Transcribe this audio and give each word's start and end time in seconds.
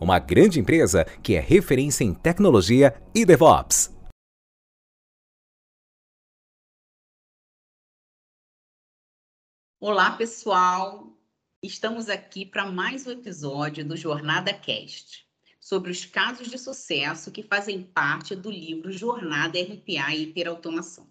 uma 0.00 0.18
grande 0.18 0.60
empresa 0.60 1.04
que 1.22 1.34
é 1.34 1.40
referência 1.40 2.04
em 2.04 2.14
tecnologia 2.14 2.94
e 3.14 3.24
DevOps. 3.24 3.94
Olá, 9.80 10.16
pessoal! 10.16 11.16
Estamos 11.62 12.08
aqui 12.08 12.44
para 12.44 12.70
mais 12.70 13.06
um 13.06 13.12
episódio 13.12 13.84
do 13.84 13.96
Jornada 13.96 14.52
Cast, 14.52 15.26
sobre 15.60 15.90
os 15.90 16.04
casos 16.04 16.48
de 16.48 16.58
sucesso 16.58 17.30
que 17.30 17.42
fazem 17.42 17.82
parte 17.82 18.34
do 18.34 18.50
livro 18.50 18.90
Jornada 18.90 19.58
RPA 19.60 20.14
e 20.14 20.22
Hiperautomação. 20.22 21.08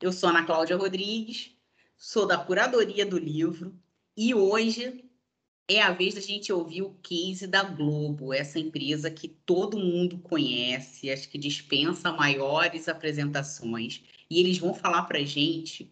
Eu 0.00 0.12
sou 0.12 0.28
Ana 0.28 0.44
Cláudia 0.44 0.76
Rodrigues, 0.76 1.56
sou 1.96 2.26
da 2.26 2.38
curadoria 2.38 3.06
do 3.06 3.18
livro 3.18 3.76
e 4.16 4.34
hoje 4.34 5.03
é 5.68 5.80
a 5.80 5.92
vez 5.92 6.14
da 6.14 6.20
gente 6.20 6.52
ouvir 6.52 6.82
o 6.82 6.94
case 7.02 7.46
da 7.46 7.62
Globo, 7.62 8.34
essa 8.34 8.58
empresa 8.58 9.10
que 9.10 9.28
todo 9.28 9.78
mundo 9.78 10.18
conhece, 10.18 11.10
acho 11.10 11.28
que 11.28 11.38
dispensa 11.38 12.12
maiores 12.12 12.88
apresentações, 12.88 14.02
e 14.28 14.40
eles 14.40 14.58
vão 14.58 14.74
falar 14.74 15.04
para 15.04 15.22
gente 15.24 15.90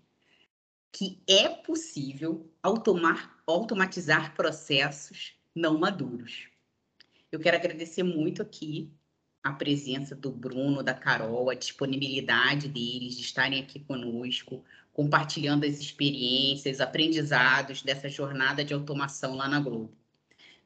que 0.93 1.23
é 1.27 1.49
possível 1.49 2.51
automar, 2.63 3.43
automatizar 3.47 4.35
processos 4.35 5.33
não 5.55 5.79
maduros. 5.79 6.49
Eu 7.31 7.41
quero 7.41 7.57
agradecer 7.57 8.03
muito 8.03 8.43
aqui 8.43 8.93
a 9.43 9.53
presença 9.53 10.15
do 10.15 10.31
Bruno, 10.31 10.83
da 10.83 10.95
Carol, 10.95 11.49
a 11.49 11.55
disponibilidade 11.55 12.69
deles 12.69 13.17
de 13.17 13.23
estarem 13.23 13.61
aqui 13.61 13.81
conosco, 13.81 14.63
compartilhando 14.93 15.65
as 15.65 15.81
experiências, 15.81 16.81
aprendizados 16.81 17.83
dessa 17.83 18.09
jornada 18.09 18.65
de 18.65 18.75
automação 18.75 19.35
lá 19.35 19.49
na 19.49 19.61
Globo. 19.61 19.97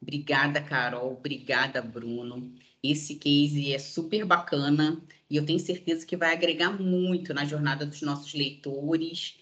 Obrigada, 0.00 0.60
Carol. 0.60 1.12
Obrigada, 1.12 1.80
Bruno. 1.80 2.52
Esse 2.82 3.14
case 3.16 3.72
é 3.72 3.78
super 3.78 4.24
bacana 4.24 5.00
e 5.28 5.36
eu 5.36 5.44
tenho 5.44 5.58
certeza 5.58 6.06
que 6.06 6.16
vai 6.16 6.32
agregar 6.32 6.70
muito 6.70 7.32
na 7.32 7.44
jornada 7.44 7.86
dos 7.86 8.02
nossos 8.02 8.32
leitores, 8.34 9.38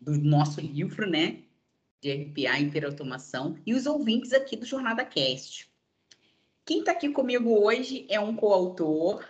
do 0.00 0.12
nosso 0.18 0.60
livro, 0.60 1.08
né? 1.08 1.40
De 2.00 2.12
RPA 2.12 2.60
Hiperautomação 2.60 3.58
e 3.66 3.74
os 3.74 3.86
ouvintes 3.86 4.32
aqui 4.32 4.56
do 4.56 4.64
Jornada 4.64 5.04
Cast. 5.04 5.68
Quem 6.64 6.80
está 6.80 6.92
aqui 6.92 7.08
comigo 7.10 7.50
hoje 7.50 8.06
é 8.08 8.20
um 8.20 8.34
coautor 8.34 9.24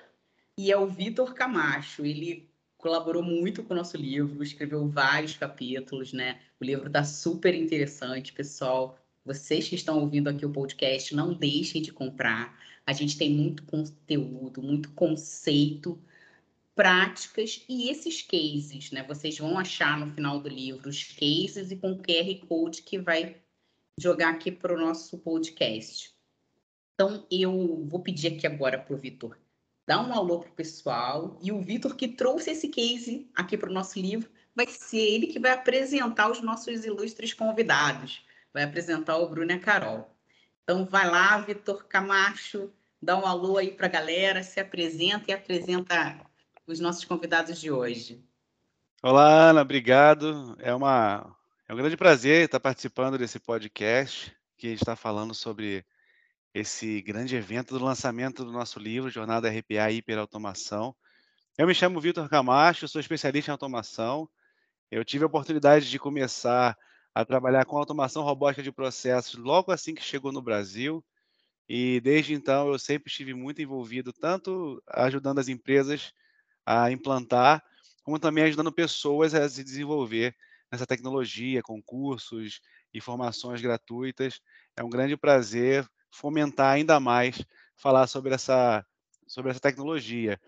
e 0.57 0.71
é 0.71 0.77
o 0.77 0.87
Vitor 0.87 1.35
Camacho. 1.35 2.05
Ele 2.05 2.49
colaborou 2.79 3.23
muito 3.23 3.63
com 3.63 3.75
o 3.75 3.77
nosso 3.77 3.97
livro, 3.97 4.43
escreveu 4.43 4.87
vários 4.89 5.37
capítulos, 5.37 6.13
né? 6.13 6.41
O 6.61 6.65
livro 6.65 6.87
está 6.87 7.05
super 7.05 7.55
interessante, 7.55 8.33
pessoal. 8.33 8.99
Vocês 9.25 9.69
que 9.69 9.75
estão 9.75 9.99
ouvindo 10.01 10.29
aqui 10.29 10.47
o 10.47 10.53
podcast, 10.53 11.15
não 11.15 11.35
deixem 11.35 11.83
de 11.83 11.93
comprar. 11.93 12.59
A 12.87 12.93
gente 12.93 13.19
tem 13.19 13.31
muito 13.31 13.65
conteúdo, 13.65 14.63
muito 14.63 14.91
conceito, 14.93 15.99
práticas 16.75 17.65
e 17.69 17.89
esses 17.89 18.23
cases, 18.23 18.93
né? 18.93 19.03
Vocês 19.03 19.39
vão 19.39 19.59
achar 19.59 19.99
no 19.99 20.13
final 20.13 20.39
do 20.39 20.49
livro 20.49 20.89
os 20.89 21.03
cases 21.03 21.71
e 21.71 21.77
com 21.77 21.99
QR 21.99 22.47
Code 22.47 22.83
que 22.83 22.99
vai 22.99 23.37
jogar 23.99 24.31
aqui 24.31 24.53
para 24.53 24.75
o 24.75 24.79
nosso 24.79 25.19
podcast. 25.19 26.15
Então, 26.95 27.27
eu 27.31 27.85
vou 27.87 28.01
pedir 28.01 28.29
aqui 28.29 28.47
agora 28.47 28.79
para 28.79 28.95
o 28.95 28.99
Vitor 28.99 29.37
dar 29.87 30.01
um 30.01 30.13
alô 30.13 30.41
para 30.41 30.51
o 30.51 30.55
pessoal. 30.55 31.39
E 31.41 31.53
o 31.53 31.61
Vitor, 31.61 31.95
que 31.95 32.09
trouxe 32.09 32.51
esse 32.51 32.69
case 32.69 33.31
aqui 33.35 33.57
para 33.57 33.71
o 33.71 33.73
nosso 33.73 33.99
livro, 33.99 34.29
vai 34.55 34.67
ser 34.67 34.99
ele 34.99 35.29
que 35.29 35.39
vai 35.39 35.53
apresentar 35.53 36.31
os 36.31 36.41
nossos 36.41 36.85
ilustres 36.85 37.33
convidados. 37.33 38.25
Vai 38.53 38.65
apresentar 38.65 39.17
o 39.19 39.29
Bruno 39.29 39.53
e 39.53 39.55
a 39.55 39.61
Carol. 39.61 40.11
Então, 40.65 40.85
vai 40.85 41.09
lá, 41.09 41.39
Vitor 41.39 41.85
Camacho, 41.85 42.73
dá 43.01 43.17
um 43.17 43.27
alô 43.27 43.59
aí 43.59 43.71
para 43.71 43.87
a 43.87 43.91
galera, 43.91 44.43
se 44.43 44.59
apresenta 44.59 45.31
e 45.31 45.35
apresenta 45.35 46.21
os 46.67 46.81
nossos 46.81 47.05
convidados 47.05 47.61
de 47.61 47.71
hoje. 47.71 48.25
Olá, 49.03 49.51
Ana, 49.51 49.61
obrigado. 49.61 50.57
É, 50.59 50.75
uma, 50.75 51.37
é 51.69 51.73
um 51.73 51.77
grande 51.77 51.97
prazer 51.97 52.47
estar 52.47 52.59
participando 52.59 53.17
desse 53.17 53.39
podcast 53.39 54.35
que 54.57 54.69
está 54.69 54.97
falando 54.97 55.35
sobre 55.35 55.85
esse 56.59 57.03
grande 57.03 57.37
evento 57.37 57.79
do 57.79 57.85
lançamento 57.85 58.43
do 58.43 58.51
nosso 58.51 58.79
livro, 58.79 59.11
Jornada 59.11 59.51
RPA 59.51 59.91
Hiperautomação. 59.91 60.97
Eu 61.59 61.67
me 61.67 61.75
chamo 61.75 62.01
Vitor 62.01 62.31
Camacho, 62.31 62.89
sou 62.89 62.99
especialista 62.99 63.51
em 63.51 63.53
automação. 63.53 64.27
Eu 64.91 65.05
tive 65.05 65.25
a 65.25 65.27
oportunidade 65.27 65.91
de 65.91 65.99
começar 65.99 66.75
a 67.15 67.25
trabalhar 67.27 67.67
com 67.67 67.77
automação 67.77 68.23
robótica 68.23 68.63
de 68.63 68.73
processos 68.73 69.35
logo 69.35 69.71
assim 69.71 69.95
que 69.95 70.03
chegou 70.03 70.33
no 70.33 70.41
Brasil. 70.41 71.05
E 71.69 72.01
desde 72.01 72.33
então 72.33 72.69
eu 72.69 72.79
sempre 72.79 73.11
estive 73.11 73.35
muito 73.35 73.61
envolvido, 73.61 74.11
tanto 74.11 74.83
ajudando 74.89 75.41
as 75.41 75.49
empresas 75.49 76.11
a 76.65 76.91
implantar, 76.91 77.63
como 78.03 78.19
também 78.19 78.45
ajudando 78.45 78.73
pessoas 78.73 79.35
a 79.35 79.47
se 79.47 79.63
desenvolver 79.63 80.35
nessa 80.73 80.87
tecnologia, 80.87 81.63
com 81.63 81.83
cursos 81.83 82.63
e 82.95 83.01
formações 83.01 83.61
gratuitas. 83.61 84.41
É 84.75 84.83
um 84.83 84.89
grande 84.89 85.19
prazer 85.19 85.87
fomentar 86.11 86.75
ainda 86.75 86.99
mais 86.99 87.45
falar 87.77 88.07
sobre 88.07 88.35
essa, 88.35 88.85
sobre 89.27 89.51
essa 89.51 89.61
tecnologia. 89.61 90.41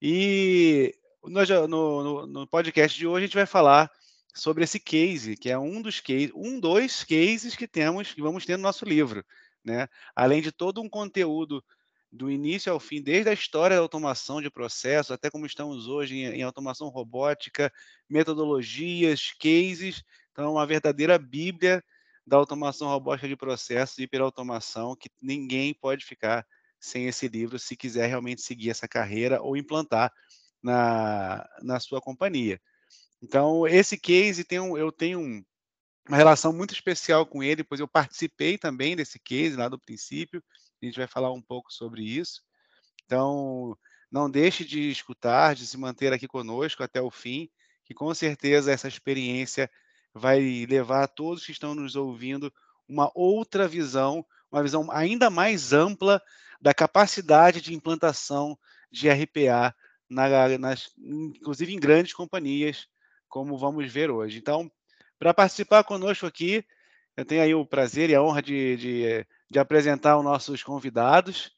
E 0.00 0.94
no, 1.22 1.68
no, 1.68 2.26
no, 2.26 2.46
podcast 2.46 2.98
de 2.98 3.06
hoje 3.06 3.24
a 3.24 3.26
gente 3.26 3.36
vai 3.36 3.46
falar 3.46 3.90
sobre 4.34 4.64
esse 4.64 4.80
case, 4.80 5.36
que 5.36 5.50
é 5.50 5.58
um 5.58 5.80
dos 5.80 6.00
cases, 6.00 6.32
um 6.34 6.58
dos 6.58 7.04
cases 7.04 7.54
que 7.54 7.68
temos, 7.68 8.12
que 8.12 8.22
vamos 8.22 8.44
ter 8.44 8.56
no 8.56 8.62
nosso 8.62 8.84
livro, 8.84 9.24
né? 9.64 9.88
Além 10.16 10.40
de 10.40 10.50
todo 10.50 10.80
um 10.80 10.88
conteúdo 10.88 11.62
do 12.10 12.30
início 12.30 12.72
ao 12.72 12.80
fim, 12.80 13.00
desde 13.00 13.30
a 13.30 13.32
história 13.32 13.76
da 13.76 13.82
automação 13.82 14.42
de 14.42 14.50
processos 14.50 15.10
até 15.10 15.30
como 15.30 15.46
estamos 15.46 15.86
hoje 15.86 16.16
em, 16.16 16.24
em 16.26 16.42
automação 16.42 16.88
robótica, 16.88 17.72
metodologias, 18.08 19.32
cases, 19.40 20.02
então 20.30 20.52
uma 20.52 20.66
verdadeira 20.66 21.18
bíblia 21.18 21.82
da 22.26 22.36
automação 22.36 22.88
robótica 22.88 23.28
de 23.28 23.36
processos 23.36 23.98
e 23.98 24.02
hiperautomação, 24.02 24.96
que 24.96 25.10
ninguém 25.20 25.74
pode 25.74 26.04
ficar 26.04 26.46
sem 26.80 27.06
esse 27.06 27.28
livro 27.28 27.58
se 27.58 27.76
quiser 27.76 28.06
realmente 28.06 28.42
seguir 28.42 28.70
essa 28.70 28.88
carreira 28.88 29.40
ou 29.40 29.56
implantar 29.56 30.12
na, 30.62 31.48
na 31.62 31.80
sua 31.80 32.00
companhia. 32.00 32.60
Então, 33.22 33.66
esse 33.66 33.96
case 33.96 34.44
tem 34.44 34.58
um, 34.58 34.76
eu 34.76 34.90
tenho 34.90 35.20
um, 35.20 35.44
uma 36.08 36.16
relação 36.16 36.52
muito 36.52 36.74
especial 36.74 37.24
com 37.24 37.42
ele, 37.42 37.62
pois 37.62 37.80
eu 37.80 37.86
participei 37.86 38.58
também 38.58 38.96
desse 38.96 39.18
case 39.18 39.56
lá 39.56 39.68
do 39.68 39.78
princípio, 39.78 40.42
a 40.82 40.86
gente 40.86 40.98
vai 40.98 41.06
falar 41.06 41.32
um 41.32 41.40
pouco 41.40 41.72
sobre 41.72 42.02
isso. 42.02 42.42
Então, 43.04 43.76
não 44.10 44.28
deixe 44.28 44.64
de 44.64 44.90
escutar, 44.90 45.54
de 45.54 45.66
se 45.66 45.78
manter 45.78 46.12
aqui 46.12 46.26
conosco 46.26 46.82
até 46.82 47.00
o 47.00 47.10
fim, 47.10 47.48
que 47.84 47.94
com 47.94 48.12
certeza 48.12 48.72
essa 48.72 48.88
experiência 48.88 49.70
vai 50.14 50.66
levar 50.68 51.04
a 51.04 51.08
todos 51.08 51.44
que 51.44 51.52
estão 51.52 51.74
nos 51.74 51.96
ouvindo 51.96 52.52
uma 52.88 53.10
outra 53.14 53.66
visão, 53.66 54.24
uma 54.50 54.62
visão 54.62 54.90
ainda 54.90 55.30
mais 55.30 55.72
ampla 55.72 56.20
da 56.60 56.74
capacidade 56.74 57.60
de 57.60 57.74
implantação 57.74 58.56
de 58.90 59.08
RPA, 59.08 59.74
na, 60.08 60.58
nas, 60.58 60.90
inclusive 60.98 61.72
em 61.72 61.80
grandes 61.80 62.12
companhias, 62.12 62.86
como 63.28 63.56
vamos 63.56 63.90
ver 63.90 64.10
hoje. 64.10 64.38
Então, 64.38 64.70
para 65.18 65.32
participar 65.32 65.84
conosco 65.84 66.26
aqui, 66.26 66.64
eu 67.16 67.24
tenho 67.24 67.42
aí 67.42 67.54
o 67.54 67.66
prazer 67.66 68.10
e 68.10 68.14
a 68.14 68.22
honra 68.22 68.42
de, 68.42 68.76
de, 68.76 69.26
de 69.50 69.58
apresentar 69.58 70.18
os 70.18 70.24
nossos 70.24 70.62
convidados, 70.62 71.50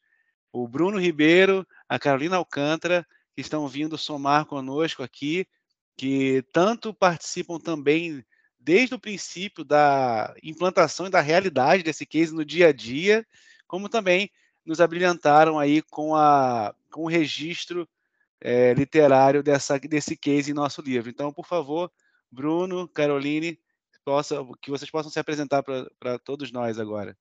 o 0.51 0.67
Bruno 0.67 0.99
Ribeiro, 0.99 1.67
a 1.87 1.99
Carolina 1.99 2.37
Alcântara, 2.37 3.05
que 3.35 3.41
estão 3.41 3.67
vindo 3.67 3.97
somar 3.97 4.45
conosco 4.45 5.03
aqui, 5.03 5.45
que 5.97 6.43
tanto 6.53 6.93
participam 6.93 7.59
também 7.59 8.23
desde 8.65 8.95
o 8.95 8.99
princípio 8.99 9.63
da 9.63 10.33
implantação 10.41 11.05
e 11.05 11.11
da 11.11 11.21
realidade 11.21 11.83
desse 11.83 12.03
case 12.03 12.33
no 12.33 12.43
dia 12.43 12.69
a 12.69 12.73
dia, 12.73 13.23
como 13.67 13.87
também 13.87 14.31
nos 14.65 14.81
abrilhantaram 14.81 15.59
aí 15.59 15.83
com, 15.83 16.15
a, 16.15 16.73
com 16.91 17.03
o 17.03 17.07
registro 17.07 17.87
é, 18.41 18.73
literário 18.73 19.43
dessa, 19.43 19.77
desse 19.77 20.17
case 20.17 20.49
em 20.49 20.55
nosso 20.55 20.81
livro. 20.81 21.11
Então, 21.11 21.31
por 21.31 21.45
favor, 21.45 21.91
Bruno, 22.31 22.87
Caroline, 22.87 23.59
possa, 24.03 24.37
que 24.59 24.71
vocês 24.71 24.89
possam 24.89 25.11
se 25.11 25.19
apresentar 25.19 25.61
para 25.61 26.17
todos 26.17 26.51
nós 26.51 26.79
agora. 26.79 27.15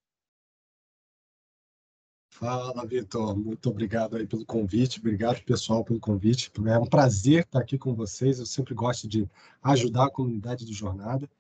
Fala, 2.34 2.84
Vitor. 2.84 3.36
Muito 3.36 3.70
obrigado 3.70 4.16
aí 4.16 4.26
pelo 4.26 4.44
convite. 4.44 4.98
Obrigado, 4.98 5.40
pessoal, 5.44 5.84
pelo 5.84 6.00
convite. 6.00 6.50
É 6.66 6.76
um 6.76 6.84
prazer 6.84 7.44
estar 7.44 7.60
aqui 7.60 7.78
com 7.78 7.94
vocês. 7.94 8.40
Eu 8.40 8.46
sempre 8.46 8.74
gosto 8.74 9.06
de 9.06 9.28
ajudar 9.62 10.06
a 10.06 10.10
comunidade 10.10 10.66
do 10.66 10.72
Jornada. 10.72 11.30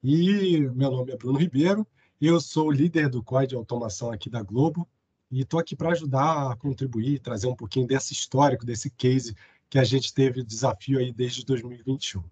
E 0.00 0.60
meu 0.60 0.92
nome 0.92 1.10
é 1.10 1.16
Bruno 1.16 1.40
Ribeiro. 1.40 1.84
Eu 2.20 2.40
sou 2.40 2.70
líder 2.70 3.08
do 3.08 3.20
COI 3.20 3.48
de 3.48 3.56
automação 3.56 4.12
aqui 4.12 4.30
da 4.30 4.40
Globo 4.40 4.88
e 5.28 5.40
estou 5.40 5.58
aqui 5.58 5.74
para 5.74 5.90
ajudar 5.90 6.52
a 6.52 6.56
contribuir, 6.56 7.18
trazer 7.18 7.48
um 7.48 7.56
pouquinho 7.56 7.88
desse 7.88 8.12
histórico, 8.12 8.64
desse 8.64 8.90
case 8.90 9.34
que 9.68 9.76
a 9.76 9.82
gente 9.82 10.14
teve 10.14 10.44
desafio 10.44 11.00
aí 11.00 11.12
desde 11.12 11.44
2021. 11.44 12.22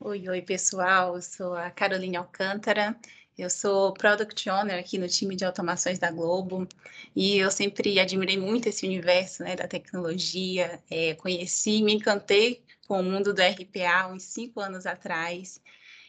Oi, 0.00 0.28
oi, 0.28 0.42
pessoal. 0.42 1.14
Eu 1.14 1.22
sou 1.22 1.54
a 1.54 1.70
Carolina 1.70 2.18
Alcântara. 2.18 2.94
Eu 3.36 3.50
sou 3.50 3.92
Product 3.92 4.48
Owner 4.48 4.78
aqui 4.78 4.96
no 4.96 5.08
time 5.08 5.34
de 5.34 5.44
automações 5.44 5.98
da 5.98 6.10
Globo 6.10 6.68
e 7.16 7.38
eu 7.38 7.50
sempre 7.50 7.98
admirei 7.98 8.38
muito 8.38 8.68
esse 8.68 8.86
universo 8.86 9.42
né, 9.42 9.56
da 9.56 9.66
tecnologia. 9.66 10.80
É, 10.88 11.14
conheci, 11.14 11.82
me 11.82 11.92
encantei 11.94 12.62
com 12.86 13.00
o 13.00 13.02
mundo 13.02 13.34
do 13.34 13.42
RPA 13.42 14.06
uns 14.12 14.22
cinco 14.22 14.60
anos 14.60 14.86
atrás 14.86 15.60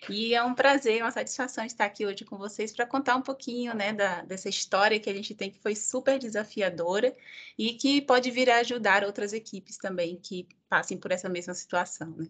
e 0.07 0.35
é 0.35 0.43
um 0.43 0.53
prazer, 0.53 1.01
uma 1.01 1.09
satisfação 1.11 1.65
estar 1.65 1.85
aqui 1.85 2.05
hoje 2.05 2.23
com 2.23 2.37
vocês 2.37 2.71
para 2.71 2.85
contar 2.85 3.15
um 3.15 3.21
pouquinho 3.21 3.73
né, 3.73 3.91
da, 3.91 4.21
dessa 4.21 4.47
história 4.47 4.99
que 4.99 5.09
a 5.09 5.13
gente 5.13 5.33
tem 5.33 5.49
que 5.49 5.59
foi 5.59 5.75
super 5.75 6.19
desafiadora 6.19 7.15
e 7.57 7.73
que 7.73 8.01
pode 8.01 8.29
vir 8.29 8.49
a 8.51 8.59
ajudar 8.59 9.03
outras 9.03 9.33
equipes 9.33 9.77
também 9.77 10.15
que 10.17 10.47
passem 10.69 10.97
por 10.97 11.11
essa 11.11 11.27
mesma 11.27 11.55
situação. 11.55 12.11
Né? 12.11 12.27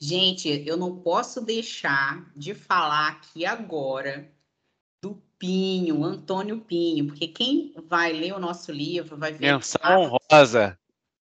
Gente, 0.00 0.48
eu 0.64 0.76
não 0.76 1.00
posso 1.00 1.40
deixar 1.40 2.30
de 2.36 2.54
falar 2.54 3.08
aqui 3.08 3.44
agora 3.44 4.30
do 5.02 5.20
Pinho, 5.38 6.04
Antônio 6.04 6.60
Pinho, 6.60 7.06
porque 7.06 7.26
quem 7.26 7.74
vai 7.86 8.12
ler 8.12 8.32
o 8.32 8.38
nosso 8.38 8.70
livro 8.70 9.16
vai 9.16 9.32
ver. 9.32 9.52
Menção 9.52 9.80
honrosa. 10.30 10.78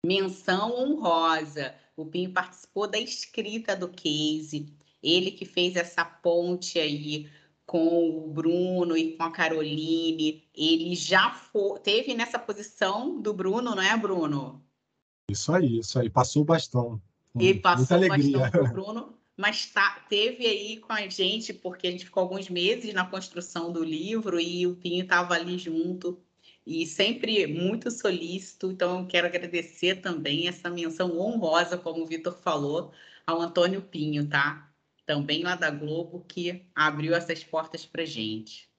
Menção 0.03 0.73
honrosa. 0.75 1.75
O 1.95 2.05
Pinho 2.05 2.33
participou 2.33 2.87
da 2.87 2.97
escrita 2.97 3.75
do 3.75 3.87
case, 3.87 4.75
ele 5.03 5.31
que 5.31 5.45
fez 5.45 5.75
essa 5.75 6.03
ponte 6.03 6.79
aí 6.79 7.29
com 7.65 8.09
o 8.09 8.31
Bruno 8.31 8.97
e 8.97 9.15
com 9.15 9.23
a 9.23 9.31
Caroline. 9.31 10.43
Ele 10.55 10.95
já 10.95 11.31
foi, 11.31 11.79
teve 11.79 12.15
nessa 12.15 12.39
posição 12.39 13.21
do 13.21 13.33
Bruno, 13.33 13.75
não 13.75 13.83
é, 13.83 13.95
Bruno? 13.95 14.63
Isso 15.29 15.53
aí, 15.53 15.79
isso 15.79 15.99
aí. 15.99 16.09
Passou 16.09 16.41
o 16.41 16.45
bastão. 16.45 17.01
Ele 17.37 17.59
passou 17.59 17.97
Muita 17.97 18.13
alegria. 18.13 18.51
para 18.51 18.63
o 18.63 18.67
Bruno, 18.73 19.17
mas 19.35 19.65
tá, 19.67 20.05
teve 20.07 20.45
aí 20.45 20.77
com 20.77 20.93
a 20.93 21.07
gente, 21.07 21.53
porque 21.53 21.87
a 21.87 21.91
gente 21.91 22.05
ficou 22.05 22.21
alguns 22.21 22.49
meses 22.49 22.93
na 22.93 23.05
construção 23.05 23.71
do 23.71 23.83
livro 23.83 24.39
e 24.39 24.67
o 24.67 24.75
Pinho 24.75 25.03
estava 25.03 25.33
ali 25.33 25.57
junto 25.57 26.21
e 26.65 26.85
sempre 26.85 27.45
muito 27.47 27.91
solícito. 27.91 28.71
Então, 28.71 29.01
eu 29.01 29.07
quero 29.07 29.27
agradecer 29.27 30.01
também 30.01 30.47
essa 30.47 30.69
menção 30.69 31.19
honrosa, 31.19 31.77
como 31.77 32.03
o 32.03 32.05
Vitor 32.05 32.37
falou, 32.41 32.93
ao 33.25 33.41
Antônio 33.41 33.81
Pinho, 33.81 34.27
tá? 34.27 34.71
Também 35.05 35.43
lá 35.43 35.55
da 35.55 35.69
Globo, 35.69 36.23
que 36.27 36.65
abriu 36.73 37.13
essas 37.13 37.43
portas 37.43 37.85
para 37.85 38.05
gente. 38.05 38.69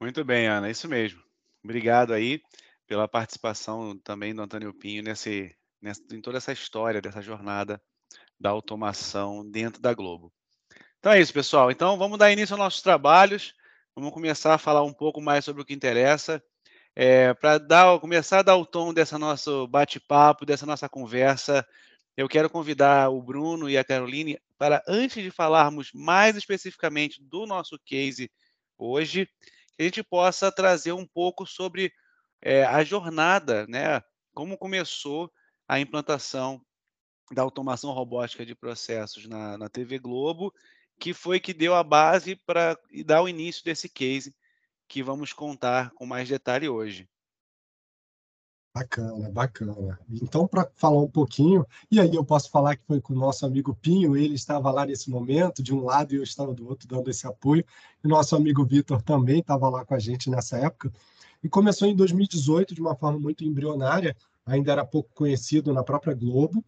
Muito 0.00 0.24
bem, 0.24 0.48
Ana, 0.48 0.70
isso 0.70 0.88
mesmo. 0.88 1.22
Obrigado 1.62 2.12
aí 2.12 2.42
pela 2.86 3.06
participação 3.06 3.96
também 3.98 4.34
do 4.34 4.42
Antônio 4.42 4.72
Pinho 4.72 5.02
nesse, 5.02 5.54
nessa, 5.80 6.02
em 6.12 6.20
toda 6.20 6.38
essa 6.38 6.52
história 6.52 7.00
dessa 7.00 7.22
jornada 7.22 7.80
da 8.38 8.50
automação 8.50 9.48
dentro 9.48 9.80
da 9.80 9.94
Globo. 9.94 10.32
Então 10.98 11.12
é 11.12 11.20
isso, 11.20 11.32
pessoal. 11.32 11.70
Então 11.70 11.96
vamos 11.96 12.18
dar 12.18 12.32
início 12.32 12.54
aos 12.54 12.58
nossos 12.60 12.82
trabalhos. 12.82 13.54
Vamos 13.94 14.12
começar 14.12 14.54
a 14.54 14.58
falar 14.58 14.82
um 14.82 14.92
pouco 14.92 15.20
mais 15.20 15.44
sobre 15.44 15.62
o 15.62 15.64
que 15.64 15.74
interessa. 15.74 16.42
É, 16.94 17.32
Para 17.34 17.98
começar 18.00 18.40
a 18.40 18.42
dar 18.42 18.56
o 18.56 18.66
tom 18.66 18.92
dessa 18.92 19.18
nosso 19.18 19.66
bate-papo, 19.68 20.44
dessa 20.44 20.66
nossa 20.66 20.88
conversa, 20.88 21.66
eu 22.16 22.28
quero 22.28 22.50
convidar 22.50 23.10
o 23.10 23.22
Bruno 23.22 23.70
e 23.70 23.78
a 23.78 23.84
Caroline 23.84 24.38
para, 24.58 24.82
antes 24.86 25.22
de 25.22 25.30
falarmos 25.30 25.90
mais 25.94 26.36
especificamente 26.36 27.22
do 27.22 27.46
nosso 27.46 27.78
case 27.78 28.30
hoje, 28.76 29.26
que 29.76 29.82
a 29.82 29.82
gente 29.84 30.02
possa 30.02 30.52
trazer 30.52 30.92
um 30.92 31.06
pouco 31.06 31.46
sobre 31.46 31.92
é, 32.42 32.64
a 32.64 32.84
jornada, 32.84 33.66
né? 33.68 34.02
Como 34.34 34.58
começou 34.58 35.30
a 35.70 35.78
implantação 35.78 36.60
da 37.32 37.42
automação 37.42 37.92
robótica 37.92 38.44
de 38.44 38.56
processos 38.56 39.28
na, 39.28 39.56
na 39.56 39.68
TV 39.68 40.00
Globo, 40.00 40.52
que 40.98 41.14
foi 41.14 41.38
que 41.38 41.54
deu 41.54 41.76
a 41.76 41.84
base 41.84 42.34
para 42.34 42.76
dar 43.06 43.22
o 43.22 43.28
início 43.28 43.64
desse 43.64 43.88
case 43.88 44.34
que 44.88 45.00
vamos 45.00 45.32
contar 45.32 45.92
com 45.92 46.04
mais 46.04 46.28
detalhe 46.28 46.68
hoje. 46.68 47.08
Bacana, 48.74 49.30
bacana. 49.30 50.00
Então, 50.10 50.44
para 50.44 50.68
falar 50.74 51.02
um 51.02 51.10
pouquinho, 51.10 51.64
e 51.88 52.00
aí 52.00 52.16
eu 52.16 52.24
posso 52.24 52.50
falar 52.50 52.74
que 52.74 52.84
foi 52.84 53.00
com 53.00 53.12
o 53.12 53.18
nosso 53.18 53.46
amigo 53.46 53.72
Pinho, 53.76 54.16
ele 54.16 54.34
estava 54.34 54.72
lá 54.72 54.84
nesse 54.84 55.08
momento, 55.08 55.62
de 55.62 55.72
um 55.72 55.84
lado 55.84 56.12
e 56.12 56.16
eu 56.16 56.24
estava 56.24 56.52
do 56.52 56.66
outro, 56.66 56.88
dando 56.88 57.08
esse 57.08 57.28
apoio, 57.28 57.64
e 58.02 58.08
nosso 58.08 58.34
amigo 58.34 58.66
Vitor 58.66 59.00
também 59.02 59.38
estava 59.38 59.68
lá 59.68 59.84
com 59.84 59.94
a 59.94 60.00
gente 60.00 60.28
nessa 60.28 60.58
época, 60.58 60.92
e 61.44 61.48
começou 61.48 61.86
em 61.86 61.94
2018 61.94 62.74
de 62.74 62.80
uma 62.80 62.96
forma 62.96 63.20
muito 63.20 63.44
embrionária, 63.44 64.16
ainda 64.44 64.72
era 64.72 64.84
pouco 64.84 65.10
conhecido 65.14 65.72
na 65.72 65.82
própria 65.82 66.14
Globo, 66.14 66.64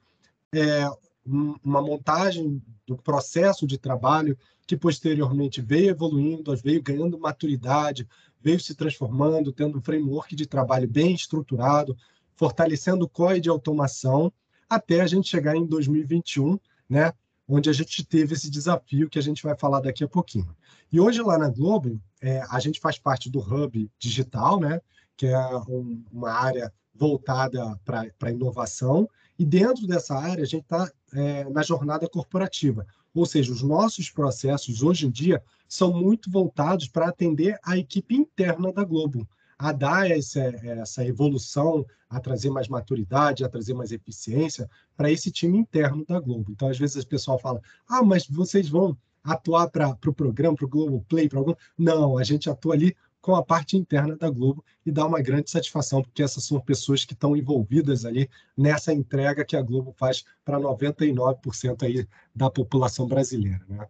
é, 0.54 0.88
uma 1.24 1.80
montagem 1.80 2.62
do 2.86 2.96
processo 2.96 3.66
de 3.66 3.78
trabalho 3.78 4.36
que 4.66 4.76
posteriormente 4.76 5.60
veio 5.60 5.90
evoluindo, 5.90 6.54
veio 6.56 6.82
ganhando 6.82 7.18
maturidade, 7.18 8.08
veio 8.40 8.60
se 8.60 8.74
transformando, 8.74 9.52
tendo 9.52 9.78
um 9.78 9.82
framework 9.82 10.34
de 10.34 10.46
trabalho 10.46 10.88
bem 10.88 11.14
estruturado, 11.14 11.96
fortalecendo 12.34 13.04
o 13.04 13.08
COI 13.08 13.40
de 13.40 13.48
automação, 13.48 14.32
até 14.68 15.00
a 15.00 15.06
gente 15.06 15.28
chegar 15.28 15.56
em 15.56 15.66
2021, 15.66 16.58
né, 16.88 17.12
onde 17.46 17.68
a 17.68 17.72
gente 17.72 18.04
teve 18.04 18.34
esse 18.34 18.50
desafio 18.50 19.08
que 19.08 19.18
a 19.18 19.22
gente 19.22 19.42
vai 19.42 19.56
falar 19.56 19.80
daqui 19.80 20.02
a 20.02 20.08
pouquinho. 20.08 20.54
E 20.90 21.00
hoje 21.00 21.22
lá 21.22 21.38
na 21.38 21.48
Globo, 21.48 22.00
é, 22.20 22.42
a 22.50 22.58
gente 22.58 22.80
faz 22.80 22.98
parte 22.98 23.30
do 23.30 23.40
Hub 23.40 23.90
Digital, 23.98 24.58
né, 24.58 24.80
que 25.16 25.26
é 25.26 25.56
um, 25.68 26.02
uma 26.10 26.32
área 26.32 26.72
voltada 26.94 27.78
para 27.84 28.10
a 28.20 28.30
inovação, 28.30 29.08
e 29.38 29.44
dentro 29.44 29.86
dessa 29.86 30.14
área 30.14 30.42
a 30.42 30.46
gente 30.46 30.62
está 30.62 30.90
é, 31.12 31.44
na 31.50 31.62
jornada 31.62 32.08
corporativa, 32.08 32.86
ou 33.14 33.26
seja, 33.26 33.52
os 33.52 33.62
nossos 33.62 34.10
processos 34.10 34.82
hoje 34.82 35.06
em 35.06 35.10
dia 35.10 35.42
são 35.68 35.92
muito 35.92 36.30
voltados 36.30 36.88
para 36.88 37.08
atender 37.08 37.58
a 37.64 37.76
equipe 37.76 38.14
interna 38.14 38.72
da 38.72 38.84
Globo, 38.84 39.28
a 39.58 39.72
dar 39.72 40.10
essa, 40.10 40.40
essa 40.40 41.04
evolução, 41.04 41.86
a 42.08 42.18
trazer 42.20 42.50
mais 42.50 42.68
maturidade, 42.68 43.44
a 43.44 43.48
trazer 43.48 43.74
mais 43.74 43.92
eficiência 43.92 44.68
para 44.96 45.10
esse 45.10 45.30
time 45.30 45.58
interno 45.58 46.04
da 46.06 46.18
Globo. 46.18 46.50
Então, 46.50 46.68
às 46.68 46.78
vezes, 46.78 47.04
o 47.04 47.08
pessoal 47.08 47.38
fala: 47.38 47.60
ah, 47.88 48.02
mas 48.02 48.26
vocês 48.26 48.68
vão 48.68 48.96
atuar 49.22 49.68
para 49.68 49.90
o 49.90 49.96
pro 49.96 50.12
programa, 50.12 50.56
para 50.56 50.66
o 50.66 50.68
Globo 50.68 51.04
Play, 51.08 51.28
para 51.28 51.38
algum. 51.38 51.54
Não, 51.78 52.18
a 52.18 52.24
gente 52.24 52.50
atua 52.50 52.74
ali 52.74 52.96
com 53.22 53.36
a 53.36 53.42
parte 53.42 53.76
interna 53.76 54.16
da 54.16 54.28
Globo 54.28 54.64
e 54.84 54.90
dá 54.90 55.06
uma 55.06 55.22
grande 55.22 55.48
satisfação, 55.48 56.02
porque 56.02 56.22
essas 56.22 56.44
são 56.44 56.60
pessoas 56.60 57.04
que 57.04 57.14
estão 57.14 57.36
envolvidas 57.36 58.04
ali 58.04 58.28
nessa 58.56 58.92
entrega 58.92 59.44
que 59.44 59.56
a 59.56 59.62
Globo 59.62 59.94
faz 59.96 60.24
para 60.44 60.58
99% 60.58 61.84
aí 61.84 62.06
da 62.34 62.50
população 62.50 63.06
brasileira. 63.06 63.64
Né? 63.68 63.88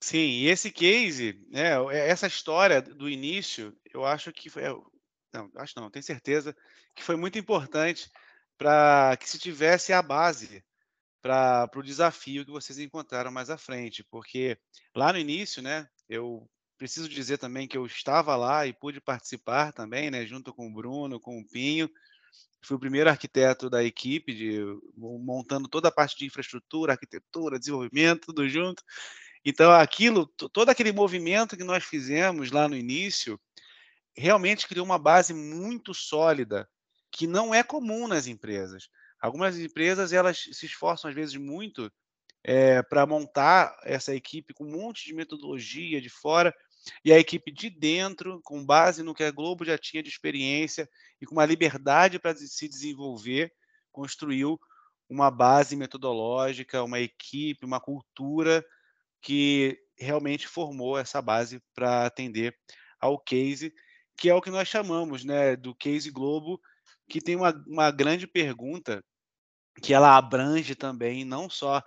Sim, 0.00 0.18
e 0.18 0.48
esse 0.48 0.72
case, 0.72 1.40
né, 1.48 1.70
essa 1.92 2.26
história 2.26 2.82
do 2.82 3.08
início, 3.08 3.74
eu 3.92 4.04
acho 4.04 4.32
que 4.32 4.50
foi. 4.50 4.64
Não, 5.32 5.50
acho 5.56 5.72
não, 5.76 5.90
tenho 5.90 6.02
certeza 6.02 6.54
que 6.94 7.02
foi 7.02 7.16
muito 7.16 7.38
importante 7.38 8.10
para 8.58 9.16
que 9.16 9.28
se 9.28 9.38
tivesse 9.38 9.92
a 9.92 10.02
base 10.02 10.64
para 11.22 11.70
o 11.74 11.82
desafio 11.82 12.44
que 12.44 12.50
vocês 12.50 12.78
encontraram 12.78 13.30
mais 13.30 13.48
à 13.50 13.56
frente, 13.56 14.04
porque 14.10 14.58
lá 14.94 15.12
no 15.12 15.18
início, 15.18 15.62
né, 15.62 15.88
eu 16.08 16.46
Preciso 16.76 17.08
dizer 17.08 17.38
também 17.38 17.68
que 17.68 17.76
eu 17.76 17.86
estava 17.86 18.36
lá 18.36 18.66
e 18.66 18.72
pude 18.72 19.00
participar 19.00 19.72
também, 19.72 20.10
né, 20.10 20.26
junto 20.26 20.52
com 20.52 20.66
o 20.66 20.72
Bruno, 20.72 21.20
com 21.20 21.38
o 21.38 21.46
Pinho. 21.46 21.88
Fui 22.62 22.76
o 22.76 22.80
primeiro 22.80 23.10
arquiteto 23.10 23.68
da 23.68 23.84
equipe, 23.84 24.34
de, 24.34 24.60
montando 24.96 25.68
toda 25.68 25.88
a 25.88 25.92
parte 25.92 26.16
de 26.16 26.24
infraestrutura, 26.24 26.92
arquitetura, 26.92 27.58
desenvolvimento, 27.58 28.26
tudo 28.26 28.48
junto. 28.48 28.82
Então, 29.44 29.70
aquilo, 29.70 30.26
todo 30.26 30.70
aquele 30.70 30.90
movimento 30.90 31.56
que 31.56 31.64
nós 31.64 31.84
fizemos 31.84 32.50
lá 32.50 32.66
no 32.66 32.74
início, 32.74 33.38
realmente 34.16 34.66
criou 34.66 34.86
uma 34.86 34.98
base 34.98 35.34
muito 35.34 35.92
sólida, 35.92 36.68
que 37.10 37.26
não 37.26 37.54
é 37.54 37.62
comum 37.62 38.08
nas 38.08 38.26
empresas. 38.26 38.88
Algumas 39.20 39.58
empresas 39.58 40.12
elas 40.12 40.48
se 40.52 40.66
esforçam 40.66 41.08
às 41.10 41.14
vezes 41.14 41.36
muito 41.36 41.92
é, 42.42 42.82
para 42.82 43.06
montar 43.06 43.76
essa 43.82 44.14
equipe 44.14 44.52
com 44.52 44.64
um 44.64 44.70
monte 44.70 45.06
de 45.06 45.14
metodologia 45.14 46.00
de 46.00 46.10
fora, 46.10 46.54
e 47.04 47.12
a 47.12 47.18
equipe 47.18 47.50
de 47.50 47.70
dentro, 47.70 48.40
com 48.42 48.64
base 48.64 49.02
no 49.02 49.14
que 49.14 49.24
a 49.24 49.30
Globo 49.30 49.64
já 49.64 49.78
tinha 49.78 50.02
de 50.02 50.08
experiência 50.08 50.88
e 51.20 51.26
com 51.26 51.34
uma 51.34 51.46
liberdade 51.46 52.18
para 52.18 52.34
se 52.34 52.68
desenvolver, 52.68 53.52
construiu 53.92 54.58
uma 55.08 55.30
base 55.30 55.76
metodológica, 55.76 56.82
uma 56.82 57.00
equipe, 57.00 57.64
uma 57.64 57.80
cultura 57.80 58.64
que 59.22 59.78
realmente 59.98 60.46
formou 60.46 60.98
essa 60.98 61.22
base 61.22 61.62
para 61.74 62.06
atender 62.06 62.56
ao 63.00 63.18
case, 63.18 63.72
que 64.18 64.28
é 64.28 64.34
o 64.34 64.42
que 64.42 64.50
nós 64.50 64.68
chamamos 64.68 65.24
né, 65.24 65.56
do 65.56 65.74
case 65.74 66.10
Globo, 66.10 66.60
que 67.08 67.20
tem 67.20 67.36
uma, 67.36 67.52
uma 67.66 67.90
grande 67.90 68.26
pergunta 68.26 69.04
que 69.82 69.92
ela 69.92 70.16
abrange 70.16 70.74
também 70.74 71.24
não 71.24 71.50
só 71.50 71.82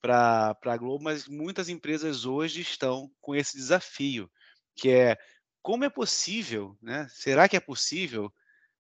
para 0.00 0.56
a 0.64 0.76
Globo, 0.76 1.04
mas 1.04 1.26
muitas 1.26 1.68
empresas 1.68 2.24
hoje 2.24 2.60
estão 2.60 3.10
com 3.20 3.34
esse 3.34 3.56
desafio, 3.56 4.30
que 4.78 4.90
é 4.90 5.18
como 5.60 5.84
é 5.84 5.90
possível, 5.90 6.76
né? 6.80 7.08
Será 7.10 7.48
que 7.48 7.56
é 7.56 7.60
possível 7.60 8.32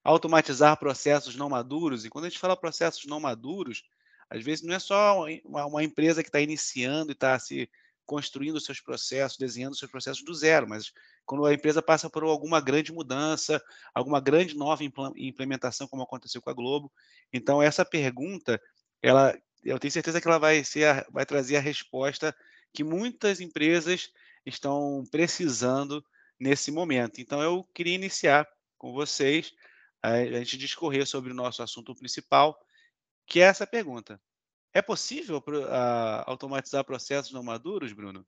automatizar 0.04 0.78
processos 0.78 1.36
não 1.36 1.48
maduros? 1.48 2.04
E 2.04 2.10
quando 2.10 2.26
a 2.26 2.30
gente 2.30 2.40
fala 2.40 2.58
processos 2.58 3.06
não 3.06 3.20
maduros, 3.20 3.84
às 4.30 4.44
vezes 4.44 4.66
não 4.66 4.74
é 4.74 4.80
só 4.80 5.26
uma, 5.46 5.84
empresa 5.84 6.24
que 6.24 6.30
está 6.30 6.42
iniciando 6.42 7.12
e 7.12 7.14
está 7.14 7.38
se 7.38 7.70
construindo 8.06 8.60
seus 8.60 8.82
processos, 8.82 9.38
desenhando 9.38 9.78
seus 9.78 9.90
processos 9.90 10.24
do 10.26 10.34
zero, 10.34 10.68
mas 10.68 10.92
quando 11.26 11.46
a 11.46 11.54
empresa 11.54 11.82
passa 11.82 12.10
por 12.10 12.24
alguma 12.24 12.60
grande 12.60 12.92
mudança, 12.92 13.64
alguma 13.94 14.20
grande 14.20 14.58
nova 14.58 14.84
implementação, 15.16 15.88
como 15.88 16.04
aconteceu 16.04 16.42
com 16.42 16.50
a 16.50 16.54
Globo. 16.54 16.92
Então, 17.32 17.62
essa 17.62 17.86
pergunta, 17.86 18.60
ela, 19.02 19.34
eu 19.64 19.80
tenho 19.80 19.92
certeza 19.92 20.20
que 20.20 20.28
ela 20.28 20.40
vai, 20.40 20.64
ser, 20.66 21.06
vai 21.12 21.26
trazer 21.26 21.56
a 21.56 21.62
resposta 21.62 22.36
que 22.74 22.84
muitas 22.84 23.40
empresas 23.40 24.10
estão 24.46 25.04
precisando 25.12 26.04
nesse 26.40 26.72
momento. 26.72 27.22
Então, 27.22 27.42
eu 27.42 27.64
queria 27.74 27.96
iniciar 27.96 28.48
com 28.78 28.94
vocês 28.94 29.54
a 30.02 30.26
gente 30.40 30.58
discorrer 30.58 31.08
sobre 31.08 31.32
o 31.32 31.36
nosso 31.36 31.64
assunto 31.64 31.96
principal, 31.96 32.60
que 33.26 33.40
é 33.40 33.44
essa 33.44 33.66
pergunta. 33.66 34.20
É 34.74 34.82
possível 34.82 35.38
uh, 35.38 36.24
automatizar 36.26 36.84
processos 36.84 37.32
não 37.32 37.42
maduros, 37.42 37.94
Bruno? 37.94 38.26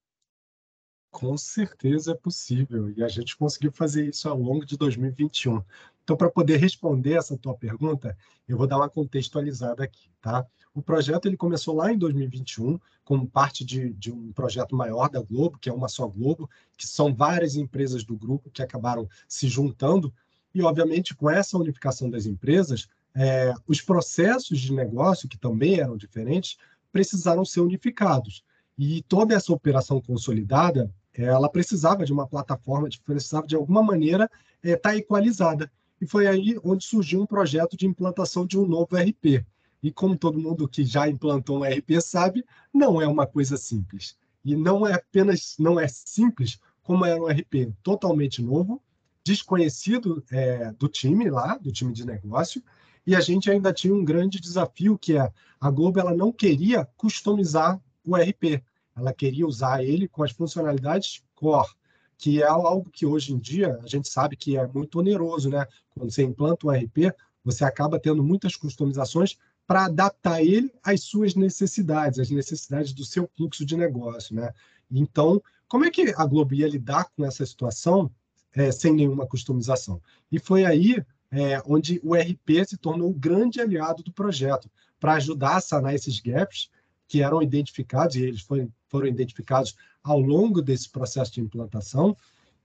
Com 1.12 1.38
certeza 1.38 2.12
é 2.12 2.16
possível, 2.16 2.92
e 2.92 3.04
a 3.04 3.08
gente 3.08 3.36
conseguiu 3.36 3.72
fazer 3.72 4.08
isso 4.08 4.30
ao 4.30 4.38
longo 4.38 4.66
de 4.66 4.78
2021. 4.78 5.64
Então, 6.06 6.16
para 6.16 6.30
poder 6.30 6.58
responder 6.58 7.14
essa 7.14 7.36
tua 7.36 7.58
pergunta, 7.58 8.16
eu 8.48 8.56
vou 8.56 8.68
dar 8.68 8.78
uma 8.78 8.88
contextualizada 8.88 9.84
aqui, 9.84 10.08
tá? 10.22 10.46
O 10.72 10.80
projeto 10.80 11.26
ele 11.26 11.36
começou 11.36 11.76
lá 11.76 11.92
em 11.92 11.98
2021, 11.98 12.80
como 13.04 13.28
parte 13.28 13.66
de, 13.66 13.92
de 13.94 14.12
um 14.12 14.32
projeto 14.32 14.76
maior 14.76 15.10
da 15.10 15.20
Globo, 15.20 15.58
que 15.58 15.68
é 15.68 15.74
uma 15.74 15.88
só 15.88 16.08
Globo, 16.08 16.48
que 16.78 16.88
são 16.88 17.12
várias 17.12 17.56
empresas 17.56 18.04
do 18.04 18.16
grupo 18.16 18.52
que 18.52 18.62
acabaram 18.62 19.10
se 19.28 19.48
juntando, 19.48 20.14
e, 20.54 20.62
obviamente, 20.62 21.16
com 21.16 21.28
essa 21.28 21.58
unificação 21.58 22.08
das 22.08 22.28
empresas, 22.28 22.88
é, 23.16 23.52
os 23.68 23.82
processos 23.82 24.60
de 24.60 24.72
negócio, 24.72 25.28
que 25.28 25.40
também 25.40 25.80
eram 25.80 25.98
diferentes, 25.98 26.56
precisaram 26.92 27.44
ser 27.44 27.62
unificados. 27.62 28.44
E 28.78 29.02
toda 29.08 29.34
essa 29.34 29.52
operação 29.52 30.00
consolidada, 30.00 30.94
ela 31.12 31.50
precisava 31.50 32.06
de 32.06 32.14
uma 32.14 32.28
plataforma, 32.28 32.88
precisava 33.04 33.48
de 33.48 33.56
alguma 33.56 33.82
maneira 33.82 34.30
estar 34.62 34.70
é, 34.70 34.76
tá 34.76 34.96
equalizada. 34.96 35.72
E 36.06 36.08
foi 36.08 36.28
aí 36.28 36.56
onde 36.64 36.86
surgiu 36.86 37.20
um 37.20 37.26
projeto 37.26 37.76
de 37.76 37.88
implantação 37.88 38.46
de 38.46 38.60
um 38.60 38.68
novo 38.68 38.96
RP. 38.96 39.44
E 39.82 39.92
como 39.92 40.16
todo 40.16 40.38
mundo 40.38 40.68
que 40.68 40.86
já 40.86 41.10
implantou 41.10 41.58
um 41.58 41.64
RP 41.64 42.00
sabe, 42.00 42.46
não 42.72 43.02
é 43.02 43.08
uma 43.08 43.26
coisa 43.26 43.58
simples. 43.58 44.16
E 44.44 44.56
não 44.56 44.86
é 44.86 44.94
apenas 44.94 45.56
não 45.58 45.80
é 45.80 45.88
simples, 45.88 46.60
como 46.84 47.08
era 47.08 47.20
um 47.20 47.26
RP 47.26 47.74
totalmente 47.82 48.40
novo, 48.40 48.80
desconhecido 49.24 50.24
é, 50.30 50.72
do 50.74 50.88
time 50.88 51.28
lá, 51.28 51.58
do 51.58 51.72
time 51.72 51.92
de 51.92 52.06
negócio, 52.06 52.62
e 53.08 53.16
a 53.16 53.20
gente 53.20 53.50
ainda 53.50 53.74
tinha 53.74 53.96
um 53.96 54.06
grande 54.06 54.40
desafio 54.40 55.00
que 55.00 55.18
é 55.18 55.34
a 55.60 55.72
Globo 55.72 56.00
ela 56.00 56.14
não 56.14 56.32
queria 56.32 56.86
customizar 56.96 57.82
o 58.06 58.16
RP, 58.16 58.64
ela 58.96 59.12
queria 59.12 59.48
usar 59.48 59.84
ele 59.84 60.08
com 60.08 60.22
as 60.22 60.32
funcionalidades 60.32 61.24
core, 61.34 61.74
que 62.18 62.42
é 62.42 62.48
algo 62.48 62.90
que 62.90 63.06
hoje 63.06 63.34
em 63.34 63.38
dia 63.38 63.80
a 63.84 63.88
gente 63.88 64.08
sabe 64.08 64.36
que 64.36 64.58
é 64.58 64.68
muito 64.68 65.00
oneroso, 65.00 65.50
né? 65.50 65.66
Quando 65.94 66.12
você 66.12 66.24
implanta 66.24 66.68
um 66.68 66.72
RP, 66.72 67.14
você 67.44 67.64
acaba 67.64 68.00
tendo 68.00 68.24
muitas 68.24 68.56
customizações 68.56 69.38
para 69.68 69.86
adaptar 69.86 70.42
ele 70.42 70.72
às 70.84 71.02
suas 71.02 71.36
necessidades, 71.36 72.20
às 72.20 72.30
necessidades 72.30 72.94
do 72.94 73.04
seu 73.04 73.30
fluxo 73.36 73.66
de 73.66 73.76
negócio, 73.76 74.36
né? 74.36 74.54
Então, 74.90 75.42
como 75.68 75.86
é 75.86 75.92
que 75.92 76.14
a 76.16 76.26
Globo 76.26 76.54
ia 76.54 76.68
lidar 76.68 77.10
com 77.16 77.26
essa 77.26 77.46
situação 77.46 78.12
é, 78.54 78.72
sem 78.72 78.94
nenhuma 78.94 79.26
customização? 79.26 80.02
E 80.32 80.40
foi 80.40 80.64
aí 80.64 81.04
é, 81.32 81.62
onde 81.66 82.00
o 82.04 82.16
RP 82.16 82.66
se 82.68 82.78
tornou 82.78 83.10
o 83.10 83.14
grande 83.14 83.60
aliado 83.60 84.04
do 84.04 84.14
projeto 84.14 84.70
para 85.00 85.14
ajudar 85.14 85.58
a 85.58 85.62
sanar 85.62 85.94
esses 85.94 86.20
gaps 86.20 86.70
que 87.08 87.22
eram 87.22 87.42
identificados, 87.42 88.16
e 88.16 88.24
eles 88.24 88.42
foram, 88.42 88.72
foram 88.88 89.08
identificados 89.08 89.76
ao 90.04 90.20
longo 90.20 90.62
desse 90.62 90.90
processo 90.90 91.34
de 91.34 91.42
implantação, 91.42 92.16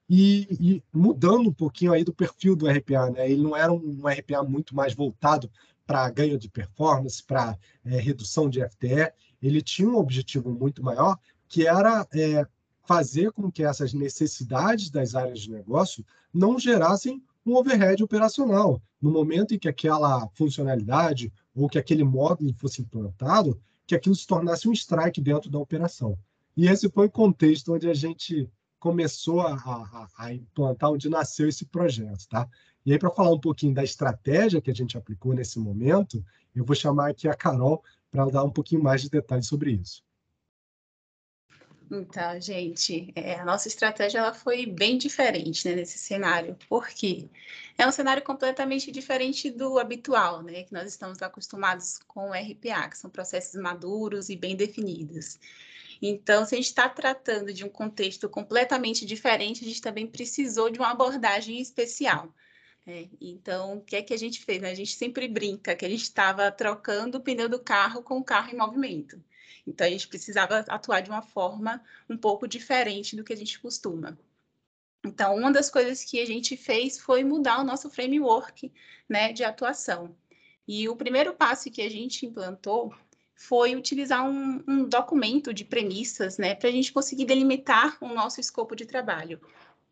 e, 0.08 0.48
e, 0.60 0.82
mudando 0.92 1.48
um 1.48 1.52
pouquinho 1.52 1.92
aí 1.92 2.02
do 2.02 2.12
perfil 2.12 2.56
do 2.56 2.68
RPA. 2.68 3.10
Né? 3.10 3.30
Ele 3.30 3.42
não 3.42 3.56
era 3.56 3.72
um 3.72 4.02
RPA 4.08 4.42
muito 4.42 4.74
mais 4.74 4.92
voltado 4.92 5.48
para 5.86 6.08
ganho 6.10 6.38
de 6.38 6.48
performance, 6.48 7.22
para 7.22 7.56
é, 7.84 8.00
redução 8.00 8.48
de 8.48 8.60
FTE, 8.68 9.12
ele 9.42 9.62
tinha 9.62 9.88
um 9.88 9.96
objetivo 9.96 10.50
muito 10.50 10.82
maior, 10.82 11.18
que 11.48 11.66
era 11.66 12.06
é, 12.14 12.46
fazer 12.84 13.32
com 13.32 13.50
que 13.50 13.64
essas 13.64 13.92
necessidades 13.92 14.90
das 14.90 15.14
áreas 15.14 15.40
de 15.40 15.50
negócio 15.50 16.04
não 16.32 16.58
gerassem 16.58 17.22
um 17.44 17.56
overhead 17.56 18.02
operacional. 18.02 18.80
No 19.00 19.10
momento 19.10 19.54
em 19.54 19.58
que 19.58 19.68
aquela 19.68 20.28
funcionalidade 20.34 21.32
ou 21.54 21.68
que 21.68 21.78
aquele 21.78 22.04
módulo 22.04 22.52
fosse 22.54 22.82
implantado, 22.82 23.60
que 23.90 23.94
aquilo 23.96 24.14
se 24.14 24.24
tornasse 24.24 24.68
um 24.68 24.72
strike 24.72 25.20
dentro 25.20 25.50
da 25.50 25.58
operação. 25.58 26.16
E 26.56 26.68
esse 26.68 26.88
foi 26.88 27.06
o 27.06 27.10
contexto 27.10 27.74
onde 27.74 27.90
a 27.90 27.94
gente 27.94 28.48
começou 28.78 29.40
a, 29.40 29.54
a, 29.54 30.08
a 30.16 30.32
implantar, 30.32 30.92
onde 30.92 31.08
nasceu 31.08 31.48
esse 31.48 31.66
projeto. 31.66 32.28
Tá? 32.28 32.48
E 32.86 32.92
aí, 32.92 32.98
para 33.00 33.10
falar 33.10 33.32
um 33.32 33.40
pouquinho 33.40 33.74
da 33.74 33.82
estratégia 33.82 34.60
que 34.60 34.70
a 34.70 34.74
gente 34.74 34.96
aplicou 34.96 35.34
nesse 35.34 35.58
momento, 35.58 36.24
eu 36.54 36.64
vou 36.64 36.76
chamar 36.76 37.10
aqui 37.10 37.26
a 37.26 37.34
Carol 37.34 37.82
para 38.12 38.26
dar 38.26 38.44
um 38.44 38.50
pouquinho 38.50 38.80
mais 38.80 39.02
de 39.02 39.10
detalhes 39.10 39.48
sobre 39.48 39.72
isso. 39.72 40.04
Então, 41.90 42.40
gente, 42.40 43.12
é, 43.16 43.34
a 43.34 43.44
nossa 43.44 43.66
estratégia 43.66 44.18
ela 44.18 44.32
foi 44.32 44.64
bem 44.64 44.96
diferente 44.96 45.68
né, 45.68 45.74
nesse 45.74 45.98
cenário, 45.98 46.56
porque 46.68 47.28
é 47.76 47.84
um 47.84 47.90
cenário 47.90 48.22
completamente 48.22 48.92
diferente 48.92 49.50
do 49.50 49.76
habitual, 49.76 50.40
né, 50.40 50.62
que 50.62 50.72
nós 50.72 50.88
estamos 50.88 51.20
acostumados 51.20 51.98
com 52.06 52.30
o 52.30 52.32
RPA, 52.32 52.88
que 52.88 52.96
são 52.96 53.10
processos 53.10 53.60
maduros 53.60 54.28
e 54.28 54.36
bem 54.36 54.54
definidos. 54.54 55.36
Então, 56.00 56.46
se 56.46 56.54
a 56.54 56.58
gente 56.58 56.66
está 56.66 56.88
tratando 56.88 57.52
de 57.52 57.64
um 57.64 57.68
contexto 57.68 58.28
completamente 58.28 59.04
diferente, 59.04 59.64
a 59.64 59.66
gente 59.66 59.82
também 59.82 60.06
precisou 60.06 60.70
de 60.70 60.78
uma 60.78 60.92
abordagem 60.92 61.60
especial. 61.60 62.32
É, 62.86 63.08
então, 63.20 63.78
o 63.78 63.80
que 63.82 63.96
é 63.96 64.02
que 64.02 64.14
a 64.14 64.18
gente 64.18 64.40
fez? 64.44 64.62
Né? 64.62 64.70
A 64.70 64.74
gente 64.74 64.94
sempre 64.94 65.28
brinca 65.28 65.76
que 65.76 65.84
a 65.84 65.88
gente 65.88 66.02
estava 66.02 66.50
trocando 66.52 67.18
o 67.18 67.20
pneu 67.20 67.48
do 67.48 67.58
carro 67.58 68.02
com 68.02 68.18
o 68.18 68.24
carro 68.24 68.52
em 68.52 68.56
movimento. 68.56 69.22
Então, 69.66 69.86
a 69.86 69.90
gente 69.90 70.08
precisava 70.08 70.58
atuar 70.68 71.00
de 71.00 71.10
uma 71.10 71.22
forma 71.22 71.82
um 72.08 72.16
pouco 72.16 72.46
diferente 72.46 73.16
do 73.16 73.24
que 73.24 73.32
a 73.32 73.36
gente 73.36 73.58
costuma. 73.60 74.18
Então, 75.04 75.36
uma 75.36 75.50
das 75.50 75.70
coisas 75.70 76.04
que 76.04 76.20
a 76.20 76.26
gente 76.26 76.56
fez 76.56 76.98
foi 76.98 77.24
mudar 77.24 77.60
o 77.60 77.64
nosso 77.64 77.88
framework 77.88 78.72
né, 79.08 79.32
de 79.32 79.42
atuação. 79.42 80.14
E 80.68 80.88
o 80.88 80.96
primeiro 80.96 81.34
passo 81.34 81.70
que 81.70 81.82
a 81.82 81.90
gente 81.90 82.26
implantou 82.26 82.94
foi 83.34 83.74
utilizar 83.74 84.28
um, 84.28 84.62
um 84.68 84.84
documento 84.84 85.54
de 85.54 85.64
premissas 85.64 86.36
né, 86.36 86.54
para 86.54 86.68
a 86.68 86.72
gente 86.72 86.92
conseguir 86.92 87.24
delimitar 87.24 87.96
o 88.00 88.08
nosso 88.08 88.40
escopo 88.40 88.76
de 88.76 88.84
trabalho 88.84 89.40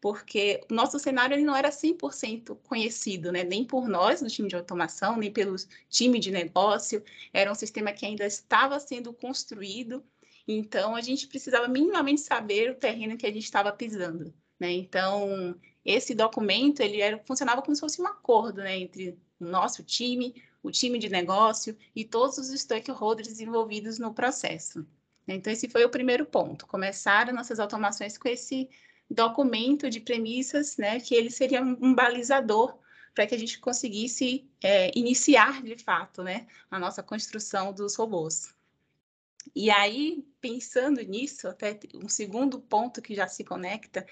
porque 0.00 0.60
o 0.70 0.74
nosso 0.74 0.98
cenário 0.98 1.34
ele 1.34 1.44
não 1.44 1.56
era 1.56 1.70
100% 1.70 2.56
conhecido, 2.62 3.32
né? 3.32 3.42
nem 3.42 3.64
por 3.64 3.88
nós 3.88 4.20
do 4.20 4.28
time 4.28 4.48
de 4.48 4.56
automação, 4.56 5.16
nem 5.16 5.32
pelo 5.32 5.56
time 5.88 6.18
de 6.20 6.30
negócio, 6.30 7.02
era 7.32 7.50
um 7.50 7.54
sistema 7.54 7.92
que 7.92 8.06
ainda 8.06 8.24
estava 8.24 8.78
sendo 8.78 9.12
construído, 9.12 10.04
então 10.46 10.94
a 10.94 11.00
gente 11.00 11.26
precisava 11.26 11.68
minimamente 11.68 12.20
saber 12.20 12.70
o 12.70 12.74
terreno 12.74 13.16
que 13.16 13.26
a 13.26 13.32
gente 13.32 13.44
estava 13.44 13.72
pisando. 13.72 14.32
Né? 14.58 14.72
Então, 14.72 15.54
esse 15.84 16.14
documento 16.14 16.80
ele 16.80 17.00
era, 17.00 17.18
funcionava 17.26 17.62
como 17.62 17.74
se 17.74 17.80
fosse 17.80 18.00
um 18.00 18.06
acordo 18.06 18.60
né? 18.60 18.78
entre 18.78 19.18
o 19.40 19.44
nosso 19.44 19.82
time, 19.82 20.34
o 20.62 20.70
time 20.70 20.98
de 20.98 21.08
negócio 21.08 21.76
e 21.94 22.04
todos 22.04 22.38
os 22.38 22.48
stakeholders 22.60 23.40
envolvidos 23.40 23.98
no 23.98 24.14
processo. 24.14 24.86
Então, 25.26 25.52
esse 25.52 25.68
foi 25.68 25.84
o 25.84 25.90
primeiro 25.90 26.24
ponto, 26.24 26.66
começar 26.66 27.30
nossas 27.34 27.60
automações 27.60 28.16
com 28.16 28.28
esse 28.28 28.68
documento 29.10 29.88
de 29.88 30.00
premissas, 30.00 30.76
né, 30.76 31.00
que 31.00 31.14
ele 31.14 31.30
seria 31.30 31.62
um 31.62 31.94
balizador 31.94 32.78
para 33.14 33.26
que 33.26 33.34
a 33.34 33.38
gente 33.38 33.58
conseguisse 33.58 34.48
é, 34.62 34.96
iniciar, 34.96 35.62
de 35.62 35.76
fato, 35.76 36.22
né, 36.22 36.46
a 36.70 36.78
nossa 36.78 37.02
construção 37.02 37.72
dos 37.72 37.96
robôs. 37.96 38.54
E 39.54 39.70
aí, 39.70 40.24
pensando 40.40 41.00
nisso, 41.02 41.48
até 41.48 41.78
um 41.94 42.08
segundo 42.08 42.60
ponto 42.60 43.02
que 43.02 43.14
já 43.14 43.26
se 43.26 43.42
conecta, 43.42 44.06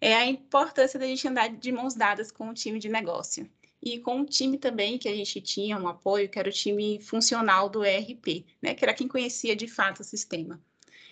é 0.00 0.14
a 0.14 0.26
importância 0.26 0.98
da 0.98 1.06
gente 1.06 1.26
andar 1.26 1.48
de 1.48 1.70
mãos 1.70 1.94
dadas 1.94 2.32
com 2.32 2.48
o 2.48 2.54
time 2.54 2.78
de 2.78 2.88
negócio. 2.88 3.48
E 3.80 3.98
com 3.98 4.20
o 4.20 4.26
time 4.26 4.58
também 4.58 4.98
que 4.98 5.08
a 5.08 5.14
gente 5.14 5.40
tinha 5.40 5.78
um 5.78 5.88
apoio, 5.88 6.28
que 6.28 6.38
era 6.38 6.48
o 6.48 6.52
time 6.52 7.00
funcional 7.00 7.68
do 7.68 7.84
ERP, 7.84 8.44
né, 8.60 8.74
que 8.74 8.84
era 8.84 8.94
quem 8.94 9.08
conhecia 9.08 9.56
de 9.56 9.66
fato 9.66 10.00
o 10.00 10.04
sistema. 10.04 10.60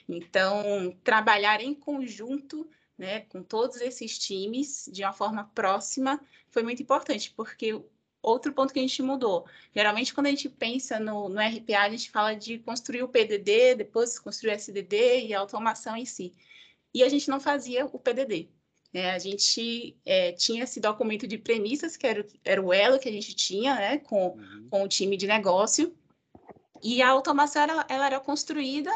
Então, 0.09 0.97
trabalhar 1.03 1.61
em 1.61 1.73
conjunto 1.73 2.69
né, 3.01 3.21
com 3.31 3.43
todos 3.43 3.81
esses 3.81 4.19
times 4.19 4.87
de 4.93 5.03
uma 5.03 5.13
forma 5.15 5.51
próxima 5.55 6.21
foi 6.51 6.63
muito 6.63 6.83
importante, 6.83 7.33
porque 7.35 7.83
outro 8.23 8.53
ponto 8.53 8.75
que 8.75 8.79
a 8.79 8.83
gente 8.83 9.03
mudou. 9.03 9.47
Geralmente, 9.75 10.13
quando 10.13 10.27
a 10.27 10.31
gente 10.31 10.51
pensa 10.51 11.01
no, 11.01 11.31
no 11.31 11.41
RPA, 11.41 11.81
a 11.81 11.89
gente 11.89 12.11
fala 12.11 12.35
de 12.35 12.59
construir 12.59 13.03
o 13.03 13.09
PDD, 13.09 13.77
depois 13.77 14.19
construir 14.19 14.51
o 14.51 14.55
SDD 14.55 15.29
e 15.29 15.35
a 15.35 15.41
automação 15.41 15.97
em 15.97 16.05
si. 16.05 16.35
E 16.93 17.03
a 17.03 17.09
gente 17.09 17.31
não 17.31 17.41
fazia 17.41 17.87
o 17.87 17.99
PDD. 17.99 18.51
Né? 18.93 19.13
A 19.13 19.19
gente 19.19 19.97
é, 20.05 20.33
tinha 20.33 20.65
esse 20.65 20.79
documento 20.79 21.27
de 21.27 21.39
premissas, 21.39 21.97
que 21.97 22.07
era, 22.07 22.27
era 22.45 22.61
o 22.61 22.71
elo 22.71 22.99
que 22.99 23.09
a 23.09 23.13
gente 23.13 23.35
tinha 23.35 23.77
né, 23.77 23.99
com, 23.99 24.37
uhum. 24.37 24.69
com 24.71 24.83
o 24.83 24.89
time 24.89 25.17
de 25.17 25.27
negócio, 25.27 25.97
e 26.83 27.01
a 27.01 27.09
automação 27.09 27.63
ela, 27.63 27.87
ela 27.89 28.07
era 28.07 28.21
construída 28.21 28.93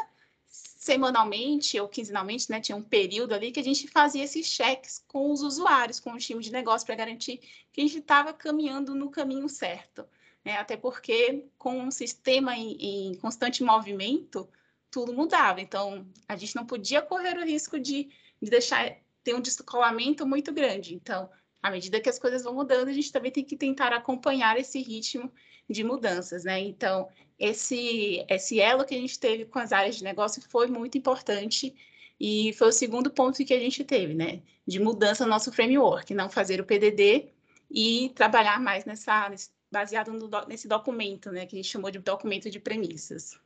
semanalmente 0.85 1.81
ou 1.81 1.88
quinzenalmente, 1.88 2.50
né, 2.50 2.61
tinha 2.61 2.76
um 2.76 2.83
período 2.83 3.33
ali 3.33 3.50
que 3.50 3.59
a 3.59 3.64
gente 3.64 3.88
fazia 3.88 4.23
esses 4.23 4.47
cheques 4.47 5.03
com 5.09 5.33
os 5.33 5.41
usuários, 5.41 5.99
com 5.99 6.12
o 6.12 6.19
time 6.19 6.43
de 6.43 6.53
negócio, 6.53 6.85
para 6.85 6.95
garantir 6.95 7.38
que 7.73 7.81
a 7.81 7.85
gente 7.85 8.00
estava 8.00 8.35
caminhando 8.35 8.95
no 8.95 9.11
caminho 9.11 9.49
certo. 9.49 10.07
Né? 10.45 10.59
Até 10.59 10.76
porque, 10.76 11.47
com 11.57 11.81
um 11.81 11.91
sistema 11.91 12.55
em, 12.55 12.76
em, 12.79 13.14
constante 13.14 13.64
movimento, 13.64 14.47
tudo 14.91 15.14
mudava. 15.14 15.59
Então, 15.59 16.07
a 16.29 16.37
gente 16.37 16.55
não 16.55 16.67
podia 16.67 17.00
correr 17.00 17.38
o 17.38 17.47
risco 17.47 17.81
de, 17.81 18.11
de 18.43 18.50
deixar 18.50 18.95
ter 19.23 19.35
um 19.35 19.41
descolamento 19.41 20.26
muito 20.26 20.53
grande. 20.53 20.95
Então, 20.95 21.31
à 21.62 21.71
medida 21.71 21.99
que 21.99 22.11
as 22.11 22.19
coisas 22.19 22.43
vão 22.43 22.53
mudando, 22.53 22.88
a 22.88 22.93
gente 22.93 23.11
também 23.11 23.33
tem 23.33 23.43
que 23.43 23.57
tentar 23.57 23.91
acompanhar 23.95 24.59
esse 24.59 24.83
ritmo 24.83 25.33
de 25.67 25.83
mudanças, 25.83 26.45
né? 26.45 26.61
Então, 26.61 27.09
esse, 27.38 28.25
esse 28.29 28.61
elo 28.61 28.85
que 28.85 28.95
a 28.95 28.99
gente 28.99 29.19
teve 29.19 29.45
com 29.45 29.59
as 29.59 29.73
áreas 29.73 29.97
de 29.97 30.05
negócio 30.05 30.43
foi 30.49 30.67
muito 30.67 30.97
importante 30.97 31.75
e 32.19 32.53
foi 32.55 32.69
o 32.69 32.73
segundo 32.73 33.11
ponto 33.11 33.45
que 33.45 33.55
a 33.55 33.59
gente 33.59 33.83
teve, 33.85 34.14
né? 34.14 34.41
De 34.67 34.79
mudança 34.81 35.25
no 35.25 35.31
nosso 35.31 35.53
framework, 35.53 36.14
não 36.14 36.31
fazer 36.31 36.61
o 36.61 36.64
PDD 36.64 37.29
e 37.71 38.12
trabalhar 38.14 38.61
mais 38.61 38.85
nessa, 38.85 39.31
baseado 39.71 40.12
no, 40.12 40.31
nesse 40.47 40.69
documento, 40.69 41.33
né? 41.33 41.45
Que 41.45 41.57
a 41.57 41.59
gente 41.59 41.71
chamou 41.71 41.91
de 41.91 41.99
documento 41.99 42.49
de 42.49 42.61
premissas. 42.61 43.38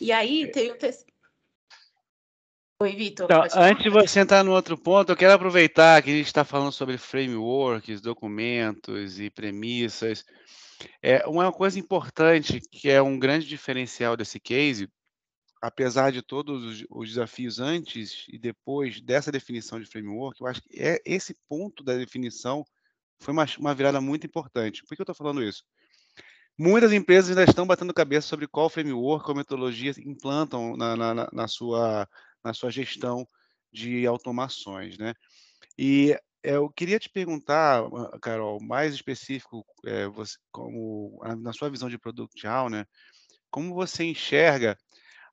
E 0.00 0.12
aí, 0.12 0.50
teve 0.50 0.72
o 0.72 0.78
terceiro... 0.78 1.12
Oi, 2.78 2.94
Vitor. 2.94 3.24
Então, 3.24 3.42
antes 3.54 3.82
de 3.82 3.88
você 3.88 4.20
entrar 4.20 4.44
no 4.44 4.52
outro 4.52 4.76
ponto, 4.76 5.10
eu 5.10 5.16
quero 5.16 5.32
aproveitar 5.32 6.02
que 6.02 6.10
a 6.10 6.14
gente 6.14 6.26
está 6.26 6.44
falando 6.44 6.70
sobre 6.70 6.98
frameworks, 6.98 8.02
documentos 8.02 9.18
e 9.18 9.30
premissas. 9.30 10.26
É 11.02 11.26
uma 11.26 11.52
coisa 11.52 11.78
importante 11.78 12.60
que 12.60 12.88
é 12.88 13.00
um 13.00 13.18
grande 13.18 13.46
diferencial 13.46 14.16
desse 14.16 14.38
case, 14.38 14.88
apesar 15.60 16.12
de 16.12 16.22
todos 16.22 16.64
os, 16.64 16.86
os 16.90 17.08
desafios 17.08 17.58
antes 17.58 18.24
e 18.28 18.38
depois 18.38 19.00
dessa 19.00 19.32
definição 19.32 19.80
de 19.80 19.86
framework, 19.86 20.40
eu 20.40 20.46
acho 20.46 20.62
que 20.62 20.78
é 20.78 21.00
esse 21.04 21.34
ponto 21.48 21.82
da 21.82 21.94
definição 21.94 22.64
foi 23.20 23.32
uma, 23.32 23.46
uma 23.58 23.74
virada 23.74 24.00
muito 24.00 24.26
importante. 24.26 24.82
Por 24.82 24.94
que 24.94 25.00
eu 25.00 25.04
estou 25.04 25.14
falando 25.14 25.42
isso? 25.42 25.64
Muitas 26.58 26.92
empresas 26.92 27.30
ainda 27.30 27.48
estão 27.48 27.66
batendo 27.66 27.92
cabeça 27.92 28.26
sobre 28.28 28.46
qual 28.46 28.70
framework, 28.70 29.24
qual 29.24 29.36
metodologia 29.36 29.92
implantam 29.98 30.76
na, 30.76 30.96
na, 30.96 31.28
na, 31.32 31.48
sua, 31.48 32.08
na 32.42 32.54
sua 32.54 32.70
gestão 32.70 33.26
de 33.72 34.06
automações, 34.06 34.96
né? 34.96 35.14
E 35.78 36.18
eu 36.46 36.70
queria 36.70 36.98
te 36.98 37.08
perguntar, 37.08 37.82
ah, 37.82 38.18
Carol, 38.20 38.62
mais 38.62 38.94
específico, 38.94 39.66
é, 39.84 40.06
você, 40.06 40.36
como 40.52 41.20
na 41.40 41.52
sua 41.52 41.68
visão 41.68 41.88
de 41.88 41.98
product 41.98 42.46
owner, 42.46 42.86
como 43.50 43.74
você 43.74 44.04
enxerga 44.04 44.78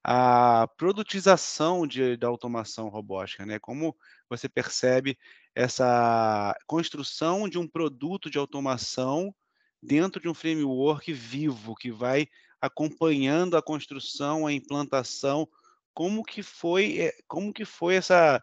a 0.04 0.68
produtização 0.78 1.88
de, 1.88 2.18
da 2.18 2.28
automação 2.28 2.90
robótica, 2.90 3.46
né? 3.46 3.60
Como 3.60 3.96
você 4.28 4.50
percebe 4.50 5.18
essa 5.56 6.56
construção 6.68 7.48
de 7.48 7.58
um 7.58 7.68
produto 7.68 8.30
de 8.30 8.38
automação 8.38 9.34
dentro 9.82 10.22
de 10.22 10.28
um 10.28 10.34
framework 10.34 11.14
vivo 11.14 11.76
que 11.76 11.92
vai 11.92 12.28
acompanhando 12.60 13.56
a 13.56 13.62
construção, 13.62 14.48
a 14.48 14.54
implantação, 14.54 15.48
como 15.94 16.24
que 16.24 16.42
foi, 16.42 17.00
eh, 17.00 17.14
como 17.28 17.54
que 17.54 17.66
foi 17.66 17.96
essa 17.96 18.42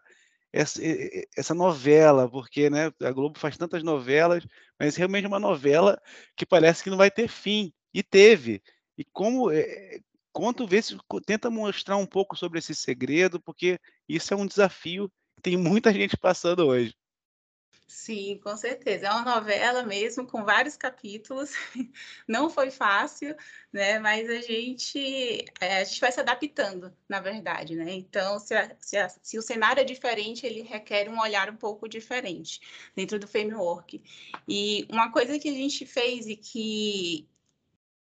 essa, 0.53 0.81
essa 1.37 1.53
novela, 1.53 2.29
porque 2.29 2.69
né, 2.69 2.91
a 3.01 3.11
Globo 3.11 3.39
faz 3.39 3.57
tantas 3.57 3.83
novelas, 3.83 4.45
mas 4.79 4.95
realmente 4.95 5.25
é 5.25 5.27
uma 5.27 5.39
novela 5.39 6.01
que 6.35 6.45
parece 6.45 6.83
que 6.83 6.89
não 6.89 6.97
vai 6.97 7.09
ter 7.11 7.27
fim. 7.27 7.73
E 7.93 8.01
teve. 8.03 8.61
E 8.97 9.03
como. 9.05 9.51
É, 9.51 9.99
conta, 10.31 10.65
vê 10.65 10.81
se 10.81 10.97
tenta 11.25 11.49
mostrar 11.49 11.97
um 11.97 12.05
pouco 12.05 12.37
sobre 12.37 12.59
esse 12.59 12.73
segredo, 12.73 13.39
porque 13.41 13.79
isso 14.07 14.33
é 14.33 14.37
um 14.37 14.45
desafio 14.45 15.09
que 15.35 15.41
tem 15.41 15.57
muita 15.57 15.93
gente 15.93 16.17
passando 16.17 16.67
hoje. 16.67 16.93
Sim, 17.91 18.39
com 18.41 18.55
certeza. 18.55 19.07
É 19.07 19.11
uma 19.11 19.35
novela 19.35 19.83
mesmo, 19.83 20.25
com 20.25 20.45
vários 20.45 20.77
capítulos. 20.77 21.51
Não 22.25 22.49
foi 22.49 22.71
fácil, 22.71 23.35
né? 23.71 23.99
Mas 23.99 24.29
a 24.29 24.39
gente, 24.39 25.43
é, 25.59 25.81
a 25.81 25.83
gente 25.83 25.99
vai 25.99 26.09
se 26.09 26.21
adaptando, 26.21 26.95
na 27.07 27.19
verdade, 27.19 27.75
né? 27.75 27.91
Então, 27.91 28.39
se, 28.39 28.55
a, 28.55 28.73
se, 28.79 28.97
a, 28.97 29.09
se, 29.09 29.37
o 29.37 29.41
cenário 29.41 29.81
é 29.81 29.83
diferente, 29.83 30.45
ele 30.45 30.61
requer 30.61 31.09
um 31.09 31.19
olhar 31.19 31.49
um 31.49 31.57
pouco 31.57 31.87
diferente 31.87 32.61
dentro 32.95 33.19
do 33.19 33.27
framework. 33.27 34.01
E 34.47 34.87
uma 34.89 35.11
coisa 35.11 35.37
que 35.37 35.49
a 35.49 35.53
gente 35.53 35.85
fez 35.85 36.27
e 36.27 36.37
que, 36.37 37.27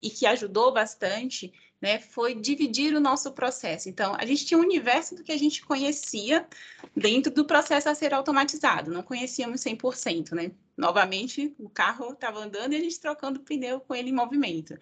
e 0.03 0.09
que 0.09 0.25
ajudou 0.27 0.73
bastante 0.73 1.53
né, 1.81 1.99
foi 1.99 2.35
dividir 2.35 2.95
o 2.95 3.01
nosso 3.01 3.33
processo. 3.33 3.89
Então, 3.89 4.17
a 4.19 4.25
gente 4.25 4.47
tinha 4.47 4.59
um 4.59 4.63
universo 4.63 5.15
do 5.15 5.23
que 5.23 5.33
a 5.33 5.37
gente 5.37 5.65
conhecia 5.65 6.47
dentro 6.97 7.33
do 7.33 7.45
processo 7.45 7.89
a 7.89 7.95
ser 7.95 8.15
automatizado, 8.15 8.91
não 8.91 9.03
conhecíamos 9.03 9.61
100%, 9.61 10.33
né? 10.33 10.51
Novamente, 10.77 11.55
o 11.59 11.69
carro 11.69 12.13
estava 12.13 12.41
andando 12.41 12.73
e 12.73 12.77
a 12.77 12.81
gente 12.81 12.99
trocando 12.99 13.39
o 13.39 13.43
pneu 13.43 13.81
com 13.81 13.95
ele 13.95 14.11
em 14.11 14.15
movimento. 14.15 14.75
É, 14.75 14.79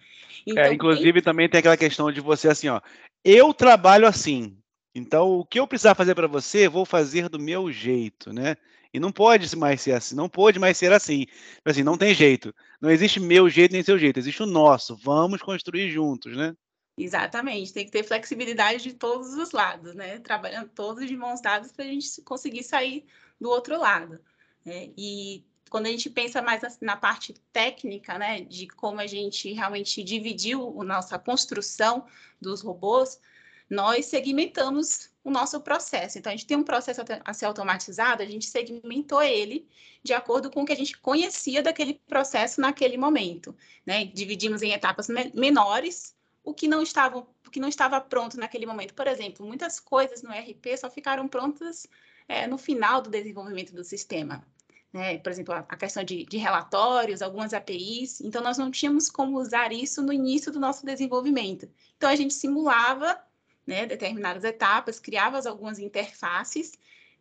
então, 0.47 0.63
é, 0.63 0.73
inclusive, 0.73 1.21
também 1.21 1.49
tem 1.49 1.59
aquela 1.59 1.77
questão 1.77 2.11
de 2.11 2.21
você 2.21 2.47
assim, 2.47 2.69
ó, 2.69 2.81
eu 3.23 3.53
trabalho 3.53 4.07
assim, 4.07 4.57
então 4.95 5.39
o 5.39 5.45
que 5.45 5.59
eu 5.59 5.67
precisar 5.67 5.95
fazer 5.95 6.15
para 6.15 6.27
você, 6.27 6.67
vou 6.67 6.85
fazer 6.85 7.29
do 7.29 7.39
meu 7.39 7.71
jeito, 7.71 8.31
né? 8.31 8.55
E 8.93 8.99
não 8.99 9.11
pode 9.11 9.55
mais 9.57 9.81
ser 9.81 9.93
assim, 9.93 10.15
não 10.15 10.29
pode 10.29 10.59
mais 10.59 10.77
ser 10.77 10.93
assim. 10.93 11.25
Assim, 11.65 11.81
não 11.81 11.97
tem 11.97 12.13
jeito. 12.13 12.53
Não 12.79 12.91
existe 12.91 13.19
meu 13.19 13.49
jeito 13.49 13.71
nem 13.71 13.81
seu 13.81 13.97
jeito, 13.97 14.19
existe 14.19 14.43
o 14.43 14.45
nosso. 14.45 14.95
Vamos 14.95 15.41
construir 15.41 15.89
juntos, 15.89 16.37
né? 16.37 16.55
Exatamente, 16.95 17.73
tem 17.73 17.85
que 17.85 17.91
ter 17.91 18.03
flexibilidade 18.03 18.83
de 18.83 18.93
todos 18.93 19.33
os 19.33 19.51
lados, 19.51 19.95
né? 19.95 20.19
Trabalhando 20.19 20.69
todos 20.69 21.07
de 21.07 21.17
mãos 21.17 21.41
dadas 21.41 21.71
para 21.71 21.85
a 21.85 21.87
gente 21.87 22.21
conseguir 22.21 22.63
sair 22.63 23.05
do 23.41 23.49
outro 23.49 23.79
lado. 23.79 24.19
Né? 24.63 24.91
E 24.95 25.43
quando 25.69 25.87
a 25.87 25.89
gente 25.89 26.07
pensa 26.07 26.39
mais 26.39 26.61
na 26.79 26.95
parte 26.95 27.33
técnica, 27.51 28.17
né, 28.19 28.41
de 28.41 28.67
como 28.67 28.99
a 28.99 29.07
gente 29.07 29.51
realmente 29.53 30.03
dividiu 30.03 30.79
a 30.79 30.83
nossa 30.83 31.17
construção 31.17 32.05
dos 32.39 32.61
robôs, 32.61 33.19
nós 33.67 34.05
segmentamos 34.05 35.09
o 35.23 35.31
nosso 35.31 35.59
processo. 35.61 36.19
Então, 36.19 36.31
a 36.31 36.35
gente 36.35 36.45
tem 36.45 36.57
um 36.57 36.63
processo 36.63 37.01
a 37.25 37.33
ser 37.33 37.45
automatizado, 37.45 38.21
a 38.21 38.25
gente 38.25 38.45
segmentou 38.45 39.23
ele 39.23 39.67
de 40.03 40.13
acordo 40.13 40.51
com 40.51 40.61
o 40.61 40.65
que 40.65 40.73
a 40.73 40.77
gente 40.77 40.97
conhecia 40.99 41.63
daquele 41.63 41.95
processo 42.07 42.61
naquele 42.61 42.97
momento. 42.97 43.55
Né? 43.83 44.05
Dividimos 44.05 44.61
em 44.61 44.73
etapas 44.73 45.07
menores, 45.33 46.15
o 46.43 46.53
que 46.53 46.67
não 46.67 46.81
estava, 46.81 47.19
o 47.19 47.49
que 47.51 47.59
não 47.59 47.69
estava 47.69 47.99
pronto 48.01 48.37
naquele 48.37 48.65
momento. 48.65 48.93
Por 48.93 49.07
exemplo, 49.07 49.45
muitas 49.45 49.79
coisas 49.79 50.21
no 50.21 50.31
RP 50.31 50.77
só 50.77 50.89
ficaram 50.89 51.27
prontas 51.27 51.87
é, 52.27 52.45
no 52.47 52.57
final 52.57 53.01
do 53.01 53.09
desenvolvimento 53.09 53.73
do 53.73 53.83
sistema. 53.83 54.45
Né? 54.91 55.17
Por 55.17 55.31
exemplo, 55.31 55.53
a, 55.55 55.63
questão 55.63 56.03
de, 56.03 56.25
de, 56.25 56.37
relatórios, 56.37 57.21
algumas 57.21 57.53
APIs. 57.53 58.21
Então, 58.21 58.43
nós 58.43 58.57
não 58.57 58.69
tínhamos 58.69 59.09
como 59.09 59.39
usar 59.39 59.71
isso 59.71 60.03
no 60.03 60.13
início 60.13 60.51
do 60.51 60.59
nosso 60.59 60.85
desenvolvimento. 60.85 61.67
Então, 61.97 62.09
a 62.09 62.15
gente 62.15 62.33
simulava 62.33 63.19
né, 63.65 63.85
determinadas 63.85 64.43
etapas, 64.43 64.99
criava 64.99 65.41
algumas 65.47 65.79
interfaces 65.79 66.73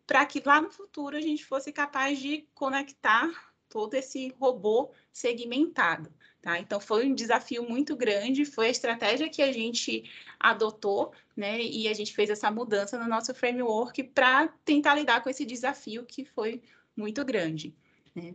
para 0.06 0.26
que 0.26 0.42
lá 0.44 0.60
no 0.60 0.70
futuro 0.70 1.16
a 1.16 1.20
gente 1.20 1.44
fosse 1.44 1.72
capaz 1.72 2.18
de 2.18 2.46
conectar 2.54 3.30
todo 3.68 3.94
esse 3.94 4.34
robô 4.38 4.92
segmentado. 5.12 6.12
Tá? 6.42 6.58
Então, 6.58 6.80
foi 6.80 7.06
um 7.06 7.14
desafio 7.14 7.62
muito 7.68 7.94
grande, 7.94 8.44
foi 8.44 8.66
a 8.66 8.70
estratégia 8.70 9.30
que 9.30 9.40
a 9.40 9.52
gente 9.52 10.10
adotou, 10.40 11.12
né? 11.36 11.62
E 11.62 11.86
a 11.86 11.94
gente 11.94 12.12
fez 12.12 12.28
essa 12.30 12.50
mudança 12.50 12.98
no 12.98 13.08
nosso 13.08 13.32
framework 13.32 14.02
para 14.02 14.48
tentar 14.64 14.96
lidar 14.96 15.22
com 15.22 15.30
esse 15.30 15.46
desafio 15.46 16.04
que 16.04 16.24
foi 16.24 16.60
muito 16.96 17.24
grande. 17.24 17.72
Né? 18.12 18.34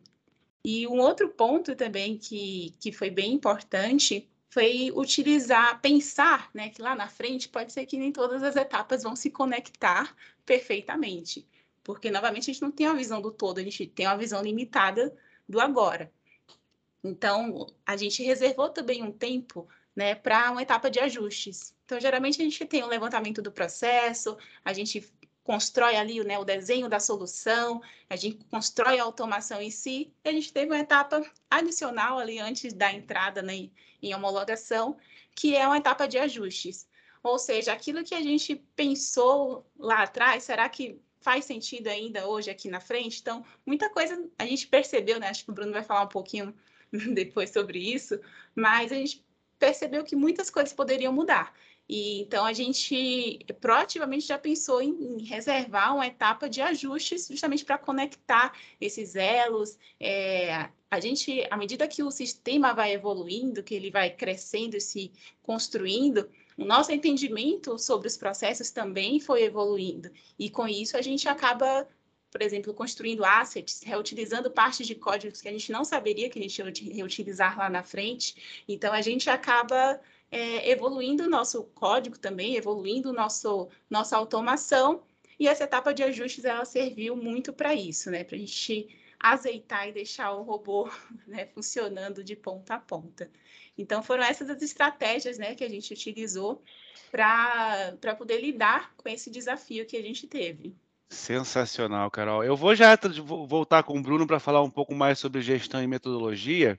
E 0.64 0.88
um 0.88 1.00
outro 1.00 1.30
ponto 1.30 1.76
também 1.76 2.18
que, 2.18 2.74
que 2.80 2.94
foi 2.94 3.10
bem 3.10 3.34
importante 3.34 4.30
foi 4.50 4.90
utilizar, 4.96 5.82
pensar, 5.82 6.50
né, 6.54 6.70
que 6.70 6.82
lá 6.82 6.96
na 6.96 7.08
frente 7.10 7.50
pode 7.50 7.74
ser 7.74 7.86
que 7.86 7.98
nem 7.98 8.12
todas 8.12 8.42
as 8.42 8.56
etapas 8.56 9.04
vão 9.04 9.16
se 9.16 9.30
conectar 9.30 10.16
perfeitamente. 10.46 11.46
porque 11.84 12.12
novamente 12.12 12.50
a 12.50 12.54
gente 12.54 12.62
não 12.62 12.72
tem 12.72 12.88
uma 12.88 12.96
visão 12.96 13.22
do 13.22 13.32
todo, 13.32 13.60
a 13.60 13.64
gente 13.64 13.88
tem 13.88 14.08
uma 14.08 14.18
visão 14.18 14.42
limitada 14.42 15.16
do 15.48 15.60
agora. 15.60 16.12
Então, 17.08 17.68
a 17.86 17.96
gente 17.96 18.24
reservou 18.24 18.70
também 18.70 19.04
um 19.04 19.12
tempo 19.12 19.68
né, 19.96 20.14
para 20.14 20.52
uma 20.52 20.62
etapa 20.62 20.92
de 20.92 21.00
ajustes. 21.00 21.74
Então, 21.86 22.00
geralmente 22.00 22.42
a 22.42 22.44
gente 22.44 22.66
tem 22.66 22.84
o 22.84 22.86
um 22.86 22.90
levantamento 22.90 23.42
do 23.42 23.52
processo, 23.52 24.38
a 24.64 24.74
gente 24.74 25.12
constrói 25.44 25.96
ali 25.96 26.22
né, 26.26 26.38
o 26.38 26.44
desenho 26.44 26.90
da 26.90 27.00
solução, 27.00 27.82
a 28.10 28.18
gente 28.18 28.44
constrói 28.52 29.00
a 29.00 29.04
automação 29.04 29.62
em 29.62 29.72
si, 29.72 30.14
e 30.24 30.30
a 30.30 30.32
gente 30.34 30.52
teve 30.52 30.72
uma 30.72 30.80
etapa 30.80 31.26
adicional 31.50 32.20
ali 32.20 32.38
antes 32.38 32.74
da 32.74 32.92
entrada 32.92 33.42
né, 33.42 33.70
em 34.02 34.14
homologação, 34.14 34.98
que 35.34 35.56
é 35.56 35.66
uma 35.66 35.78
etapa 35.78 36.06
de 36.06 36.18
ajustes. 36.18 36.88
Ou 37.24 37.40
seja, 37.40 37.72
aquilo 37.72 38.04
que 38.04 38.14
a 38.14 38.22
gente 38.22 38.56
pensou 38.76 39.66
lá 39.80 40.04
atrás, 40.04 40.44
será 40.44 40.68
que 40.68 41.00
faz 41.22 41.46
sentido 41.46 41.88
ainda 41.88 42.28
hoje 42.28 42.50
aqui 42.50 42.70
na 42.70 42.80
frente? 42.80 43.20
Então, 43.22 43.44
muita 43.66 43.90
coisa 43.90 44.30
a 44.38 44.46
gente 44.46 44.68
percebeu, 44.68 45.20
né? 45.20 45.30
Acho 45.30 45.44
que 45.44 45.52
o 45.52 45.54
Bruno 45.54 45.72
vai 45.72 45.84
falar 45.84 46.04
um 46.04 46.10
pouquinho 46.10 46.54
depois 47.14 47.52
sobre 47.52 47.80
isso, 47.80 48.20
mas 48.56 48.92
a 48.92 48.96
gente 48.96 49.26
percebeu 49.60 50.04
que 50.04 50.16
muitas 50.16 50.50
coisas 50.50 50.74
poderiam 50.74 51.12
mudar. 51.12 51.54
E 51.90 52.22
então 52.22 52.46
a 52.46 52.52
gente 52.52 53.40
proativamente 53.62 54.28
já 54.28 54.38
pensou 54.38 54.82
em, 54.82 54.92
em 54.92 55.24
reservar 55.24 55.96
uma 55.96 56.06
etapa 56.06 56.50
de 56.50 56.62
ajustes 56.62 57.28
justamente 57.28 57.64
para 57.64 57.78
conectar 57.78 58.54
esses 58.80 59.16
elos. 59.16 59.78
É, 60.00 60.70
a 60.92 61.00
gente, 61.00 61.46
à 61.50 61.56
medida 61.56 61.88
que 61.88 62.04
o 62.04 62.12
sistema 62.12 62.74
vai 62.74 62.94
evoluindo, 62.94 63.64
que 63.64 63.74
ele 63.74 63.90
vai 63.90 64.10
crescendo 64.10 64.76
e 64.76 64.82
se 64.82 65.12
construindo, 65.42 66.30
o 66.58 66.66
nosso 66.66 66.92
entendimento 66.92 67.78
sobre 67.78 68.08
os 68.08 68.18
processos 68.18 68.70
também 68.72 69.20
foi 69.20 69.44
evoluindo. 69.44 70.10
E 70.38 70.50
com 70.50 70.68
isso 70.68 70.98
a 70.98 71.02
gente 71.02 71.30
acaba 71.30 71.88
por 72.38 72.44
exemplo, 72.44 72.72
construindo 72.72 73.26
assets, 73.26 73.82
reutilizando 73.84 74.52
partes 74.52 74.86
de 74.86 74.94
códigos 74.94 75.42
que 75.42 75.48
a 75.48 75.52
gente 75.52 75.72
não 75.72 75.84
saberia 75.84 76.30
que 76.30 76.38
a 76.38 76.42
gente 76.44 76.62
ia 76.62 76.94
reutilizar 76.94 77.58
lá 77.58 77.68
na 77.68 77.82
frente. 77.82 78.64
Então, 78.68 78.94
a 78.94 79.02
gente 79.02 79.28
acaba 79.28 80.00
é, 80.30 80.70
evoluindo 80.70 81.24
o 81.24 81.30
nosso 81.30 81.64
código 81.74 82.16
também, 82.20 82.56
evoluindo 82.56 83.12
nosso, 83.12 83.70
nossa 83.90 84.16
automação, 84.16 85.02
e 85.40 85.48
essa 85.48 85.64
etapa 85.64 85.92
de 85.96 86.04
ajustes 86.04 86.46
ela 86.46 86.64
serviu 86.64 87.16
muito 87.16 87.52
para 87.52 87.74
isso, 87.74 88.12
né? 88.12 88.24
Para 88.24 88.36
a 88.36 88.40
gente 88.40 88.88
azeitar 89.20 89.88
e 89.88 89.94
deixar 89.94 90.32
o 90.34 90.44
robô 90.44 90.88
né, 91.26 91.48
funcionando 91.48 92.24
de 92.24 92.36
ponta 92.36 92.76
a 92.76 92.80
ponta. 92.80 93.32
Então, 93.76 94.04
foram 94.04 94.24
essas 94.24 94.48
as 94.48 94.62
estratégias 94.62 95.40
né, 95.40 95.56
que 95.56 95.64
a 95.64 95.70
gente 95.70 95.92
utilizou 95.92 96.62
para 97.10 98.16
poder 98.16 98.40
lidar 98.40 98.94
com 98.96 99.10
esse 99.10 99.32
desafio 99.32 99.88
que 99.88 99.98
a 99.98 100.04
gente 100.04 100.28
teve. 100.28 100.76
Sensacional, 101.10 102.12
Carol. 102.12 102.44
Eu 102.44 102.56
vou 102.56 102.76
já 102.76 102.98
voltar 103.48 103.84
com 103.84 103.98
o 103.98 104.02
Bruno 104.02 104.28
para 104.28 104.40
falar 104.40 104.62
um 104.62 104.70
pouco 104.70 104.94
mais 104.94 105.20
sobre 105.20 105.42
gestão 105.42 105.82
e 105.82 105.88
metodologia, 105.88 106.78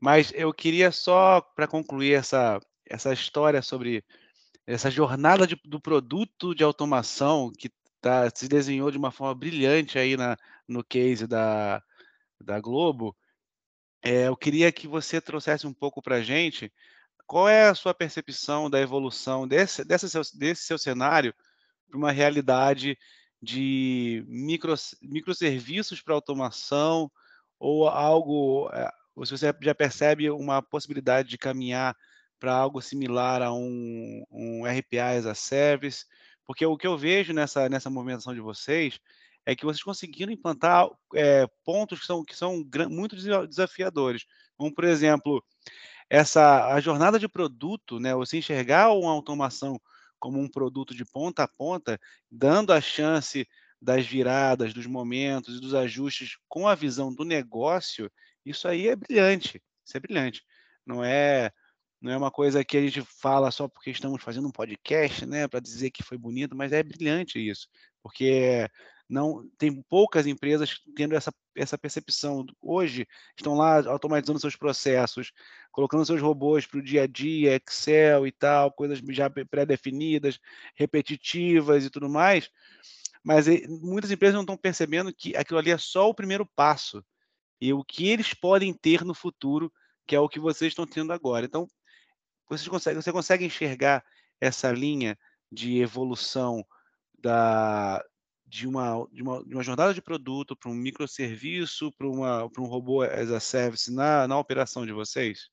mas 0.00 0.32
eu 0.34 0.52
queria 0.52 0.92
só, 0.92 1.40
para 1.40 1.66
concluir 1.66 2.12
essa, 2.12 2.60
essa 2.86 3.12
história 3.12 3.62
sobre 3.62 4.04
essa 4.66 4.90
jornada 4.90 5.46
de, 5.46 5.56
do 5.64 5.80
produto 5.80 6.54
de 6.54 6.62
automação 6.62 7.50
que 7.56 7.70
tá, 8.00 8.30
se 8.34 8.46
desenhou 8.46 8.90
de 8.90 8.98
uma 8.98 9.10
forma 9.10 9.34
brilhante 9.34 9.98
aí 9.98 10.16
na, 10.16 10.36
no 10.68 10.84
case 10.84 11.26
da, 11.26 11.82
da 12.40 12.60
Globo, 12.60 13.16
é, 14.02 14.26
eu 14.28 14.36
queria 14.36 14.70
que 14.72 14.88
você 14.88 15.20
trouxesse 15.20 15.66
um 15.66 15.72
pouco 15.72 16.02
para 16.02 16.16
a 16.16 16.22
gente 16.22 16.72
qual 17.26 17.48
é 17.48 17.68
a 17.68 17.74
sua 17.74 17.94
percepção 17.94 18.68
da 18.68 18.80
evolução 18.80 19.46
desse, 19.48 19.84
desse, 19.84 20.10
seu, 20.10 20.22
desse 20.34 20.64
seu 20.64 20.76
cenário 20.76 21.34
para 21.88 21.96
uma 21.96 22.12
realidade 22.12 22.98
de 23.42 24.24
micro, 24.28 24.74
microserviços 25.02 26.00
para 26.00 26.14
automação 26.14 27.10
ou 27.58 27.88
algo, 27.88 28.70
eh, 28.72 28.90
ou 29.16 29.26
se 29.26 29.36
você 29.36 29.52
já 29.60 29.74
percebe 29.74 30.30
uma 30.30 30.62
possibilidade 30.62 31.28
de 31.28 31.38
caminhar 31.38 31.96
para 32.38 32.54
algo 32.54 32.80
similar 32.80 33.42
a 33.42 33.52
um, 33.52 34.24
um 34.30 34.64
RPA 34.66 35.10
as 35.16 35.26
a 35.26 35.34
Service, 35.34 36.06
porque 36.44 36.64
o 36.66 36.76
que 36.76 36.86
eu 36.86 36.96
vejo 36.96 37.32
nessa, 37.32 37.68
nessa 37.68 37.90
movimentação 37.90 38.34
de 38.34 38.40
vocês 38.40 39.00
é 39.44 39.56
que 39.56 39.64
vocês 39.64 39.82
conseguiram 39.82 40.32
implantar 40.32 40.88
é, 41.14 41.46
pontos 41.64 42.00
que 42.00 42.06
são, 42.06 42.24
que 42.24 42.36
são 42.36 42.64
muito 42.88 43.16
desafiadores, 43.46 44.24
como, 44.56 44.72
por 44.72 44.84
exemplo, 44.84 45.44
essa 46.08 46.74
a 46.74 46.80
jornada 46.80 47.18
de 47.18 47.28
produto, 47.28 47.98
né, 47.98 48.14
você 48.14 48.38
enxergar 48.38 48.92
uma 48.92 49.10
automação 49.10 49.80
como 50.22 50.38
um 50.38 50.48
produto 50.48 50.94
de 50.94 51.04
ponta 51.04 51.42
a 51.42 51.48
ponta, 51.48 52.00
dando 52.30 52.72
a 52.72 52.80
chance 52.80 53.44
das 53.80 54.06
viradas, 54.06 54.72
dos 54.72 54.86
momentos 54.86 55.56
e 55.56 55.60
dos 55.60 55.74
ajustes 55.74 56.38
com 56.48 56.68
a 56.68 56.76
visão 56.76 57.12
do 57.12 57.24
negócio, 57.24 58.08
isso 58.46 58.68
aí 58.68 58.86
é 58.86 58.94
brilhante. 58.94 59.60
Isso 59.84 59.96
é 59.96 60.00
brilhante. 60.00 60.44
Não 60.86 61.04
é 61.04 61.50
não 62.00 62.12
é 62.12 62.16
uma 62.16 62.30
coisa 62.30 62.64
que 62.64 62.76
a 62.76 62.80
gente 62.80 63.00
fala 63.02 63.50
só 63.50 63.68
porque 63.68 63.90
estamos 63.90 64.22
fazendo 64.22 64.46
um 64.46 64.52
podcast, 64.52 65.24
né, 65.24 65.46
para 65.46 65.60
dizer 65.60 65.90
que 65.90 66.02
foi 66.02 66.18
bonito, 66.18 66.56
mas 66.56 66.72
é 66.72 66.82
brilhante 66.82 67.38
isso, 67.38 67.68
porque 68.02 68.68
não 69.12 69.46
tem 69.58 69.82
poucas 69.82 70.26
empresas 70.26 70.80
tendo 70.96 71.14
essa, 71.14 71.30
essa 71.54 71.76
percepção. 71.76 72.46
Hoje 72.62 73.06
estão 73.36 73.54
lá 73.54 73.86
automatizando 73.86 74.40
seus 74.40 74.56
processos, 74.56 75.32
colocando 75.70 76.06
seus 76.06 76.22
robôs 76.22 76.66
para 76.66 76.78
o 76.78 76.82
dia 76.82 77.02
a 77.02 77.06
dia, 77.06 77.60
Excel 77.62 78.26
e 78.26 78.32
tal, 78.32 78.72
coisas 78.72 79.00
já 79.10 79.28
pré-definidas, 79.28 80.40
repetitivas 80.74 81.84
e 81.84 81.90
tudo 81.90 82.08
mais. 82.08 82.48
Mas 83.22 83.46
muitas 83.68 84.10
empresas 84.10 84.34
não 84.34 84.42
estão 84.42 84.56
percebendo 84.56 85.14
que 85.14 85.36
aquilo 85.36 85.58
ali 85.58 85.70
é 85.70 85.76
só 85.76 86.08
o 86.08 86.14
primeiro 86.14 86.46
passo 86.56 87.04
e 87.60 87.70
o 87.70 87.84
que 87.84 88.08
eles 88.08 88.32
podem 88.32 88.72
ter 88.72 89.04
no 89.04 89.14
futuro, 89.14 89.70
que 90.06 90.16
é 90.16 90.20
o 90.20 90.28
que 90.28 90.40
vocês 90.40 90.70
estão 90.70 90.86
tendo 90.86 91.12
agora. 91.12 91.44
Então, 91.44 91.68
vocês 92.48 92.66
conseguem, 92.66 93.00
você 93.00 93.12
consegue 93.12 93.44
enxergar 93.44 94.02
essa 94.40 94.72
linha 94.72 95.18
de 95.50 95.82
evolução 95.82 96.64
da, 97.18 98.02
de 98.52 98.68
uma, 98.68 99.08
de 99.10 99.22
uma, 99.22 99.42
de 99.42 99.54
uma 99.54 99.62
jornada 99.62 99.94
de 99.94 100.02
produto 100.02 100.54
para 100.54 100.70
um 100.70 100.74
microserviço, 100.74 101.90
para, 101.92 102.06
uma, 102.06 102.50
para 102.50 102.62
um 102.62 102.66
robô 102.66 103.00
as 103.00 103.30
a 103.30 103.40
service 103.40 103.90
na, 103.90 104.28
na 104.28 104.38
operação 104.38 104.84
de 104.84 104.92
vocês? 104.92 105.48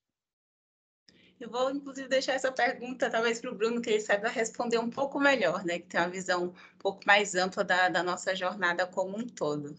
Eu 1.39 1.49
vou, 1.49 1.71
inclusive, 1.71 2.09
deixar 2.09 2.33
essa 2.33 2.51
pergunta, 2.51 3.09
talvez, 3.09 3.39
para 3.39 3.51
o 3.51 3.55
Bruno, 3.55 3.81
que 3.81 3.89
ele 3.89 4.01
saiba 4.01 4.27
responder 4.27 4.79
um 4.79 4.89
pouco 4.89 5.17
melhor, 5.17 5.63
né? 5.63 5.79
Que 5.79 5.87
tem 5.87 6.01
uma 6.01 6.09
visão 6.09 6.47
um 6.47 6.53
pouco 6.77 6.99
mais 7.07 7.35
ampla 7.35 7.63
da, 7.63 7.87
da 7.87 8.03
nossa 8.03 8.35
jornada 8.35 8.85
como 8.85 9.17
um 9.17 9.25
todo. 9.25 9.73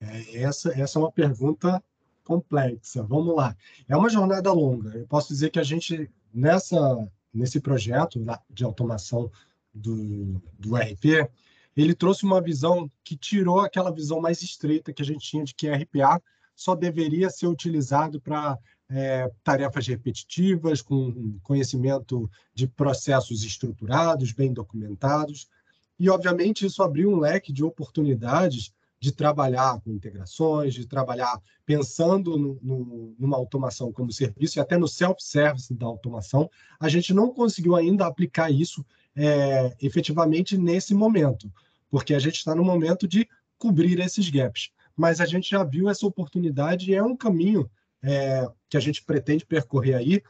É, 0.00 0.38
essa, 0.38 0.72
essa 0.80 0.98
é 0.98 1.02
uma 1.02 1.12
pergunta 1.12 1.84
complexa. 2.24 3.02
Vamos 3.02 3.36
lá. 3.36 3.54
É 3.86 3.94
uma 3.94 4.08
jornada 4.08 4.50
longa. 4.50 4.96
Eu 4.96 5.06
posso 5.06 5.28
dizer 5.28 5.50
que 5.50 5.58
a 5.58 5.62
gente, 5.62 6.10
nessa, 6.32 7.06
nesse 7.34 7.60
projeto 7.60 8.18
de 8.48 8.64
automação 8.64 9.30
do, 9.74 10.40
do 10.58 10.74
RP, 10.74 11.28
ele 11.76 11.94
trouxe 11.94 12.24
uma 12.24 12.40
visão 12.40 12.90
que 13.04 13.16
tirou 13.16 13.60
aquela 13.60 13.92
visão 13.92 14.20
mais 14.20 14.42
estreita 14.42 14.92
que 14.92 15.02
a 15.02 15.04
gente 15.04 15.28
tinha 15.28 15.44
de 15.44 15.54
que 15.54 15.70
RPA 15.70 16.20
só 16.54 16.74
deveria 16.74 17.30
ser 17.30 17.46
utilizado 17.46 18.20
para 18.20 18.58
é, 18.90 19.30
tarefas 19.42 19.86
repetitivas, 19.86 20.82
com 20.82 21.38
conhecimento 21.42 22.30
de 22.52 22.66
processos 22.66 23.44
estruturados, 23.44 24.32
bem 24.32 24.52
documentados. 24.52 25.48
E, 25.98 26.10
obviamente, 26.10 26.66
isso 26.66 26.82
abriu 26.82 27.10
um 27.10 27.18
leque 27.18 27.52
de 27.52 27.64
oportunidades 27.64 28.72
de 28.98 29.12
trabalhar 29.12 29.80
com 29.80 29.90
integrações, 29.90 30.74
de 30.74 30.86
trabalhar 30.86 31.40
pensando 31.64 32.36
no, 32.36 32.58
no, 32.60 33.14
numa 33.18 33.36
automação 33.36 33.90
como 33.90 34.12
serviço 34.12 34.58
e 34.58 34.60
até 34.60 34.76
no 34.76 34.86
self-service 34.86 35.72
da 35.72 35.86
automação. 35.86 36.50
A 36.78 36.88
gente 36.88 37.14
não 37.14 37.32
conseguiu 37.32 37.74
ainda 37.74 38.06
aplicar 38.06 38.50
isso 38.50 38.84
é, 39.16 39.74
efetivamente 39.80 40.56
nesse 40.56 40.94
momento, 40.94 41.50
porque 41.90 42.14
a 42.14 42.18
gente 42.18 42.36
está 42.36 42.54
no 42.54 42.64
momento 42.64 43.06
de 43.06 43.28
cobrir 43.58 43.98
esses 44.00 44.28
gaps. 44.30 44.70
Mas 44.96 45.20
a 45.20 45.26
gente 45.26 45.50
já 45.50 45.64
viu 45.64 45.88
essa 45.88 46.06
oportunidade 46.06 46.90
e 46.90 46.94
é 46.94 47.02
um 47.02 47.16
caminho 47.16 47.70
é, 48.02 48.48
que 48.68 48.76
a 48.76 48.80
gente 48.80 49.02
pretende 49.02 49.44
percorrer 49.44 49.94
aí, 49.94 50.22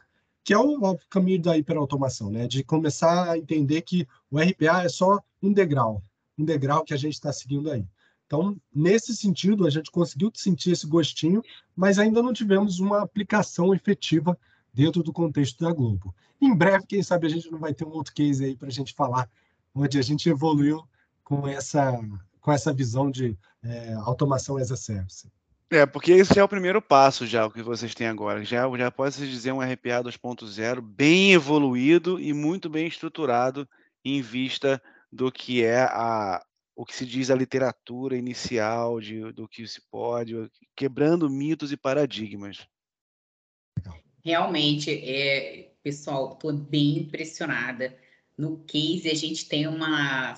que 0.43 0.53
é 0.53 0.57
o, 0.57 0.77
o 0.77 0.97
caminho 1.09 1.41
da 1.41 1.57
hiperautomação, 1.57 2.29
né? 2.29 2.47
de 2.47 2.63
começar 2.63 3.31
a 3.31 3.37
entender 3.37 3.81
que 3.81 4.07
o 4.29 4.39
RPA 4.39 4.83
é 4.83 4.89
só 4.89 5.19
um 5.41 5.53
degrau, 5.53 6.03
um 6.37 6.43
degrau 6.45 6.83
que 6.83 6.93
a 6.93 6.97
gente 6.97 7.13
está 7.13 7.31
seguindo 7.31 7.69
aí. 7.69 7.85
Então, 8.25 8.55
nesse 8.73 9.13
sentido, 9.15 9.67
a 9.67 9.69
gente 9.69 9.91
conseguiu 9.91 10.31
sentir 10.33 10.71
esse 10.71 10.87
gostinho, 10.87 11.43
mas 11.75 11.99
ainda 11.99 12.23
não 12.23 12.31
tivemos 12.31 12.79
uma 12.79 13.01
aplicação 13.01 13.75
efetiva 13.75 14.37
dentro 14.73 15.03
do 15.03 15.11
contexto 15.13 15.63
da 15.63 15.71
Globo. 15.71 16.13
Em 16.39 16.55
breve, 16.55 16.85
quem 16.87 17.03
sabe 17.03 17.27
a 17.27 17.29
gente 17.29 17.51
não 17.51 17.59
vai 17.59 17.73
ter 17.73 17.85
um 17.85 17.91
outro 17.91 18.13
case 18.13 18.43
aí 18.43 18.55
para 18.55 18.67
a 18.67 18.71
gente 18.71 18.93
falar, 18.93 19.29
onde 19.73 19.97
a 19.97 20.01
gente 20.01 20.29
evoluiu 20.29 20.83
com 21.23 21.47
essa, 21.47 21.99
com 22.39 22.51
essa 22.51 22.73
visão 22.73 23.11
de 23.11 23.37
é, 23.63 23.93
automação 23.93 24.57
as 24.57 24.71
a 24.71 24.75
service. 24.75 25.31
É, 25.69 25.85
porque 25.85 26.11
esse 26.11 26.33
já 26.33 26.41
é 26.41 26.43
o 26.43 26.49
primeiro 26.49 26.81
passo 26.81 27.25
já, 27.25 27.45
o 27.45 27.51
que 27.51 27.61
vocês 27.61 27.95
têm 27.95 28.07
agora. 28.07 28.43
Já, 28.43 28.69
já 28.77 28.91
pode 28.91 29.15
se 29.15 29.25
dizer 29.25 29.53
um 29.53 29.61
RPA 29.61 30.03
2.0 30.03 30.81
bem 30.81 31.31
evoluído 31.31 32.19
e 32.19 32.33
muito 32.33 32.69
bem 32.69 32.87
estruturado 32.87 33.67
em 34.03 34.21
vista 34.21 34.81
do 35.09 35.31
que 35.31 35.63
é 35.63 35.83
a, 35.83 36.43
o 36.75 36.85
que 36.85 36.95
se 36.95 37.05
diz 37.05 37.29
a 37.29 37.35
literatura 37.35 38.17
inicial 38.17 38.99
de, 38.99 39.31
do 39.31 39.47
que 39.47 39.65
se 39.65 39.81
pode, 39.89 40.51
quebrando 40.75 41.29
mitos 41.29 41.71
e 41.71 41.77
paradigmas. 41.77 42.67
Realmente, 44.23 44.91
é, 44.91 45.71
pessoal, 45.83 46.33
estou 46.33 46.53
bem 46.53 46.99
impressionada. 46.99 47.97
No 48.37 48.59
case, 48.65 49.09
a 49.09 49.15
gente 49.15 49.47
tem 49.47 49.67
uma 49.67 50.35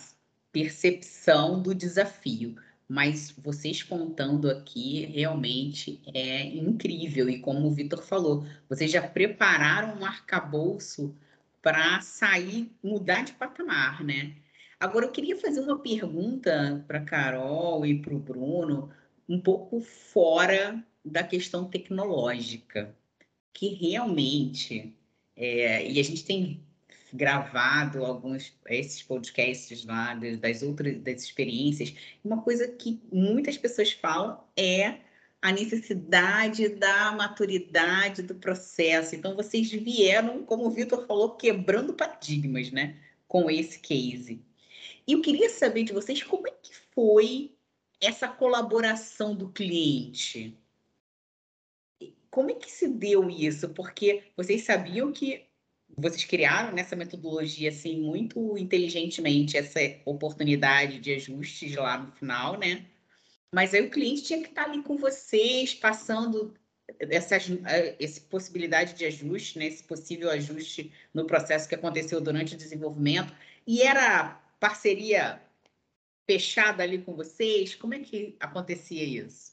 percepção 0.54 1.62
do 1.62 1.76
desafio, 1.76 2.56
mas 2.88 3.32
vocês 3.32 3.84
contando 3.84 4.50
aqui 4.50 5.06
realmente 5.08 6.02
é 6.14 6.46
incrível. 6.46 7.30
E 7.30 7.40
como 7.40 7.68
o 7.68 7.72
Vitor 7.72 8.02
falou, 8.04 8.46
vocês 8.70 8.90
já 8.90 9.02
prepararam 9.06 10.00
um 10.00 10.06
arcabouço 10.06 11.14
para 11.62 12.00
sair, 12.02 12.72
mudar 12.82 13.24
de 13.26 13.34
patamar, 13.34 14.04
né? 14.04 14.36
Agora, 14.80 15.06
eu 15.06 15.12
queria 15.12 15.38
fazer 15.38 15.62
uma 15.62 15.80
pergunta 15.80 16.84
para 16.88 17.02
Carol 17.02 17.86
e 17.86 18.02
para 18.02 18.14
o 18.16 18.20
Bruno, 18.20 18.90
um 19.28 19.40
pouco 19.40 19.82
fora 19.82 20.82
da 21.04 21.24
questão 21.24 21.66
tecnológica 21.70 22.96
que 23.54 23.70
realmente, 23.70 24.94
é, 25.36 25.90
e 25.90 26.00
a 26.00 26.04
gente 26.04 26.26
tem 26.26 26.62
gravado 27.14 28.04
alguns 28.04 28.52
esses 28.68 29.04
podcasts 29.04 29.86
lá 29.86 30.16
das 30.42 30.64
outras 30.64 30.98
das 31.00 31.24
experiências, 31.24 31.94
uma 32.24 32.42
coisa 32.42 32.68
que 32.68 33.00
muitas 33.12 33.58
pessoas 33.58 33.92
falam 33.92 34.44
é 34.58 34.98
a 35.40 35.52
necessidade 35.52 36.70
da 36.70 37.12
maturidade 37.12 38.24
do 38.24 38.34
processo. 38.36 39.14
Então 39.14 39.36
vocês 39.36 39.70
vieram, 39.70 40.44
como 40.44 40.66
o 40.66 40.72
Vitor 40.72 41.06
falou, 41.06 41.36
quebrando 41.36 41.94
paradigmas, 41.94 42.72
né, 42.72 42.96
com 43.28 43.52
esse 43.52 43.80
case. 43.80 44.42
E 45.06 45.12
eu 45.14 45.22
queria 45.22 45.50
saber 45.50 45.84
de 45.84 45.94
vocês 45.94 46.24
como 46.24 46.48
é 46.48 46.52
que 46.52 46.74
foi 46.96 47.52
essa 48.02 48.28
colaboração 48.28 49.36
do 49.36 49.50
cliente 49.50 50.58
como 52.34 52.50
é 52.50 52.56
que 52.56 52.72
se 52.72 52.88
deu 52.88 53.30
isso? 53.30 53.70
Porque 53.70 54.24
vocês 54.36 54.64
sabiam 54.64 55.14
que 55.14 55.46
vocês 55.96 56.26
criaram 56.26 56.74
nessa 56.74 56.96
metodologia 56.96 57.70
assim 57.70 58.02
muito 58.02 58.58
inteligentemente 58.58 59.56
essa 59.56 59.80
oportunidade 60.04 61.00
de 61.00 61.14
ajustes 61.14 61.76
lá 61.76 62.00
no 62.00 62.12
final, 62.14 62.58
né? 62.58 62.88
Mas 63.54 63.72
aí 63.76 63.82
o 63.84 63.92
cliente 63.92 64.24
tinha 64.24 64.42
que 64.42 64.50
estar 64.50 64.64
ali 64.64 64.82
com 64.82 64.98
vocês, 64.98 65.76
passando 65.76 66.56
essa, 67.00 67.36
essa 68.00 68.22
possibilidade 68.22 68.96
de 68.96 69.06
ajuste, 69.06 69.60
né? 69.60 69.68
esse 69.68 69.84
possível 69.84 70.32
ajuste 70.32 70.92
no 71.14 71.28
processo 71.28 71.70
que 71.70 71.76
aconteceu 71.76 72.20
durante 72.20 72.56
o 72.56 72.58
desenvolvimento. 72.58 73.32
E 73.68 73.84
era 73.84 74.42
parceria 74.60 75.40
fechada 76.26 76.82
ali 76.82 76.98
com 76.98 77.14
vocês? 77.16 77.76
Como 77.76 77.94
é 77.94 78.00
que 78.00 78.36
acontecia 78.40 79.04
isso? 79.04 79.53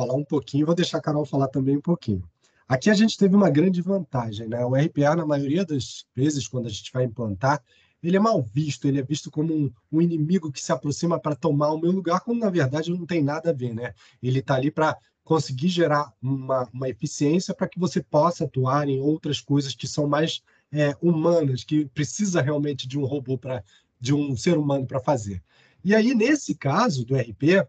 Falar 0.00 0.14
um 0.14 0.24
pouquinho, 0.24 0.64
vou 0.64 0.74
deixar 0.74 0.96
a 0.96 1.02
Carol 1.02 1.26
falar 1.26 1.48
também 1.48 1.76
um 1.76 1.80
pouquinho. 1.82 2.24
Aqui 2.66 2.88
a 2.88 2.94
gente 2.94 3.18
teve 3.18 3.36
uma 3.36 3.50
grande 3.50 3.82
vantagem, 3.82 4.48
né? 4.48 4.64
O 4.64 4.74
RPA, 4.74 5.14
na 5.14 5.26
maioria 5.26 5.62
das 5.62 6.06
vezes, 6.16 6.48
quando 6.48 6.66
a 6.66 6.70
gente 6.70 6.90
vai 6.90 7.04
implantar, 7.04 7.62
ele 8.02 8.16
é 8.16 8.20
mal 8.20 8.40
visto, 8.40 8.88
ele 8.88 8.98
é 8.98 9.02
visto 9.02 9.30
como 9.30 9.52
um, 9.52 9.70
um 9.92 10.00
inimigo 10.00 10.50
que 10.50 10.62
se 10.62 10.72
aproxima 10.72 11.20
para 11.20 11.36
tomar 11.36 11.70
o 11.72 11.78
meu 11.78 11.92
lugar, 11.92 12.20
quando 12.20 12.38
na 12.38 12.48
verdade 12.48 12.90
não 12.90 13.04
tem 13.04 13.22
nada 13.22 13.50
a 13.50 13.52
ver, 13.52 13.74
né? 13.74 13.92
Ele 14.22 14.38
está 14.38 14.54
ali 14.54 14.70
para 14.70 14.96
conseguir 15.22 15.68
gerar 15.68 16.10
uma, 16.22 16.66
uma 16.72 16.88
eficiência 16.88 17.52
para 17.52 17.68
que 17.68 17.78
você 17.78 18.02
possa 18.02 18.44
atuar 18.44 18.88
em 18.88 19.00
outras 19.00 19.38
coisas 19.38 19.74
que 19.74 19.86
são 19.86 20.06
mais 20.06 20.42
é, 20.72 20.96
humanas, 21.02 21.62
que 21.62 21.84
precisa 21.86 22.40
realmente 22.40 22.88
de 22.88 22.98
um 22.98 23.04
robô 23.04 23.36
para 23.36 23.62
de 24.00 24.14
um 24.14 24.34
ser 24.34 24.56
humano 24.56 24.86
para 24.86 24.98
fazer. 24.98 25.42
E 25.84 25.94
aí 25.94 26.14
nesse 26.14 26.54
caso 26.54 27.04
do 27.04 27.14
RP, 27.14 27.68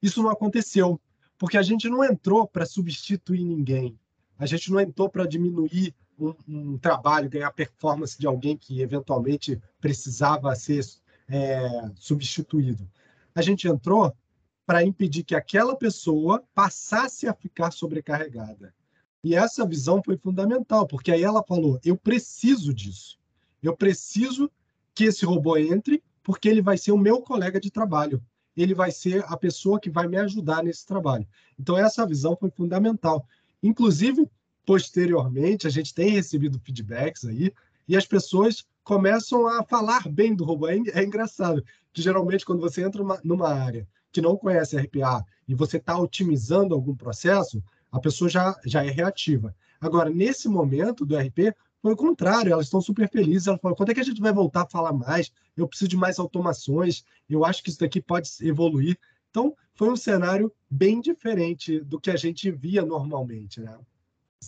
isso 0.00 0.22
não 0.22 0.30
aconteceu 0.30 1.00
porque 1.44 1.58
a 1.58 1.62
gente 1.62 1.90
não 1.90 2.02
entrou 2.02 2.48
para 2.48 2.64
substituir 2.64 3.44
ninguém, 3.44 3.98
a 4.38 4.46
gente 4.46 4.72
não 4.72 4.80
entrou 4.80 5.10
para 5.10 5.26
diminuir 5.26 5.94
um, 6.18 6.34
um, 6.48 6.78
trabalho, 6.78 7.28
ganhar 7.28 7.50
performance 7.50 8.18
de 8.18 8.26
alguém 8.26 8.56
que 8.56 8.80
eventualmente 8.80 9.60
precisava 9.78 10.56
ser 10.56 10.82
é, 11.28 11.68
substituído. 11.96 12.90
A 13.34 13.42
gente 13.42 13.68
entrou 13.68 14.16
para 14.64 14.82
impedir 14.82 15.22
que 15.22 15.34
aquela 15.34 15.76
pessoa 15.76 16.42
passasse 16.54 17.28
a 17.28 17.34
ficar 17.34 17.72
sobrecarregada. 17.72 18.74
E 19.22 19.34
essa 19.34 19.66
visão 19.66 20.00
foi 20.02 20.16
fundamental, 20.16 20.86
porque 20.86 21.12
aí 21.12 21.22
ela 21.22 21.44
falou: 21.46 21.78
eu 21.84 21.94
preciso 21.94 22.72
disso. 22.72 23.18
Eu 23.62 23.76
preciso 23.76 24.50
que 24.94 25.04
esse 25.04 25.26
robô 25.26 25.58
entre, 25.58 26.02
porque 26.22 26.48
ele 26.48 26.62
vai 26.62 26.78
ser 26.78 26.92
o 26.92 26.96
meu 26.96 27.20
colega 27.20 27.60
de 27.60 27.70
trabalho 27.70 28.22
ele 28.56 28.74
vai 28.74 28.90
ser 28.90 29.24
a 29.26 29.36
pessoa 29.36 29.80
que 29.80 29.90
vai 29.90 30.06
me 30.06 30.16
ajudar 30.16 30.62
nesse 30.62 30.86
trabalho. 30.86 31.26
Então, 31.58 31.76
essa 31.76 32.06
visão 32.06 32.36
foi 32.36 32.50
fundamental. 32.50 33.26
Inclusive, 33.62 34.28
posteriormente, 34.66 35.66
a 35.66 35.70
gente 35.70 35.94
tem 35.94 36.10
recebido 36.10 36.58
feedbacks 36.58 37.24
aí, 37.24 37.52
e 37.86 37.96
as 37.96 38.06
pessoas 38.06 38.64
começam 38.82 39.46
a 39.46 39.62
falar 39.64 40.08
bem 40.08 40.34
do 40.34 40.44
robô. 40.44 40.68
É, 40.68 40.76
é 40.92 41.04
engraçado 41.04 41.64
que, 41.92 42.02
geralmente, 42.02 42.44
quando 42.44 42.60
você 42.60 42.82
entra 42.82 43.02
numa, 43.22 43.48
área 43.48 43.86
que 44.12 44.20
não 44.20 44.36
conhece 44.36 44.76
RPA 44.76 45.24
e 45.48 45.54
você 45.54 45.76
está 45.76 45.98
otimizando 45.98 46.74
algum 46.74 46.94
processo, 46.94 47.62
a 47.90 47.98
pessoa 47.98 48.28
já, 48.30 48.56
já 48.64 48.84
é 48.84 48.90
reativa. 48.90 49.54
Agora, 49.80 50.08
nesse 50.08 50.48
momento 50.48 51.04
do 51.04 51.16
RP, 51.16 51.54
foi 51.84 51.92
o 51.92 51.96
contrário, 51.96 52.50
elas 52.50 52.64
estão 52.64 52.80
super 52.80 53.06
felizes. 53.10 53.46
Elas 53.46 53.60
falam: 53.60 53.76
quando 53.76 53.90
é 53.90 53.94
que 53.94 54.00
a 54.00 54.04
gente 54.04 54.18
vai 54.18 54.32
voltar 54.32 54.62
a 54.62 54.66
falar 54.66 54.94
mais? 54.94 55.30
Eu 55.54 55.68
preciso 55.68 55.90
de 55.90 55.98
mais 55.98 56.18
automações, 56.18 57.04
eu 57.28 57.44
acho 57.44 57.62
que 57.62 57.68
isso 57.68 57.78
daqui 57.78 58.00
pode 58.00 58.30
evoluir. 58.40 58.98
Então, 59.28 59.54
foi 59.74 59.90
um 59.90 59.96
cenário 59.96 60.50
bem 60.70 60.98
diferente 60.98 61.80
do 61.80 62.00
que 62.00 62.10
a 62.10 62.16
gente 62.16 62.50
via 62.50 62.82
normalmente. 62.82 63.60
Né? 63.60 63.78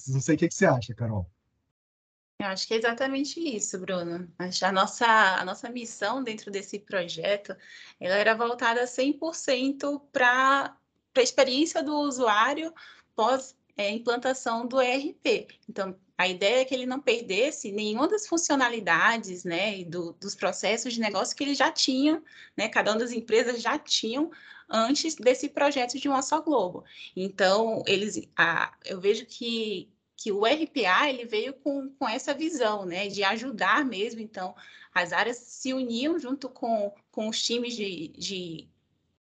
Não 0.09 0.19
sei 0.23 0.35
o 0.35 0.39
que, 0.39 0.49
que 0.49 0.55
você 0.55 0.65
acha, 0.65 0.95
Carol. 0.95 1.31
Eu 2.41 2.47
acho 2.47 2.67
que 2.67 2.73
é 2.73 2.79
exatamente 2.79 3.39
isso, 3.39 3.79
Bruno. 3.79 4.33
A 4.39 4.73
nossa, 4.73 5.07
a 5.07 5.45
nossa 5.45 5.69
missão 5.69 6.25
dentro 6.25 6.51
desse 6.51 6.79
projeto 6.79 7.55
ela 8.01 8.15
era 8.15 8.35
voltada 8.35 8.85
100% 8.85 10.01
para 10.11 10.75
a 11.15 11.21
experiência 11.21 11.83
do 11.83 11.97
usuário 11.97 12.73
pós 13.15 13.55
é, 13.77 13.91
implantação 13.91 14.67
do 14.67 14.81
ERP. 14.81 15.49
Então, 15.69 15.95
a 16.19 16.27
ideia 16.27 16.63
é 16.63 16.65
que 16.65 16.75
ele 16.75 16.87
não 16.87 17.01
perdesse 17.01 17.71
nenhuma 17.71 18.09
das 18.09 18.27
funcionalidades, 18.27 19.45
né, 19.45 19.85
do, 19.85 20.13
dos 20.15 20.35
processos 20.35 20.95
de 20.95 21.01
negócio 21.01 21.37
que 21.37 21.45
ele 21.45 21.55
já 21.55 21.71
tinha, 21.71 22.23
né, 22.57 22.69
cada 22.69 22.93
uma 22.93 22.99
das 22.99 23.13
empresas 23.13 23.61
já 23.61 23.79
tinham 23.79 24.31
antes 24.69 25.15
desse 25.15 25.49
projeto 25.49 25.99
de 25.99 26.09
uma 26.09 26.23
só 26.23 26.41
Globo. 26.41 26.85
Então, 27.15 27.83
eles, 27.87 28.29
a, 28.37 28.73
eu 28.85 29.01
vejo 29.01 29.27
que, 29.27 29.91
que 30.17 30.33
o 30.33 30.45
RPA 30.45 31.09
ele 31.09 31.27
veio 31.27 31.53
com, 31.53 31.91
com 31.91 32.09
essa 32.09 32.33
visão, 32.33 32.87
né, 32.87 33.09
de 33.09 33.23
ajudar 33.23 33.85
mesmo. 33.85 34.21
Então, 34.21 34.55
as 34.95 35.13
áreas 35.13 35.37
se 35.37 35.75
uniam 35.75 36.19
junto 36.19 36.49
com, 36.49 36.93
com 37.11 37.29
os 37.29 37.43
times 37.43 37.75
de, 37.75 38.09
de 38.09 38.69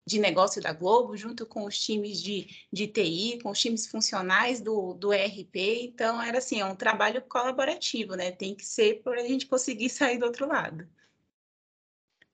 de 0.05 0.19
negócio 0.19 0.61
da 0.61 0.71
Globo, 0.71 1.17
junto 1.17 1.45
com 1.45 1.65
os 1.65 1.79
times 1.79 2.21
de, 2.21 2.47
de 2.71 2.87
TI, 2.87 3.39
com 3.41 3.49
os 3.49 3.59
times 3.59 3.87
funcionais 3.87 4.61
do, 4.61 4.93
do 4.93 5.11
ERP. 5.11 5.55
Então, 5.81 6.21
era 6.21 6.37
assim, 6.37 6.59
é 6.59 6.65
um 6.65 6.75
trabalho 6.75 7.21
colaborativo, 7.23 8.15
né? 8.15 8.31
Tem 8.31 8.53
que 8.53 8.65
ser 8.65 9.01
para 9.01 9.21
a 9.21 9.27
gente 9.27 9.47
conseguir 9.47 9.89
sair 9.89 10.19
do 10.19 10.25
outro 10.25 10.47
lado. 10.47 10.87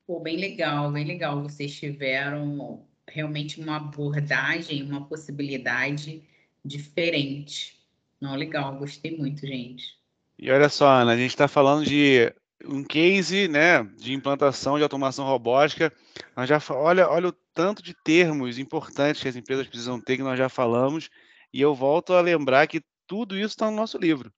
Pô, 0.06 0.20
bem 0.20 0.36
legal, 0.36 0.92
bem 0.92 1.06
legal. 1.06 1.42
Vocês 1.42 1.74
tiveram 1.74 2.86
realmente 3.08 3.62
uma 3.62 3.78
abordagem, 3.78 4.84
uma 4.84 5.06
possibilidade 5.06 6.24
diferente. 6.64 7.80
Não, 8.20 8.36
legal, 8.36 8.78
gostei 8.78 9.18
muito, 9.18 9.48
gente. 9.48 9.98
E 10.38 10.52
olha 10.52 10.70
só, 10.70 10.90
Ana, 10.90 11.14
a 11.14 11.18
gente 11.18 11.30
está 11.30 11.48
falando 11.48 11.86
de 11.86 12.34
um 12.66 12.84
case 12.84 13.48
né, 13.48 13.84
de 13.98 14.14
implantação 14.14 14.78
de 14.78 14.84
automação 14.84 15.26
robótica. 15.26 15.94
Nós 16.36 16.48
já, 16.48 16.60
olha, 16.70 17.10
olha 17.10 17.30
o 17.30 17.36
tanto 17.54 17.82
de 17.82 17.94
termos 18.04 18.58
importantes 18.58 19.22
que 19.22 19.28
as 19.28 19.36
empresas 19.36 19.68
precisam 19.68 20.00
ter, 20.00 20.18
que 20.18 20.24
nós 20.24 20.38
já 20.38 20.50
falamos, 20.50 21.10
e 21.54 21.62
eu 21.62 21.76
volto 21.76 22.14
a 22.14 22.22
lembrar 22.22 22.68
que 22.68 22.82
tudo 23.08 23.36
isso 23.36 23.48
está 23.48 23.70
no 23.70 23.76
nosso 23.76 23.98
livro. 23.98 24.32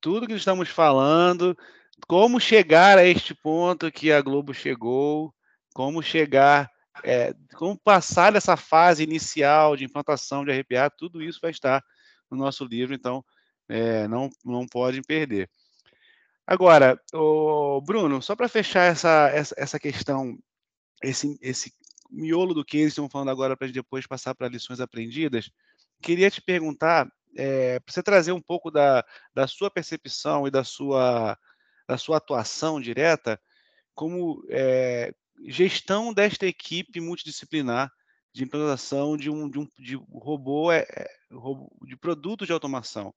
Tudo 0.00 0.26
que 0.26 0.34
estamos 0.34 0.68
falando, 0.68 1.56
como 2.06 2.40
chegar 2.40 2.98
a 2.98 3.04
este 3.04 3.34
ponto 3.34 3.90
que 3.90 4.12
a 4.12 4.20
Globo 4.20 4.52
chegou, 4.54 5.34
como 5.74 6.02
chegar, 6.02 6.70
é, 7.02 7.34
como 7.56 7.78
passar 7.78 8.32
dessa 8.32 8.56
fase 8.56 9.02
inicial 9.02 9.76
de 9.76 9.84
implantação 9.84 10.44
de 10.44 10.52
RPA, 10.52 10.90
tudo 10.90 11.22
isso 11.22 11.40
vai 11.42 11.50
estar 11.50 11.82
no 12.30 12.36
nosso 12.36 12.64
livro, 12.64 12.94
então 12.94 13.24
é, 13.68 14.06
não, 14.08 14.30
não 14.44 14.66
podem 14.66 15.02
perder. 15.02 15.48
Agora, 16.46 17.00
o 17.12 17.80
Bruno, 17.80 18.20
só 18.20 18.36
para 18.36 18.48
fechar 18.48 18.84
essa, 18.84 19.30
essa, 19.30 19.54
essa, 19.56 19.78
questão, 19.78 20.38
esse, 21.02 21.38
esse 21.40 21.72
miolo 22.10 22.52
do 22.52 22.64
que 22.64 22.78
estamos 22.78 23.10
falando 23.10 23.30
agora 23.30 23.56
para 23.56 23.68
depois 23.68 24.06
passar 24.06 24.34
para 24.34 24.48
lições 24.48 24.78
aprendidas, 24.78 25.50
queria 26.02 26.30
te 26.30 26.42
perguntar, 26.42 27.10
é, 27.36 27.80
para 27.80 27.92
você 27.92 28.02
trazer 28.02 28.32
um 28.32 28.42
pouco 28.42 28.70
da, 28.70 29.04
da 29.34 29.46
sua 29.46 29.70
percepção 29.70 30.46
e 30.46 30.50
da 30.50 30.62
sua, 30.64 31.38
da 31.88 31.96
sua 31.96 32.18
atuação 32.18 32.78
direta, 32.78 33.40
como, 33.94 34.44
é, 34.50 35.14
gestão 35.46 36.12
desta 36.12 36.46
equipe 36.46 37.00
multidisciplinar 37.00 37.90
de 38.32 38.44
implementação 38.44 39.16
de 39.16 39.30
um, 39.30 39.48
de 39.48 39.58
um 39.58 39.68
de 39.78 39.94
robô, 40.12 40.70
é, 40.72 40.80
é 40.80 41.08
robô, 41.32 41.70
de 41.86 41.96
produto 41.96 42.44
de 42.44 42.52
automação. 42.52 43.14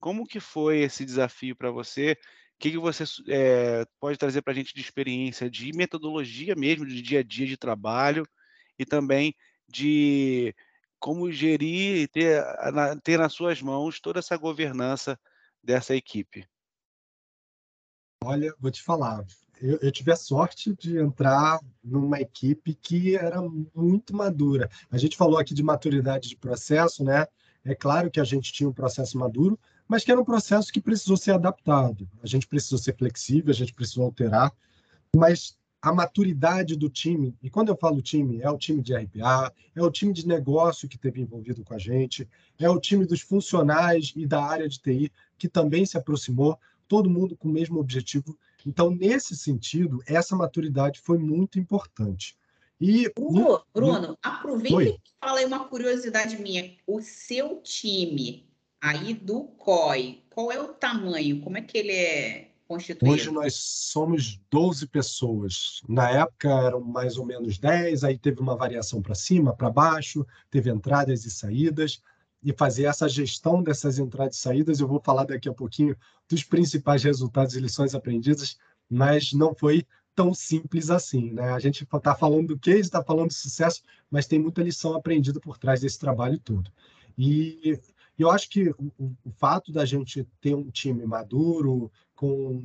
Como 0.00 0.26
que 0.26 0.40
foi 0.40 0.80
esse 0.80 1.04
desafio 1.04 1.54
para 1.54 1.70
você? 1.70 2.16
O 2.54 2.58
que, 2.58 2.70
que 2.70 2.78
você 2.78 3.04
é, 3.28 3.84
pode 4.00 4.16
trazer 4.16 4.42
para 4.42 4.52
a 4.52 4.56
gente 4.56 4.74
de 4.74 4.80
experiência, 4.80 5.50
de 5.50 5.72
metodologia 5.72 6.54
mesmo, 6.54 6.86
de 6.86 7.02
dia 7.02 7.20
a 7.20 7.22
dia 7.22 7.46
de 7.46 7.56
trabalho 7.56 8.26
e 8.78 8.84
também 8.84 9.34
de 9.68 10.54
como 10.98 11.30
gerir 11.30 12.02
e 12.02 12.08
ter, 12.08 12.42
ter 13.02 13.18
nas 13.18 13.32
suas 13.32 13.60
mãos 13.60 14.00
toda 14.00 14.20
essa 14.20 14.36
governança 14.36 15.18
dessa 15.62 15.94
equipe? 15.94 16.46
Olha, 18.24 18.54
vou 18.58 18.70
te 18.70 18.82
falar, 18.82 19.22
eu, 19.60 19.78
eu, 19.82 19.92
tive 19.92 20.12
a 20.12 20.16
sorte 20.16 20.74
de 20.74 20.98
entrar 20.98 21.60
numa 21.82 22.20
equipe 22.20 22.74
que 22.74 23.16
era 23.16 23.40
muito 23.74 24.16
madura. 24.16 24.68
A 24.90 24.96
gente 24.96 25.16
falou 25.16 25.38
aqui 25.38 25.54
de 25.54 25.62
maturidade 25.62 26.28
de 26.28 26.36
processo, 26.36 27.04
né? 27.04 27.26
É 27.64 27.74
claro 27.74 28.10
que 28.10 28.20
a 28.20 28.24
gente 28.24 28.52
tinha 28.52 28.68
um 28.68 28.72
processo 28.72 29.18
maduro, 29.18 29.58
mas 29.88 30.04
que 30.04 30.10
era 30.10 30.20
um 30.20 30.24
processo 30.24 30.72
que 30.72 30.80
precisou 30.80 31.16
ser 31.16 31.32
adaptado. 31.32 32.08
A 32.22 32.26
gente 32.26 32.46
precisou 32.46 32.78
ser 32.78 32.96
flexível, 32.96 33.50
a 33.50 33.54
gente 33.54 33.74
precisou 33.74 34.04
alterar, 34.04 34.52
mas 35.14 35.56
a 35.80 35.92
maturidade 35.92 36.76
do 36.76 36.88
time, 36.88 37.36
e 37.42 37.50
quando 37.50 37.68
eu 37.68 37.76
falo 37.76 38.00
time, 38.00 38.40
é 38.40 38.50
o 38.50 38.56
time 38.56 38.80
de 38.80 38.94
RPA, 38.94 39.52
é 39.76 39.82
o 39.82 39.90
time 39.90 40.12
de 40.12 40.26
negócio 40.26 40.88
que 40.88 40.96
teve 40.96 41.20
envolvido 41.20 41.62
com 41.62 41.74
a 41.74 41.78
gente, 41.78 42.28
é 42.58 42.68
o 42.70 42.80
time 42.80 43.04
dos 43.04 43.20
funcionais 43.20 44.12
e 44.16 44.26
da 44.26 44.42
área 44.42 44.68
de 44.68 44.80
TI 44.80 45.12
que 45.36 45.48
também 45.48 45.84
se 45.84 45.98
aproximou, 45.98 46.58
todo 46.88 47.10
mundo 47.10 47.36
com 47.36 47.48
o 47.48 47.52
mesmo 47.52 47.78
objetivo 47.78 48.38
então, 48.66 48.90
nesse 48.90 49.36
sentido, 49.36 50.02
essa 50.06 50.34
maturidade 50.34 51.00
foi 51.00 51.18
muito 51.18 51.58
importante. 51.58 52.36
E 52.80 53.10
Bruno, 53.14 53.62
Bruno 53.72 54.18
aproveita 54.22 54.76
Oi. 54.76 54.88
e 54.88 55.00
fala 55.20 55.38
aí 55.38 55.44
uma 55.44 55.68
curiosidade 55.68 56.36
minha. 56.40 56.76
O 56.86 57.00
seu 57.00 57.60
time 57.62 58.48
aí 58.84 59.14
do 59.14 59.44
COI, 59.44 60.22
qual 60.28 60.52
é 60.52 60.60
o 60.60 60.68
tamanho? 60.68 61.40
Como 61.40 61.56
é 61.56 61.62
que 61.62 61.78
ele 61.78 61.92
é 61.92 62.50
constituído? 62.68 63.14
Hoje 63.14 63.30
nós 63.30 63.54
somos 63.54 64.38
12 64.50 64.86
pessoas. 64.88 65.80
Na 65.88 66.10
época 66.10 66.50
eram 66.50 66.82
mais 66.82 67.16
ou 67.16 67.24
menos 67.24 67.56
10, 67.56 68.04
aí 68.04 68.18
teve 68.18 68.40
uma 68.40 68.54
variação 68.54 69.00
para 69.00 69.14
cima, 69.14 69.56
para 69.56 69.70
baixo, 69.70 70.26
teve 70.50 70.70
entradas 70.70 71.24
e 71.24 71.30
saídas. 71.30 72.02
E 72.42 72.52
fazer 72.52 72.84
essa 72.84 73.08
gestão 73.08 73.62
dessas 73.62 73.98
entradas 73.98 74.36
e 74.36 74.40
saídas, 74.40 74.78
eu 74.78 74.86
vou 74.86 75.00
falar 75.02 75.24
daqui 75.24 75.48
a 75.48 75.54
pouquinho 75.54 75.96
dos 76.28 76.44
principais 76.44 77.02
resultados 77.02 77.56
e 77.56 77.60
lições 77.60 77.94
aprendidas, 77.94 78.58
mas 78.90 79.32
não 79.32 79.54
foi 79.54 79.86
tão 80.14 80.34
simples 80.34 80.90
assim. 80.90 81.32
Né? 81.32 81.52
A 81.52 81.58
gente 81.58 81.84
está 81.84 82.14
falando 82.14 82.48
do 82.48 82.58
case, 82.58 82.80
está 82.80 83.02
falando 83.02 83.28
do 83.28 83.32
sucesso, 83.34 83.82
mas 84.10 84.26
tem 84.26 84.38
muita 84.38 84.62
lição 84.62 84.94
aprendida 84.94 85.40
por 85.40 85.56
trás 85.56 85.80
desse 85.80 85.98
trabalho 85.98 86.38
todo. 86.38 86.70
E 87.16 87.78
eu 88.22 88.30
acho 88.30 88.48
que 88.48 88.70
o, 88.70 89.16
o 89.24 89.30
fato 89.32 89.72
da 89.72 89.84
gente 89.84 90.26
ter 90.40 90.54
um 90.54 90.70
time 90.70 91.04
maduro, 91.04 91.90
com 92.14 92.62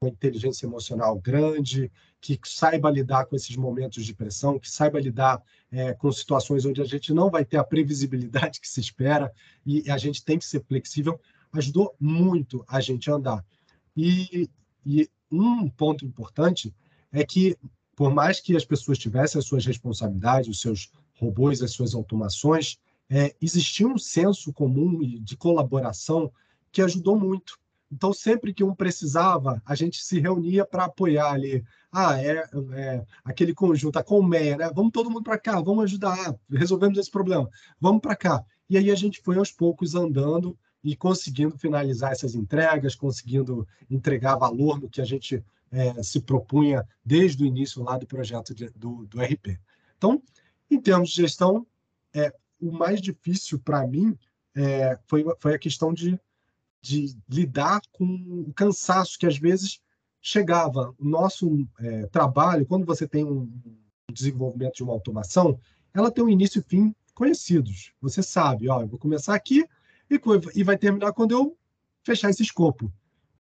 uma 0.00 0.10
inteligência 0.10 0.66
emocional 0.66 1.18
grande, 1.18 1.90
que 2.20 2.38
saiba 2.44 2.90
lidar 2.90 3.26
com 3.26 3.36
esses 3.36 3.54
momentos 3.56 4.04
de 4.04 4.14
pressão, 4.14 4.58
que 4.58 4.68
saiba 4.68 5.00
lidar 5.00 5.42
é, 5.70 5.94
com 5.94 6.10
situações 6.10 6.64
onde 6.64 6.82
a 6.82 6.84
gente 6.84 7.12
não 7.12 7.30
vai 7.30 7.44
ter 7.44 7.58
a 7.58 7.64
previsibilidade 7.64 8.58
que 8.60 8.68
se 8.68 8.80
espera 8.80 9.32
e 9.64 9.88
a 9.90 9.96
gente 9.96 10.24
tem 10.24 10.38
que 10.38 10.44
ser 10.44 10.64
flexível, 10.64 11.20
ajudou 11.52 11.94
muito 11.98 12.64
a 12.66 12.80
gente 12.80 13.10
a 13.10 13.14
andar. 13.14 13.44
E, 13.96 14.50
e 14.84 15.08
um 15.30 15.68
ponto 15.68 16.04
importante 16.04 16.74
é 17.12 17.24
que, 17.24 17.56
por 17.94 18.12
mais 18.12 18.40
que 18.40 18.56
as 18.56 18.64
pessoas 18.64 18.98
tivessem 18.98 19.38
as 19.38 19.46
suas 19.46 19.64
responsabilidades, 19.64 20.48
os 20.48 20.60
seus 20.60 20.90
robôs, 21.14 21.62
as 21.62 21.72
suas 21.72 21.94
automações, 21.94 22.78
é, 23.10 23.34
existia 23.40 23.86
um 23.86 23.98
senso 23.98 24.52
comum 24.52 24.98
de 25.20 25.36
colaboração 25.36 26.30
que 26.70 26.82
ajudou 26.82 27.18
muito. 27.18 27.58
Então, 27.90 28.12
sempre 28.12 28.52
que 28.52 28.62
um 28.62 28.74
precisava, 28.74 29.62
a 29.64 29.74
gente 29.74 30.02
se 30.04 30.20
reunia 30.20 30.64
para 30.66 30.84
apoiar 30.84 31.32
ali. 31.32 31.64
Ah, 31.90 32.20
é, 32.20 32.44
é, 32.74 33.06
aquele 33.24 33.54
conjunto, 33.54 33.98
a 33.98 34.04
colmeia, 34.04 34.58
né? 34.58 34.70
Vamos 34.74 34.92
todo 34.92 35.10
mundo 35.10 35.22
para 35.22 35.38
cá, 35.38 35.58
vamos 35.60 35.84
ajudar, 35.84 36.38
resolvemos 36.50 36.98
esse 36.98 37.10
problema, 37.10 37.48
vamos 37.80 38.02
para 38.02 38.14
cá. 38.14 38.44
E 38.68 38.76
aí 38.76 38.90
a 38.90 38.94
gente 38.94 39.22
foi 39.22 39.38
aos 39.38 39.50
poucos 39.50 39.94
andando 39.94 40.56
e 40.84 40.94
conseguindo 40.94 41.56
finalizar 41.56 42.12
essas 42.12 42.34
entregas, 42.34 42.94
conseguindo 42.94 43.66
entregar 43.90 44.36
valor 44.36 44.78
no 44.78 44.88
que 44.88 45.00
a 45.00 45.04
gente 45.04 45.42
é, 45.72 46.02
se 46.02 46.20
propunha 46.20 46.86
desde 47.02 47.42
o 47.42 47.46
início 47.46 47.82
lá 47.82 47.96
do 47.96 48.06
projeto 48.06 48.54
de, 48.54 48.68
do, 48.70 49.06
do 49.06 49.20
RP. 49.20 49.58
Então, 49.96 50.22
em 50.70 50.78
termos 50.78 51.08
de 51.10 51.22
gestão, 51.22 51.66
é, 52.14 52.32
o 52.60 52.72
mais 52.72 53.00
difícil 53.00 53.58
para 53.58 53.86
mim 53.86 54.16
é, 54.54 54.98
foi, 55.06 55.24
foi 55.38 55.54
a 55.54 55.58
questão 55.58 55.92
de, 55.92 56.18
de 56.80 57.16
lidar 57.28 57.80
com 57.92 58.04
o 58.48 58.52
cansaço 58.52 59.18
que 59.18 59.26
às 59.26 59.38
vezes 59.38 59.80
chegava. 60.20 60.94
O 60.98 61.04
nosso 61.08 61.66
é, 61.78 62.06
trabalho, 62.06 62.66
quando 62.66 62.84
você 62.84 63.06
tem 63.06 63.24
um 63.24 63.50
desenvolvimento 64.12 64.76
de 64.76 64.82
uma 64.82 64.92
automação, 64.92 65.58
ela 65.94 66.10
tem 66.10 66.24
um 66.24 66.28
início 66.28 66.60
e 66.60 66.68
fim 66.68 66.94
conhecidos. 67.14 67.92
Você 68.00 68.22
sabe, 68.22 68.68
ó, 68.68 68.82
eu 68.82 68.88
vou 68.88 68.98
começar 68.98 69.34
aqui, 69.34 69.64
e, 70.10 70.20
e 70.54 70.62
vai 70.64 70.78
terminar 70.78 71.12
quando 71.12 71.32
eu 71.32 71.56
fechar 72.02 72.30
esse 72.30 72.42
escopo. 72.42 72.92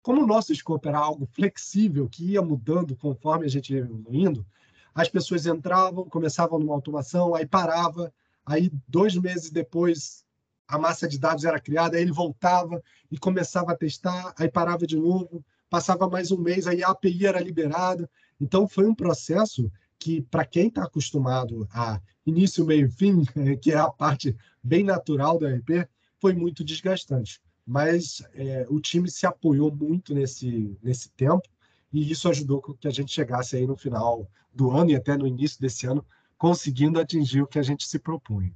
Como 0.02 0.24
o 0.24 0.28
nosso 0.28 0.54
escopo 0.54 0.88
era 0.88 1.00
algo 1.00 1.26
flexível, 1.26 2.08
que 2.08 2.32
ia 2.32 2.42
mudando 2.42 2.96
conforme 2.96 3.46
a 3.46 3.50
gente 3.50 3.74
ia 3.74 3.80
evoluindo, 3.80 4.46
as 4.94 5.10
pessoas 5.10 5.46
entravam, 5.46 6.08
começavam 6.08 6.60
numa 6.60 6.74
automação, 6.74 7.36
aí 7.36 7.46
parava, 7.46 8.14
aí 8.46 8.72
dois 8.88 9.16
meses 9.16 9.50
depois 9.50 10.24
a 10.68 10.78
massa 10.78 11.08
de 11.08 11.20
dados 11.20 11.46
era 11.46 11.60
criada, 11.60 11.96
aí 11.96 12.02
ele 12.02 12.12
voltava 12.12 12.82
e 13.12 13.18
começava 13.18 13.72
a 13.72 13.78
testar, 13.78 14.34
aí 14.38 14.50
parava 14.50 14.86
de 14.88 14.98
novo, 14.98 15.46
passava 15.70 16.10
mais 16.10 16.32
um 16.32 16.38
mês, 16.38 16.68
aí 16.68 16.84
a 16.84 16.90
API 16.90 17.26
era 17.26 17.40
liberada. 17.40 18.10
Então 18.40 18.68
foi 18.68 18.86
um 18.86 18.96
processo 18.96 19.72
que, 20.00 20.22
para 20.24 20.46
quem 20.46 20.68
está 20.68 20.84
acostumado 20.84 21.68
a 21.72 22.02
início, 22.26 22.66
meio 22.66 22.88
e 22.88 22.92
fim, 22.92 23.24
que 23.62 23.72
é 23.72 23.78
a 23.78 23.90
parte 23.90 24.36
bem 24.64 24.84
natural 24.84 25.38
do 25.38 25.48
RP, 25.48 25.88
foi 26.20 26.34
muito 26.34 26.64
desgastante. 26.64 27.40
Mas 27.66 28.22
é, 28.34 28.66
o 28.70 28.80
time 28.80 29.10
se 29.10 29.26
apoiou 29.26 29.74
muito 29.74 30.14
nesse, 30.14 30.78
nesse 30.82 31.10
tempo 31.12 31.48
e 31.92 32.12
isso 32.12 32.28
ajudou 32.30 32.62
que 32.62 32.88
a 32.88 32.92
gente 32.92 33.12
chegasse 33.12 33.56
aí 33.56 33.66
no 33.66 33.76
final 33.76 34.30
do 34.54 34.72
ano 34.72 34.92
e 34.92 34.96
até 34.96 35.18
no 35.18 35.28
início 35.28 35.60
desse 35.60 35.86
ano 35.86 36.06
conseguindo 36.38 37.00
atingir 37.00 37.42
o 37.42 37.48
que 37.48 37.60
a 37.60 37.64
gente 37.64 37.88
se 37.88 38.00
propunha. 38.00 38.54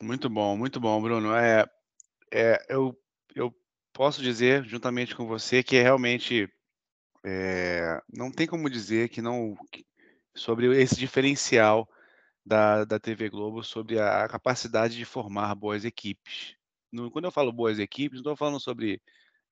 Muito 0.00 0.28
bom, 0.28 0.56
muito 0.56 0.78
bom, 0.78 1.00
Bruno. 1.00 1.34
É, 1.34 1.64
é, 2.30 2.66
eu, 2.68 2.96
eu 3.34 3.54
posso 3.92 4.22
dizer, 4.22 4.64
juntamente 4.64 5.16
com 5.16 5.26
você, 5.26 5.62
que 5.62 5.76
é 5.76 5.82
realmente 5.82 6.52
é, 7.24 8.00
não 8.12 8.30
tem 8.30 8.46
como 8.46 8.70
dizer 8.70 9.08
que 9.08 9.22
não 9.22 9.56
sobre 10.34 10.80
esse 10.80 10.96
diferencial 10.96 11.88
da, 12.44 12.84
da 12.84 13.00
TV 13.00 13.28
Globo 13.28 13.64
sobre 13.64 13.98
a 13.98 14.28
capacidade 14.28 14.96
de 14.96 15.04
formar 15.04 15.54
boas 15.54 15.84
equipes. 15.84 16.54
No, 16.92 17.10
quando 17.10 17.24
eu 17.24 17.32
falo 17.32 17.52
boas 17.52 17.78
equipes, 17.78 18.16
não 18.16 18.20
estou 18.20 18.36
falando 18.36 18.60
sobre 18.60 19.02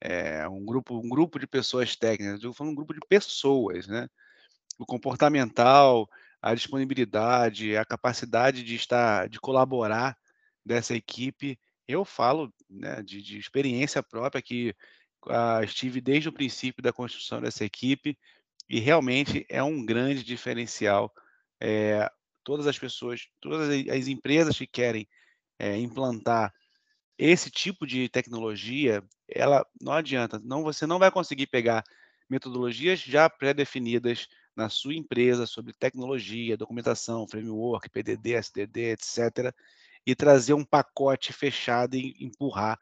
é, 0.00 0.46
um, 0.48 0.64
grupo, 0.64 0.96
um 0.96 1.08
grupo 1.08 1.38
de 1.38 1.46
pessoas 1.46 1.96
técnicas, 1.96 2.36
estou 2.36 2.52
falando 2.52 2.72
um 2.72 2.76
grupo 2.76 2.94
de 2.94 3.00
pessoas, 3.08 3.88
né? 3.88 4.08
O 4.78 4.86
comportamental, 4.86 6.08
a 6.42 6.54
disponibilidade, 6.54 7.76
a 7.76 7.84
capacidade 7.84 8.62
de 8.62 8.74
estar, 8.74 9.28
de 9.28 9.40
colaborar 9.40 10.16
dessa 10.64 10.94
equipe. 10.94 11.58
Eu 11.86 12.04
falo 12.04 12.52
né, 12.68 13.02
de, 13.02 13.22
de 13.22 13.38
experiência 13.38 14.02
própria 14.02 14.42
que 14.42 14.74
uh, 15.26 15.62
estive 15.64 16.00
desde 16.00 16.28
o 16.28 16.32
princípio 16.32 16.82
da 16.82 16.92
construção 16.92 17.40
dessa 17.40 17.64
equipe 17.64 18.18
e 18.68 18.80
realmente 18.80 19.46
é 19.48 19.62
um 19.62 19.84
grande 19.84 20.22
diferencial 20.22 21.12
é, 21.60 22.10
todas 22.42 22.66
as 22.66 22.78
pessoas, 22.78 23.28
todas 23.40 23.68
as 23.88 24.06
empresas 24.06 24.56
que 24.56 24.66
querem 24.66 25.08
é, 25.58 25.76
implantar 25.78 26.52
esse 27.18 27.50
tipo 27.50 27.86
de 27.86 28.08
tecnologia, 28.08 29.02
ela 29.28 29.64
não 29.80 29.92
adianta, 29.92 30.40
não 30.42 30.62
você 30.62 30.86
não 30.86 30.98
vai 30.98 31.10
conseguir 31.10 31.46
pegar 31.46 31.84
metodologias 32.28 33.00
já 33.00 33.30
pré-definidas 33.30 34.26
na 34.56 34.68
sua 34.68 34.94
empresa 34.94 35.46
sobre 35.46 35.72
tecnologia, 35.72 36.56
documentação, 36.56 37.26
framework, 37.26 37.88
PDD, 37.90 38.34
SDD, 38.34 38.92
etc., 38.92 39.54
e 40.06 40.14
trazer 40.14 40.54
um 40.54 40.64
pacote 40.64 41.32
fechado 41.32 41.96
e 41.96 42.14
empurrar 42.20 42.78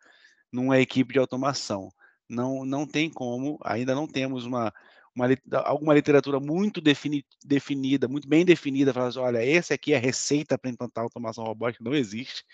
numa 0.50 0.80
equipe 0.80 1.12
de 1.12 1.18
automação. 1.18 1.90
Não, 2.28 2.64
não 2.64 2.86
tem 2.86 3.08
como, 3.08 3.58
ainda 3.62 3.94
não 3.94 4.06
temos 4.06 4.44
uma, 4.44 4.72
uma, 5.14 5.26
alguma 5.64 5.94
literatura 5.94 6.40
muito 6.40 6.80
defini, 6.80 7.24
definida, 7.44 8.08
muito 8.08 8.28
bem 8.28 8.44
definida, 8.44 8.92
falando 8.92 9.10
assim, 9.10 9.18
olha, 9.20 9.44
esse 9.44 9.72
aqui 9.72 9.92
é 9.92 9.96
a 9.96 10.00
receita 10.00 10.58
para 10.58 10.70
implantar 10.70 11.04
automação 11.04 11.44
robótica, 11.44 11.84
não 11.84 11.94
existe. 11.94 12.44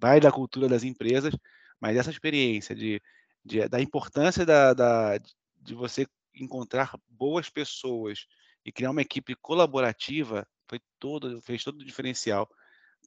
Vai 0.00 0.20
da 0.20 0.32
cultura 0.32 0.68
das 0.68 0.82
empresas, 0.82 1.34
mas 1.80 1.96
essa 1.96 2.10
experiência 2.10 2.74
de, 2.74 3.00
de 3.44 3.68
da 3.68 3.80
importância 3.80 4.44
da, 4.44 4.74
da, 4.74 5.18
de 5.60 5.74
você 5.74 6.06
encontrar 6.34 6.98
boas 7.08 7.48
pessoas 7.48 8.26
e 8.64 8.72
criar 8.72 8.90
uma 8.90 9.02
equipe 9.02 9.34
colaborativa 9.34 10.46
foi 10.68 10.80
todo, 10.98 11.40
fez 11.42 11.62
todo 11.62 11.80
o 11.80 11.84
diferencial 11.84 12.48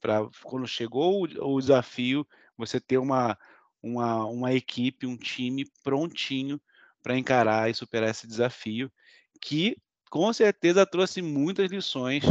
para 0.00 0.28
quando 0.42 0.66
chegou 0.66 1.26
o, 1.26 1.54
o, 1.54 1.60
desafio, 1.60 2.26
você 2.56 2.80
ter 2.80 2.98
uma, 2.98 3.36
uma, 3.82 4.26
uma 4.26 4.52
equipe, 4.52 5.06
um 5.06 5.16
time 5.16 5.66
prontinho 5.82 6.60
para 7.02 7.18
encarar 7.18 7.70
e 7.70 7.74
superar 7.74 8.10
esse 8.10 8.26
desafio, 8.26 8.90
que 9.40 9.76
com 10.10 10.32
certeza 10.32 10.86
trouxe 10.86 11.20
muitas 11.20 11.70
lições 11.70 12.24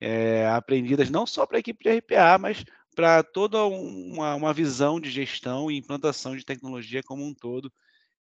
é, 0.00 0.46
aprendidas 0.48 1.10
não 1.10 1.26
só 1.26 1.46
para 1.46 1.58
a 1.58 1.60
equipe 1.60 1.84
de 1.84 1.98
RPA, 1.98 2.38
mas 2.38 2.64
para 2.94 3.22
toda 3.22 3.64
uma, 3.64 4.34
uma 4.34 4.52
visão 4.52 5.00
de 5.00 5.10
gestão 5.10 5.70
e 5.70 5.76
implantação 5.78 6.36
de 6.36 6.44
tecnologia 6.44 7.02
como 7.02 7.24
um 7.24 7.34
todo. 7.34 7.72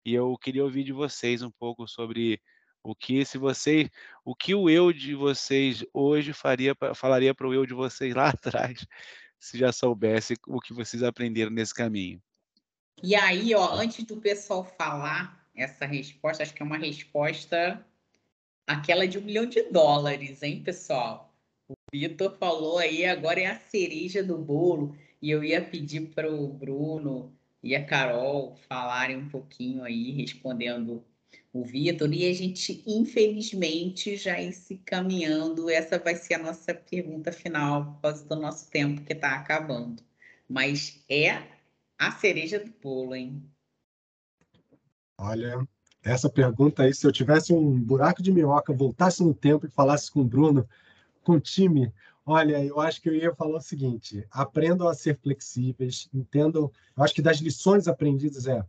E 0.06 0.14
eu 0.14 0.38
queria 0.38 0.64
ouvir 0.64 0.84
de 0.84 0.94
vocês 0.94 1.42
um 1.42 1.52
pouco 1.52 1.88
sobre 1.88 2.42
o 2.88 2.96
que 2.96 3.26
se 3.26 3.38
vocês, 3.38 3.90
o 4.24 4.34
que 4.34 4.56
o 4.56 4.70
eu 4.70 4.94
de 4.94 5.14
vocês 5.14 5.84
hoje 5.94 6.32
faria, 6.32 6.74
falaria 6.96 7.36
para 7.36 7.46
o 7.46 7.54
eu 7.54 7.66
de 7.66 7.74
vocês 7.74 8.16
lá 8.16 8.30
atrás, 8.32 8.88
se 9.38 9.58
já 9.58 9.74
soubesse 9.74 10.36
o 10.48 10.62
que 10.62 10.74
vocês 10.74 11.04
aprenderam 11.04 11.52
nesse 11.52 11.74
caminho. 11.74 12.22
E 13.04 13.14
aí, 13.14 13.54
ó, 13.54 13.74
antes 13.74 14.06
do 14.06 14.16
pessoal 14.18 14.64
falar 14.64 15.46
essa 15.54 15.86
resposta, 15.86 16.44
acho 16.44 16.54
que 16.54 16.64
é 16.64 16.66
uma 16.66 16.78
resposta 16.78 17.86
aquela 18.66 19.06
de 19.06 19.18
um 19.18 19.22
milhão 19.22 19.46
de 19.46 19.64
dólares, 19.64 20.42
hein, 20.42 20.64
pessoal? 20.64 21.36
O 21.68 21.76
Vitor 21.92 22.38
falou 22.38 22.78
aí, 22.78 23.06
agora 23.06 23.42
é 23.42 23.48
a 23.48 23.60
cereja 23.60 24.24
do 24.24 24.38
bolo, 24.38 24.96
e 25.22 25.30
eu 25.30 25.44
ia 25.44 25.62
pedir 25.62 26.08
para 26.14 26.32
o 26.32 26.48
Bruno 26.48 27.36
e 27.62 27.76
a 27.76 27.86
Carol 27.86 28.56
falarem 28.70 29.18
um 29.18 29.28
pouquinho 29.28 29.84
aí, 29.84 30.12
respondendo 30.12 31.04
o 31.54 31.64
Vitor, 31.64 32.14
e 32.14 32.30
a 32.30 32.34
gente, 32.34 32.84
infelizmente, 32.86 34.16
já 34.16 34.36
se 34.52 34.78
caminhando. 34.78 35.70
Essa 35.70 35.98
vai 35.98 36.16
ser 36.16 36.36
a 36.36 36.40
nossa 36.40 36.74
pergunta 36.74 37.32
final, 37.32 37.94
por 37.94 38.02
causa 38.02 38.26
do 38.26 38.36
nosso 38.36 38.70
tempo 38.70 39.02
que 39.02 39.14
está 39.14 39.36
acabando. 39.36 40.04
Mas 40.48 41.04
é 41.10 41.42
a 41.98 42.12
cereja 42.12 42.60
do 42.60 42.72
bolo, 42.82 43.16
hein? 43.16 43.44
Olha, 45.18 45.68
essa 46.04 46.30
pergunta 46.30 46.84
aí, 46.84 46.94
se 46.94 47.06
eu 47.06 47.12
tivesse 47.12 47.52
um 47.54 47.80
buraco 47.80 48.22
de 48.22 48.32
minhoca, 48.32 48.72
voltasse 48.72 49.24
no 49.24 49.34
tempo 49.34 49.66
e 49.66 49.72
falasse 49.72 50.12
com 50.12 50.22
o 50.22 50.26
Bruno, 50.26 50.68
com 51.24 51.34
o 51.34 51.40
time, 51.40 51.92
olha, 52.26 52.64
eu 52.64 52.80
acho 52.80 53.02
que 53.02 53.10
eu 53.10 53.16
ia 53.16 53.34
falar 53.34 53.58
o 53.58 53.62
seguinte: 53.62 54.26
aprendam 54.30 54.88
a 54.88 54.94
ser 54.94 55.18
flexíveis, 55.18 56.08
entendam. 56.14 56.72
Eu 56.96 57.04
acho 57.04 57.14
que 57.14 57.22
das 57.22 57.40
lições 57.40 57.88
aprendidas 57.88 58.46
é, 58.46 58.64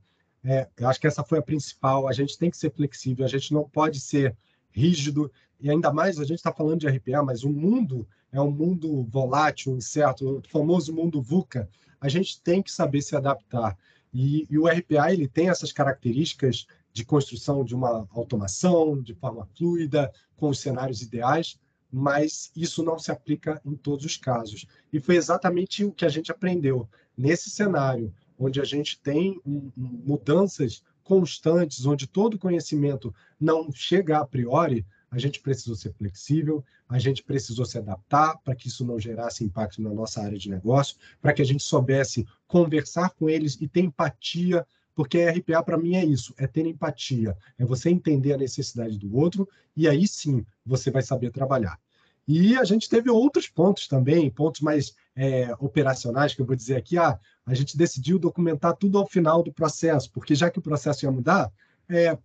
é, 0.49 0.66
eu 0.78 0.88
acho 0.88 0.99
que 0.99 1.07
essa 1.07 1.22
foi 1.22 1.38
a 1.38 1.42
principal. 1.42 2.09
A 2.09 2.12
gente 2.12 2.38
tem 2.38 2.51
que 2.51 2.57
ser 2.57 2.72
flexível, 2.72 3.22
a 3.22 3.28
gente 3.28 3.53
não 3.53 3.68
pode 3.68 4.01
ser 4.01 4.34
rígido 4.70 5.30
e 5.61 5.70
ainda 5.70 5.92
mais 5.92 6.18
a 6.18 6.24
gente 6.24 6.38
está 6.38 6.51
falando 6.51 6.80
de 6.80 6.88
RPA, 6.88 7.22
mas 7.22 7.44
o 7.44 7.51
mundo 7.51 8.09
é 8.32 8.40
um 8.40 8.51
mundo 8.51 9.03
volátil, 9.11 9.76
incerto, 9.76 10.38
o 10.38 10.42
famoso 10.49 10.90
mundo 10.90 11.20
VUCA. 11.20 11.68
A 12.01 12.09
gente 12.09 12.40
tem 12.40 12.62
que 12.62 12.72
saber 12.72 13.03
se 13.03 13.14
adaptar. 13.14 13.76
E, 14.14 14.46
e, 14.49 14.59
o 14.59 14.66
RPA 14.66 15.12
ele 15.12 15.28
tem 15.28 15.51
essas 15.51 15.70
características 15.70 16.66
de 16.94 17.05
construção 17.05 17.62
de 17.62 17.74
uma 17.74 18.09
automação 18.11 19.03
de 19.03 19.14
forma 19.14 19.46
fluida, 19.55 20.11
com 20.34 20.49
os 20.49 20.61
cenários 20.61 21.03
ideais, 21.03 21.59
mas 21.92 22.51
isso 22.57 22.82
não 22.82 22.99
se 22.99 23.11
aplica 23.11 23.61
em 23.66 23.74
todos 23.74 24.07
os 24.07 24.16
casos. 24.16 24.66
E 24.90 24.99
foi 24.99 25.16
exatamente 25.16 25.84
o 25.84 25.92
que 25.92 26.07
a 26.07 26.09
gente 26.09 26.32
aprendeu. 26.32 26.88
Nesse 27.16 27.51
cenário, 27.51 28.14
onde 28.39 28.61
a 28.61 28.64
gente 28.64 29.01
tem 29.01 29.41
mudanças 29.76 30.82
constantes, 31.03 31.86
onde 31.86 32.07
todo 32.07 32.39
conhecimento 32.39 33.14
não 33.41 33.72
chega 33.72 34.18
a 34.18 34.26
priori, 34.26 34.84
a 35.11 35.18
gente 35.18 35.41
precisou 35.41 35.74
ser 35.74 35.93
flexível, 35.95 36.62
a 36.86 36.99
gente 36.99 37.22
precisou 37.22 37.64
se 37.64 37.78
adaptar 37.78 38.36
para 38.45 38.55
que 38.55 38.68
isso 38.68 38.84
não 38.84 39.01
gerasse 39.01 39.43
impacto 39.43 39.80
na 39.80 39.93
nossa 39.93 40.20
área 40.22 40.39
de 40.39 40.51
negócio, 40.51 40.97
para 41.20 41.32
que 41.32 41.41
a 41.41 41.45
gente 41.45 41.62
soubesse 41.62 42.26
conversar 42.47 43.11
com 43.11 43.28
eles 43.28 43.57
e 43.61 43.66
ter 43.66 43.80
empatia 43.80 44.66
porque 44.99 45.24
RPA 45.24 45.62
para 45.62 45.78
mim 45.78 45.95
é 45.95 46.05
isso, 46.05 46.34
é 46.36 46.45
ter 46.45 46.66
empatia, 46.66 47.36
é 47.57 47.64
você 47.64 47.89
entender 47.89 48.32
a 48.32 48.36
necessidade 48.36 48.99
do 48.99 49.16
outro 49.16 49.49
e 49.76 49.86
aí 49.86 50.09
sim 50.09 50.45
você 50.66 50.91
vai 50.91 51.03
saber 51.03 51.30
trabalhar. 51.30 51.78
E 52.26 52.57
a 52.57 52.64
gente 52.64 52.89
teve 52.89 53.09
outros 53.09 53.49
pontos 53.49 53.86
também, 53.86 54.28
pontos 54.28 54.61
mais 54.61 54.97
é, 55.14 55.55
operacionais, 55.61 56.34
que 56.34 56.43
eu 56.43 56.45
vou 56.47 56.57
dizer 56.57 56.74
aqui. 56.74 56.99
Ah, 56.99 57.16
a 57.49 57.55
gente 57.55 57.78
decidiu 57.78 58.18
documentar 58.18 58.76
tudo 58.76 58.99
ao 58.99 59.09
final 59.09 59.42
do 59.42 59.51
processo, 59.51 60.12
porque 60.12 60.34
já 60.34 60.51
que 60.51 60.59
o 60.59 60.62
processo 60.62 61.07
ia 61.07 61.11
mudar, 61.11 61.51
é, 61.88 62.16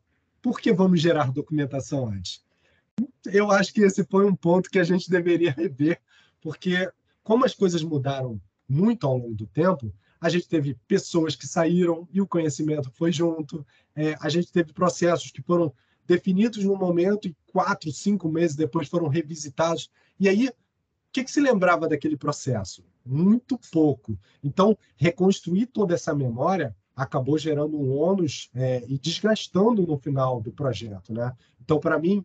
por 0.42 0.60
que 0.60 0.74
vamos 0.74 1.00
gerar 1.00 1.32
documentação 1.32 2.10
antes? 2.10 2.44
Eu 3.26 3.50
acho 3.50 3.74
que 3.74 3.82
esse 3.82 4.04
foi 4.04 4.26
um 4.26 4.36
ponto 4.36 4.70
que 4.70 4.78
a 4.78 4.84
gente 4.84 5.10
deveria 5.10 5.52
rever, 5.58 6.02
porque 6.42 6.92
como 7.24 7.46
as 7.46 7.56
coisas 7.56 7.82
mudaram 7.82 8.40
muito 8.68 9.08
ao 9.08 9.18
longo 9.18 9.34
do 9.34 9.48
tempo, 9.48 9.94
a 10.20 10.28
gente 10.28 10.46
teve 10.46 10.78
pessoas 10.90 11.38
que 11.38 11.48
saíram 11.48 12.06
e 12.12 12.20
o 12.20 12.28
conhecimento 12.28 12.92
foi 12.92 13.14
junto, 13.14 13.66
é, 13.96 14.18
a 14.20 14.28
gente 14.28 14.52
teve 14.52 14.74
processos 14.74 15.32
que 15.32 15.42
foram 15.42 15.74
definidos 16.06 16.66
no 16.66 16.76
momento 16.76 17.30
e 17.30 17.36
quatro, 17.48 17.90
cinco 17.94 18.28
meses 18.28 18.58
depois 18.58 18.90
foram 18.90 19.08
revisitados. 19.08 19.90
E 20.20 20.28
aí, 20.28 20.50
o 20.50 20.54
que, 21.14 21.24
que 21.24 21.32
se 21.32 21.40
lembrava 21.40 21.88
daquele 21.88 22.18
processo? 22.18 22.84
Muito 23.06 23.60
pouco. 23.72 24.18
Então, 24.44 24.78
reconstruir 24.96 25.68
toda 25.68 25.94
essa 25.94 26.14
memória 26.14 26.76
acabou 26.96 27.38
gerando 27.38 27.80
um 27.80 27.98
ônus 27.98 28.50
é, 28.54 28.84
e 28.88 28.98
desgastando 28.98 29.86
no 29.86 29.98
final 29.98 30.40
do 30.42 30.52
projeto. 30.52 31.14
Né? 31.14 31.34
Então, 31.62 31.80
para 31.80 32.00
mim, 32.00 32.24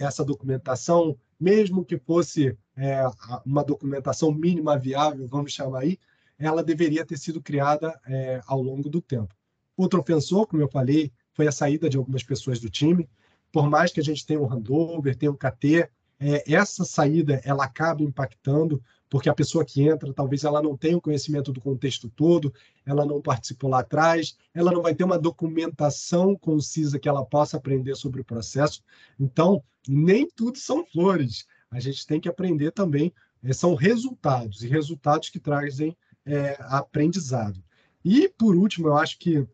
essa 0.00 0.24
documentação, 0.24 1.16
mesmo 1.40 1.84
que 1.84 1.98
fosse 1.98 2.56
é, 2.76 3.02
uma 3.44 3.64
documentação 3.64 4.30
mínima 4.30 4.78
viável, 4.78 5.26
vamos 5.26 5.52
chamar 5.52 5.80
aí, 5.80 5.98
ela 6.38 6.62
deveria 6.62 7.06
ter 7.06 7.16
sido 7.16 7.40
criada 7.40 7.98
é, 8.06 8.40
ao 8.46 8.60
longo 8.60 8.90
do 8.90 9.00
tempo. 9.00 9.34
Outro 9.76 10.00
ofensor, 10.00 10.46
como 10.46 10.62
eu 10.62 10.68
falei, 10.68 11.12
foi 11.32 11.46
a 11.46 11.52
saída 11.52 11.88
de 11.88 11.96
algumas 11.96 12.22
pessoas 12.22 12.60
do 12.60 12.68
time. 12.68 13.08
Por 13.50 13.70
mais 13.70 13.92
que 13.92 14.00
a 14.00 14.02
gente 14.02 14.26
tenha 14.26 14.40
um 14.40 14.46
handover, 14.46 15.16
tenha 15.16 15.32
um 15.32 15.36
KT, 15.36 15.88
é, 16.18 16.52
essa 16.52 16.84
saída 16.84 17.40
ela 17.44 17.64
acaba 17.64 18.02
impactando, 18.02 18.82
porque 19.08 19.28
a 19.28 19.34
pessoa 19.34 19.64
que 19.64 19.82
entra, 19.82 20.12
talvez 20.12 20.44
ela 20.44 20.60
não 20.60 20.76
tenha 20.76 20.96
o 20.96 21.00
conhecimento 21.00 21.52
do 21.52 21.60
contexto 21.60 22.08
todo, 22.08 22.52
ela 22.84 23.04
não 23.04 23.22
participou 23.22 23.70
lá 23.70 23.80
atrás, 23.80 24.36
ela 24.52 24.72
não 24.72 24.82
vai 24.82 24.94
ter 24.94 25.04
uma 25.04 25.18
documentação 25.18 26.36
concisa 26.36 26.98
que 26.98 27.08
ela 27.08 27.24
possa 27.24 27.56
aprender 27.56 27.94
sobre 27.94 28.20
o 28.20 28.24
processo. 28.24 28.82
Então, 29.18 29.62
nem 29.88 30.28
tudo 30.28 30.58
são 30.58 30.84
flores. 30.84 31.46
A 31.70 31.78
gente 31.78 32.06
tem 32.06 32.20
que 32.20 32.28
aprender 32.28 32.72
também, 32.72 33.12
é, 33.42 33.52
são 33.52 33.74
resultados, 33.74 34.62
e 34.62 34.68
resultados 34.68 35.30
que 35.30 35.38
trazem 35.38 35.96
é, 36.24 36.56
aprendizado. 36.60 37.62
E, 38.04 38.28
por 38.28 38.56
último, 38.56 38.88
eu 38.88 38.96
acho 38.96 39.18
que 39.18 39.46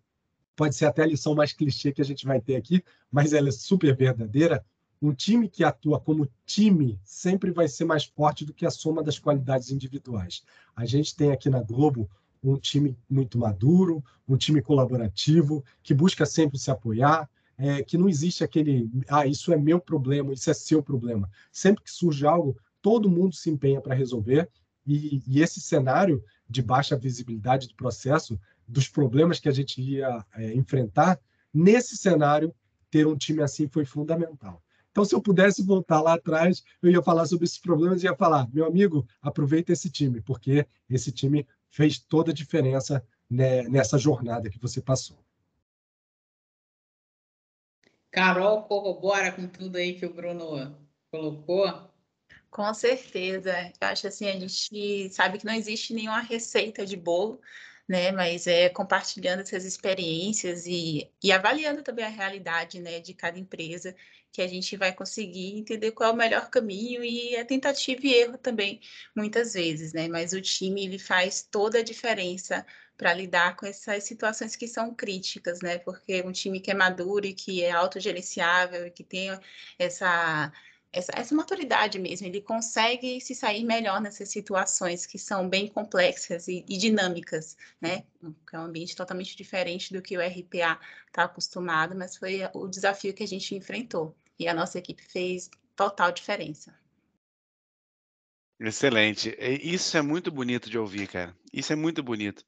pode 0.57 0.75
ser 0.75 0.87
até 0.87 1.03
a 1.03 1.07
lição 1.07 1.35
mais 1.35 1.53
clichê 1.53 1.93
que 1.93 2.03
a 2.03 2.05
gente 2.05 2.27
vai 2.27 2.41
ter 2.41 2.57
aqui, 2.57 2.83
mas 3.11 3.33
ela 3.33 3.49
é 3.49 3.53
super 3.53 3.97
verdadeira. 3.97 4.65
Um 5.03 5.13
time 5.13 5.49
que 5.49 5.65
atua 5.65 5.99
como 5.99 6.29
time 6.47 6.97
sempre 7.03 7.51
vai 7.51 7.67
ser 7.67 7.85
mais 7.85 8.05
forte 8.05 8.45
do 8.45 8.55
que 8.55 8.65
a 8.65 8.71
soma 8.71 9.03
das 9.03 9.19
qualidades 9.19 9.73
individuais. 9.73 10.45
A 10.77 10.87
gente 10.87 11.17
tem 11.17 11.33
aqui 11.33 11.51
na 11.51 11.61
Globo 11.61 12.09
um 12.41 12.57
time 12.57 12.97
muito 13.11 13.37
maduro, 13.37 14.03
um 14.29 14.37
time 14.37 14.63
colaborativo, 14.63 15.65
que 15.83 15.93
busca 15.93 16.25
sempre 16.25 16.57
se 16.57 16.71
apoiar, 16.71 17.29
é, 17.59 17.83
que 17.83 17.99
não 17.99 18.09
existe 18.09 18.45
aquele, 18.45 18.89
ah, 19.09 19.27
isso 19.27 19.53
é 19.53 19.57
meu 19.57 19.81
problema, 19.81 20.33
isso 20.33 20.49
é 20.49 20.55
seu 20.55 20.81
problema. 20.81 21.29
Sempre 21.51 21.83
que 21.83 21.91
surge 21.91 22.25
algo, 22.25 22.57
todo 22.81 23.11
mundo 23.11 23.35
se 23.35 23.51
empenha 23.51 23.81
para 23.81 23.95
resolver, 23.95 24.49
e, 24.87 25.21
e, 25.27 25.41
esse 25.41 25.61
cenário 25.61 26.25
de 26.49 26.61
baixa 26.61 26.97
visibilidade 26.97 27.69
do 27.69 27.75
processo, 27.75 28.39
dos 28.67 28.89
problemas 28.89 29.39
que 29.39 29.49
a 29.49 29.53
gente 29.53 29.81
ia 29.81 30.25
é, 30.35 30.55
enfrentar, 30.55 31.21
nesse 31.53 31.97
cenário, 31.97 32.55
ter 32.91 33.07
um 33.07 33.17
time 33.17 33.43
assim 33.43 33.69
foi 33.69 33.85
fundamental. 33.85 34.63
Então, 34.93 35.07
se 35.07 35.14
eu 35.14 35.22
pudesse 35.22 35.64
voltar 35.64 36.03
lá 36.03 36.14
atrás, 36.14 36.62
eu 36.82 36.90
ia 36.90 37.03
falar 37.03 37.24
sobre 37.24 37.47
esses 37.47 37.59
problemas 37.59 38.03
e 38.03 38.07
ia 38.07 38.14
falar, 38.14 38.47
meu 38.53 38.66
amigo, 38.66 39.07
aproveita 39.22 39.72
esse 39.72 39.90
time, 39.90 40.20
porque 40.20 40.66
esse 40.88 41.11
time 41.11 41.49
fez 41.70 41.99
toda 41.99 42.30
a 42.30 42.34
diferença 42.34 43.03
né, 43.28 43.62
nessa 43.62 43.97
jornada 43.97 44.51
que 44.51 44.61
você 44.61 44.82
passou. 44.82 45.18
Carol, 48.11 48.64
corrobora 48.64 49.32
com 49.32 49.49
tudo 49.49 49.76
aí 49.76 49.95
que 49.95 50.05
o 50.05 50.12
Bruno 50.12 50.76
colocou. 51.11 51.90
Com 52.51 52.74
certeza. 52.74 53.72
Eu 53.80 53.88
acho 53.88 54.07
assim, 54.07 54.28
a 54.28 54.38
gente 54.38 55.09
sabe 55.09 55.38
que 55.38 55.47
não 55.47 55.55
existe 55.55 55.95
nenhuma 55.95 56.20
receita 56.20 56.84
de 56.84 56.99
bolo, 56.99 57.40
né? 57.89 58.12
Mas 58.12 58.47
é 58.47 58.68
compartilhando 58.68 59.41
essas 59.41 59.64
experiências 59.64 60.66
e, 60.66 61.11
e 61.22 61.33
avaliando 61.33 61.83
também 61.83 62.05
a 62.05 62.09
realidade, 62.09 62.80
né, 62.80 63.01
de 63.01 63.14
cada 63.14 63.39
empresa, 63.39 63.95
que 64.33 64.41
a 64.41 64.47
gente 64.49 64.76
vai 64.76 64.93
conseguir 64.95 65.59
entender 65.59 65.93
qual 65.93 66.11
é 66.11 66.12
o 66.12 66.16
melhor 66.16 66.49
caminho 66.51 67.05
e 67.05 67.35
é 67.35 67.45
tentativa 67.45 68.01
e 68.07 68.14
erro 68.14 68.39
também, 68.39 68.80
muitas 69.14 69.53
vezes, 69.53 69.93
né? 69.93 70.09
Mas 70.09 70.33
o 70.33 70.41
time, 70.41 70.85
ele 70.85 70.99
faz 70.99 71.43
toda 71.43 71.78
a 71.78 71.83
diferença 71.83 72.64
para 72.97 73.12
lidar 73.12 73.57
com 73.57 73.66
essas 73.66 74.05
situações 74.05 74.57
que 74.57 74.66
são 74.66 74.95
críticas, 74.95 75.61
né? 75.61 75.78
Porque 75.78 76.22
um 76.22 76.33
time 76.33 76.61
que 76.61 76.70
é 76.70 76.74
maduro 76.74 77.26
e 77.26 77.35
que 77.35 77.62
é 77.62 77.72
autogerenciável 77.72 78.87
e 78.87 78.91
que 78.91 79.05
tem 79.05 79.30
essa 79.78 80.53
essa, 80.93 81.11
essa 81.16 81.34
maturidade 81.34 81.99
mesmo, 81.99 82.26
ele 82.26 82.40
consegue 82.40 83.20
se 83.20 83.34
sair 83.34 83.64
melhor 83.64 84.01
nessas 84.01 84.28
situações 84.28 85.07
que 85.07 85.18
são 85.18 85.49
bem 85.49 85.66
complexas 85.66 86.49
e, 86.49 86.64
e 86.68 86.76
dinâmicas, 86.76 87.57
né? 87.80 88.05
Que 88.47 88.55
é 88.55 88.59
um 88.59 88.64
ambiente 88.64 88.95
totalmente 88.95 89.34
diferente 89.34 89.93
do 89.93 90.03
que 90.03 90.16
o 90.16 90.20
RPA 90.20 90.78
está 91.07 91.24
acostumado, 91.24 91.97
mas 91.97 92.16
foi 92.16 92.43
o 92.53 92.68
desafio 92.68 93.14
que 93.14 93.22
a 93.22 93.28
gente 93.28 93.55
enfrentou. 93.55 94.14
E 94.38 94.47
a 94.47 94.53
nossa 94.53 94.78
equipe 94.78 95.03
fez 95.03 95.51
total 95.74 96.12
diferença. 96.12 96.74
Excelente. 98.61 99.34
Isso 99.40 99.97
é 99.97 100.03
muito 100.03 100.30
bonito 100.30 100.68
de 100.68 100.78
ouvir, 100.78 101.09
cara. 101.09 101.34
Isso 101.53 101.72
é 101.72 101.76
muito 101.76 102.03
bonito. 102.03 102.45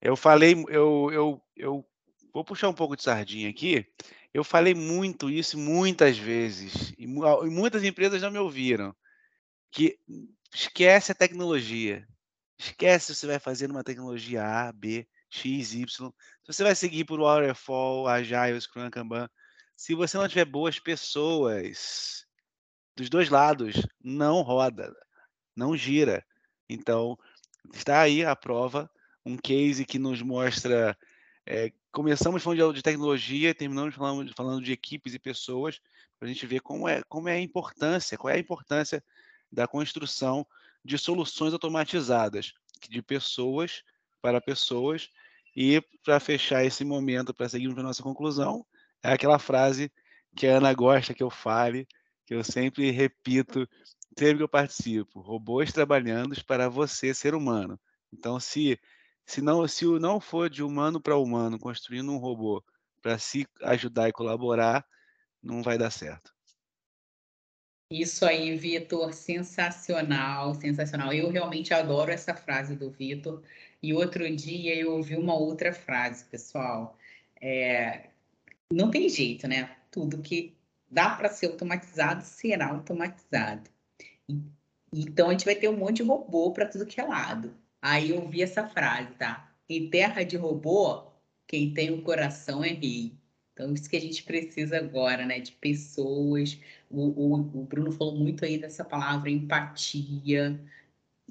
Eu 0.00 0.14
falei, 0.14 0.52
eu, 0.68 1.10
eu, 1.10 1.42
eu 1.56 1.86
vou 2.36 2.44
puxar 2.44 2.68
um 2.68 2.74
pouco 2.74 2.94
de 2.94 3.02
sardinha 3.02 3.48
aqui. 3.48 3.86
Eu 4.34 4.44
falei 4.44 4.74
muito 4.74 5.30
isso 5.30 5.56
muitas 5.56 6.18
vezes, 6.18 6.92
e 6.98 7.06
muitas 7.06 7.82
empresas 7.82 8.20
não 8.20 8.30
me 8.30 8.38
ouviram, 8.38 8.94
que 9.72 9.98
esquece 10.54 11.12
a 11.12 11.14
tecnologia. 11.14 12.06
Esquece 12.58 13.06
se 13.06 13.20
você 13.20 13.26
vai 13.26 13.38
fazer 13.38 13.70
uma 13.70 13.82
tecnologia 13.82 14.44
A, 14.44 14.70
B, 14.70 15.08
X, 15.30 15.72
Y. 15.72 15.86
Se 15.86 16.12
você 16.46 16.62
vai 16.62 16.74
seguir 16.74 17.06
por 17.06 17.20
Waterfall, 17.20 18.06
Agile, 18.06 18.60
Scrum, 18.60 18.90
Kanban, 18.90 19.30
se 19.74 19.94
você 19.94 20.18
não 20.18 20.28
tiver 20.28 20.44
boas 20.44 20.78
pessoas 20.78 22.26
dos 22.94 23.08
dois 23.08 23.30
lados, 23.30 23.76
não 24.04 24.42
roda, 24.42 24.94
não 25.56 25.74
gira. 25.74 26.22
Então, 26.68 27.18
está 27.72 28.02
aí 28.02 28.22
a 28.22 28.36
prova, 28.36 28.90
um 29.24 29.38
case 29.38 29.86
que 29.86 29.98
nos 29.98 30.20
mostra 30.20 30.94
é, 31.46 31.72
começamos 31.96 32.42
falando 32.42 32.74
de, 32.74 32.82
tecnologia, 32.82 33.54
terminamos 33.54 33.94
falando, 33.94 34.30
falando 34.36 34.62
de 34.62 34.70
equipes 34.70 35.14
e 35.14 35.18
pessoas, 35.18 35.80
para 36.18 36.28
a 36.28 36.30
gente 36.30 36.46
ver 36.46 36.60
como 36.60 36.86
é, 36.86 37.02
como 37.08 37.26
é 37.26 37.32
a 37.32 37.40
importância, 37.40 38.18
qual 38.18 38.30
é 38.30 38.36
a 38.36 38.38
importância 38.38 39.02
da 39.50 39.66
construção 39.66 40.46
de 40.84 40.98
soluções 40.98 41.54
automatizadas, 41.54 42.52
de 42.86 43.00
pessoas 43.00 43.82
para 44.20 44.42
pessoas. 44.42 45.08
E 45.56 45.82
para 46.04 46.20
fechar 46.20 46.62
esse 46.62 46.84
momento, 46.84 47.32
para 47.32 47.48
seguirmos 47.48 47.74
para 47.74 47.84
a 47.84 47.86
nossa 47.86 48.02
conclusão, 48.02 48.66
é 49.02 49.12
aquela 49.14 49.38
frase 49.38 49.90
que 50.36 50.46
a 50.46 50.58
Ana 50.58 50.74
gosta 50.74 51.14
que 51.14 51.22
eu 51.22 51.30
fale, 51.30 51.88
que 52.26 52.34
eu 52.34 52.44
sempre 52.44 52.90
repito 52.90 53.66
sempre 54.18 54.36
que 54.36 54.42
eu 54.42 54.48
participo: 54.48 55.20
robôs 55.20 55.72
trabalhando 55.72 56.36
para 56.44 56.68
você, 56.68 57.14
ser 57.14 57.34
humano. 57.34 57.80
Então, 58.12 58.38
se 58.38 58.78
se 59.26 59.42
não, 59.42 59.66
se 59.66 59.84
não 59.98 60.20
for 60.20 60.48
de 60.48 60.62
humano 60.62 61.00
para 61.00 61.16
humano, 61.16 61.58
construindo 61.58 62.12
um 62.12 62.16
robô 62.16 62.64
para 63.02 63.18
se 63.18 63.46
ajudar 63.62 64.08
e 64.08 64.12
colaborar, 64.12 64.86
não 65.42 65.62
vai 65.62 65.76
dar 65.76 65.90
certo. 65.90 66.34
Isso 67.90 68.24
aí, 68.24 68.56
Vitor, 68.56 69.12
sensacional, 69.12 70.54
sensacional. 70.54 71.12
Eu 71.12 71.30
realmente 71.30 71.72
adoro 71.72 72.10
essa 72.10 72.34
frase 72.34 72.74
do 72.74 72.90
Vitor. 72.90 73.42
E 73.82 73.94
outro 73.94 74.28
dia 74.34 74.74
eu 74.74 74.92
ouvi 74.92 75.16
uma 75.16 75.34
outra 75.34 75.72
frase, 75.72 76.24
pessoal. 76.24 76.98
É, 77.40 78.10
não 78.72 78.90
tem 78.90 79.08
jeito, 79.08 79.46
né? 79.46 79.76
Tudo 79.90 80.22
que 80.22 80.56
dá 80.90 81.10
para 81.10 81.28
ser 81.28 81.46
automatizado 81.46 82.24
será 82.24 82.68
automatizado. 82.68 83.70
Então 84.92 85.28
a 85.28 85.32
gente 85.32 85.44
vai 85.44 85.54
ter 85.54 85.68
um 85.68 85.76
monte 85.76 85.98
de 85.98 86.02
robô 86.02 86.52
para 86.52 86.66
tudo 86.66 86.86
que 86.86 87.00
é 87.00 87.04
lado. 87.04 87.56
Aí 87.88 88.10
eu 88.10 88.28
vi 88.28 88.42
essa 88.42 88.68
frase, 88.68 89.12
tá? 89.14 89.48
Em 89.68 89.88
terra 89.88 90.24
de 90.24 90.36
robô, 90.36 91.04
quem 91.46 91.72
tem 91.72 91.92
o 91.92 92.02
coração 92.02 92.64
é 92.64 92.70
rei. 92.70 93.16
Então, 93.52 93.72
isso 93.72 93.88
que 93.88 93.96
a 93.96 94.00
gente 94.00 94.24
precisa 94.24 94.78
agora, 94.78 95.24
né? 95.24 95.38
De 95.38 95.52
pessoas. 95.52 96.58
O, 96.90 97.02
o, 97.10 97.34
o 97.60 97.64
Bruno 97.64 97.92
falou 97.92 98.16
muito 98.16 98.44
aí 98.44 98.58
dessa 98.58 98.84
palavra 98.84 99.30
empatia. 99.30 100.60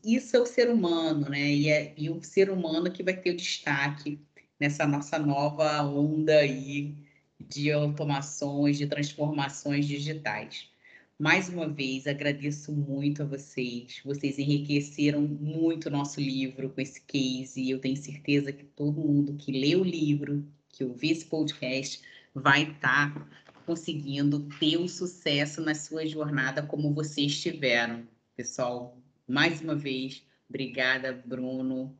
Isso 0.01 0.37
é 0.37 0.39
o 0.39 0.45
ser 0.45 0.69
humano, 0.69 1.29
né? 1.29 1.41
E, 1.41 1.69
é, 1.69 1.93
e 1.97 2.09
o 2.09 2.23
ser 2.23 2.49
humano 2.49 2.89
que 2.89 3.03
vai 3.03 3.17
ter 3.17 3.31
o 3.31 3.37
destaque 3.37 4.17
nessa 4.57 4.87
nossa 4.87 5.19
nova 5.19 5.83
onda 5.83 6.37
aí 6.37 6.95
de 7.37 7.69
automações, 7.69 8.77
de 8.77 8.87
transformações 8.87 9.85
digitais. 9.85 10.69
Mais 11.17 11.47
uma 11.47 11.69
vez, 11.69 12.07
agradeço 12.07 12.73
muito 12.73 13.23
a 13.23 13.25
vocês. 13.25 14.01
Vocês 14.03 14.37
enriqueceram 14.37 15.21
muito 15.21 15.85
o 15.85 15.91
nosso 15.91 16.19
livro 16.19 16.69
com 16.69 16.81
esse 16.81 16.99
case. 17.01 17.61
E 17.61 17.71
eu 17.71 17.79
tenho 17.79 17.95
certeza 17.95 18.51
que 18.51 18.65
todo 18.65 18.99
mundo 18.99 19.37
que 19.37 19.49
lê 19.51 19.77
o 19.77 19.83
livro, 19.83 20.45
que 20.67 20.83
ouviu 20.83 21.11
esse 21.11 21.25
podcast, 21.25 22.01
vai 22.33 22.63
estar 22.63 23.13
tá 23.13 23.27
conseguindo 23.65 24.41
ter 24.59 24.75
o 24.77 24.89
sucesso 24.89 25.61
na 25.61 25.73
sua 25.73 26.05
jornada 26.05 26.61
como 26.61 26.93
vocês 26.93 27.41
tiveram. 27.41 28.05
Pessoal, 28.35 29.01
mais 29.25 29.61
uma 29.61 29.73
vez, 29.73 30.21
obrigada, 30.49 31.13
Bruno. 31.25 31.97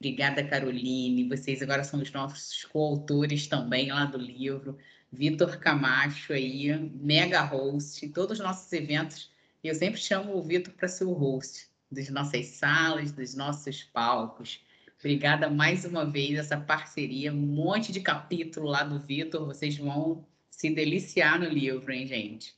Obrigada, 0.00 0.44
Caroline. 0.44 1.28
Vocês 1.28 1.62
agora 1.62 1.84
são 1.84 2.02
os 2.02 2.10
nossos 2.10 2.64
coautores 2.64 3.46
também 3.46 3.90
lá 3.92 4.04
do 4.06 4.18
livro. 4.18 4.76
Vitor 5.16 5.58
Camacho 5.58 6.32
aí, 6.32 6.76
mega 6.94 7.40
host, 7.42 8.06
todos 8.10 8.38
os 8.38 8.44
nossos 8.44 8.70
eventos. 8.72 9.30
Eu 9.64 9.74
sempre 9.74 9.98
chamo 9.98 10.36
o 10.36 10.42
Vitor 10.42 10.74
para 10.74 10.88
ser 10.88 11.04
o 11.04 11.12
host 11.12 11.68
das 11.90 12.08
nossas 12.10 12.46
salas, 12.46 13.12
dos 13.12 13.34
nossos 13.34 13.82
palcos. 13.82 14.60
Obrigada 14.98 15.48
mais 15.48 15.84
uma 15.84 16.04
vez 16.04 16.38
essa 16.38 16.56
parceria, 16.56 17.32
um 17.32 17.36
monte 17.36 17.92
de 17.92 18.00
capítulo 18.00 18.68
lá 18.68 18.82
do 18.82 18.98
Vitor, 19.00 19.46
vocês 19.46 19.76
vão 19.78 20.26
se 20.50 20.70
deliciar 20.70 21.38
no 21.38 21.48
livro, 21.48 21.92
hein, 21.92 22.06
gente? 22.06 22.54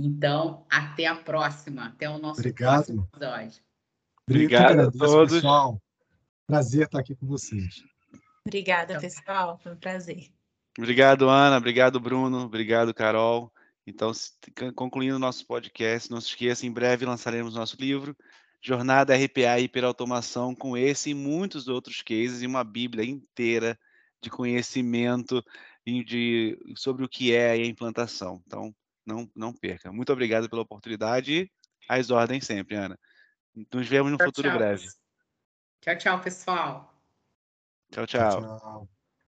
Então, 0.00 0.66
até 0.70 1.06
a 1.06 1.14
próxima, 1.14 1.86
até 1.86 2.08
o 2.08 2.18
nosso 2.18 2.40
Obrigado. 2.40 2.84
próximo 2.84 3.08
episódio. 3.14 3.62
Obrigado 4.28 4.80
a 4.80 4.90
todos. 4.90 5.34
Pessoal. 5.34 5.80
Prazer 6.46 6.86
estar 6.86 7.00
aqui 7.00 7.14
com 7.14 7.26
vocês. 7.26 7.82
Obrigada, 8.44 8.98
pessoal. 8.98 9.58
Foi 9.62 9.72
um 9.72 9.76
prazer. 9.76 10.32
Obrigado, 10.78 11.28
Ana. 11.28 11.56
Obrigado, 11.56 12.00
Bruno. 12.00 12.42
Obrigado, 12.42 12.94
Carol. 12.94 13.52
Então, 13.86 14.12
concluindo 14.74 15.16
o 15.16 15.18
nosso 15.18 15.46
podcast, 15.46 16.10
não 16.10 16.20
se 16.20 16.28
esqueça, 16.28 16.64
em 16.64 16.72
breve 16.72 17.04
lançaremos 17.04 17.54
nosso 17.54 17.76
livro, 17.78 18.16
Jornada 18.60 19.14
RPA 19.14 19.58
e 19.58 19.64
Hiperautomação, 19.64 20.54
com 20.54 20.76
esse 20.76 21.10
e 21.10 21.14
muitos 21.14 21.66
outros 21.66 22.00
cases, 22.00 22.42
e 22.42 22.46
uma 22.46 22.62
bíblia 22.62 23.04
inteira 23.04 23.78
de 24.22 24.30
conhecimento 24.30 25.44
de, 25.84 26.56
sobre 26.76 27.04
o 27.04 27.08
que 27.08 27.34
é 27.34 27.50
a 27.50 27.56
implantação. 27.56 28.40
Então, 28.46 28.72
não, 29.04 29.28
não 29.34 29.52
perca. 29.52 29.92
Muito 29.92 30.12
obrigado 30.12 30.48
pela 30.48 30.62
oportunidade 30.62 31.32
e 31.32 31.50
às 31.88 32.10
ordens 32.10 32.46
sempre, 32.46 32.76
Ana. 32.76 32.98
Nos 33.72 33.88
vemos 33.88 34.12
no 34.12 34.16
tchau, 34.16 34.26
futuro 34.28 34.48
tchau. 34.48 34.58
breve. 34.58 34.86
Tchau, 35.80 35.98
tchau, 35.98 36.20
pessoal. 36.20 36.94
tchau. 37.90 38.06
tchau. 38.06 38.58
tchau. 38.58 39.01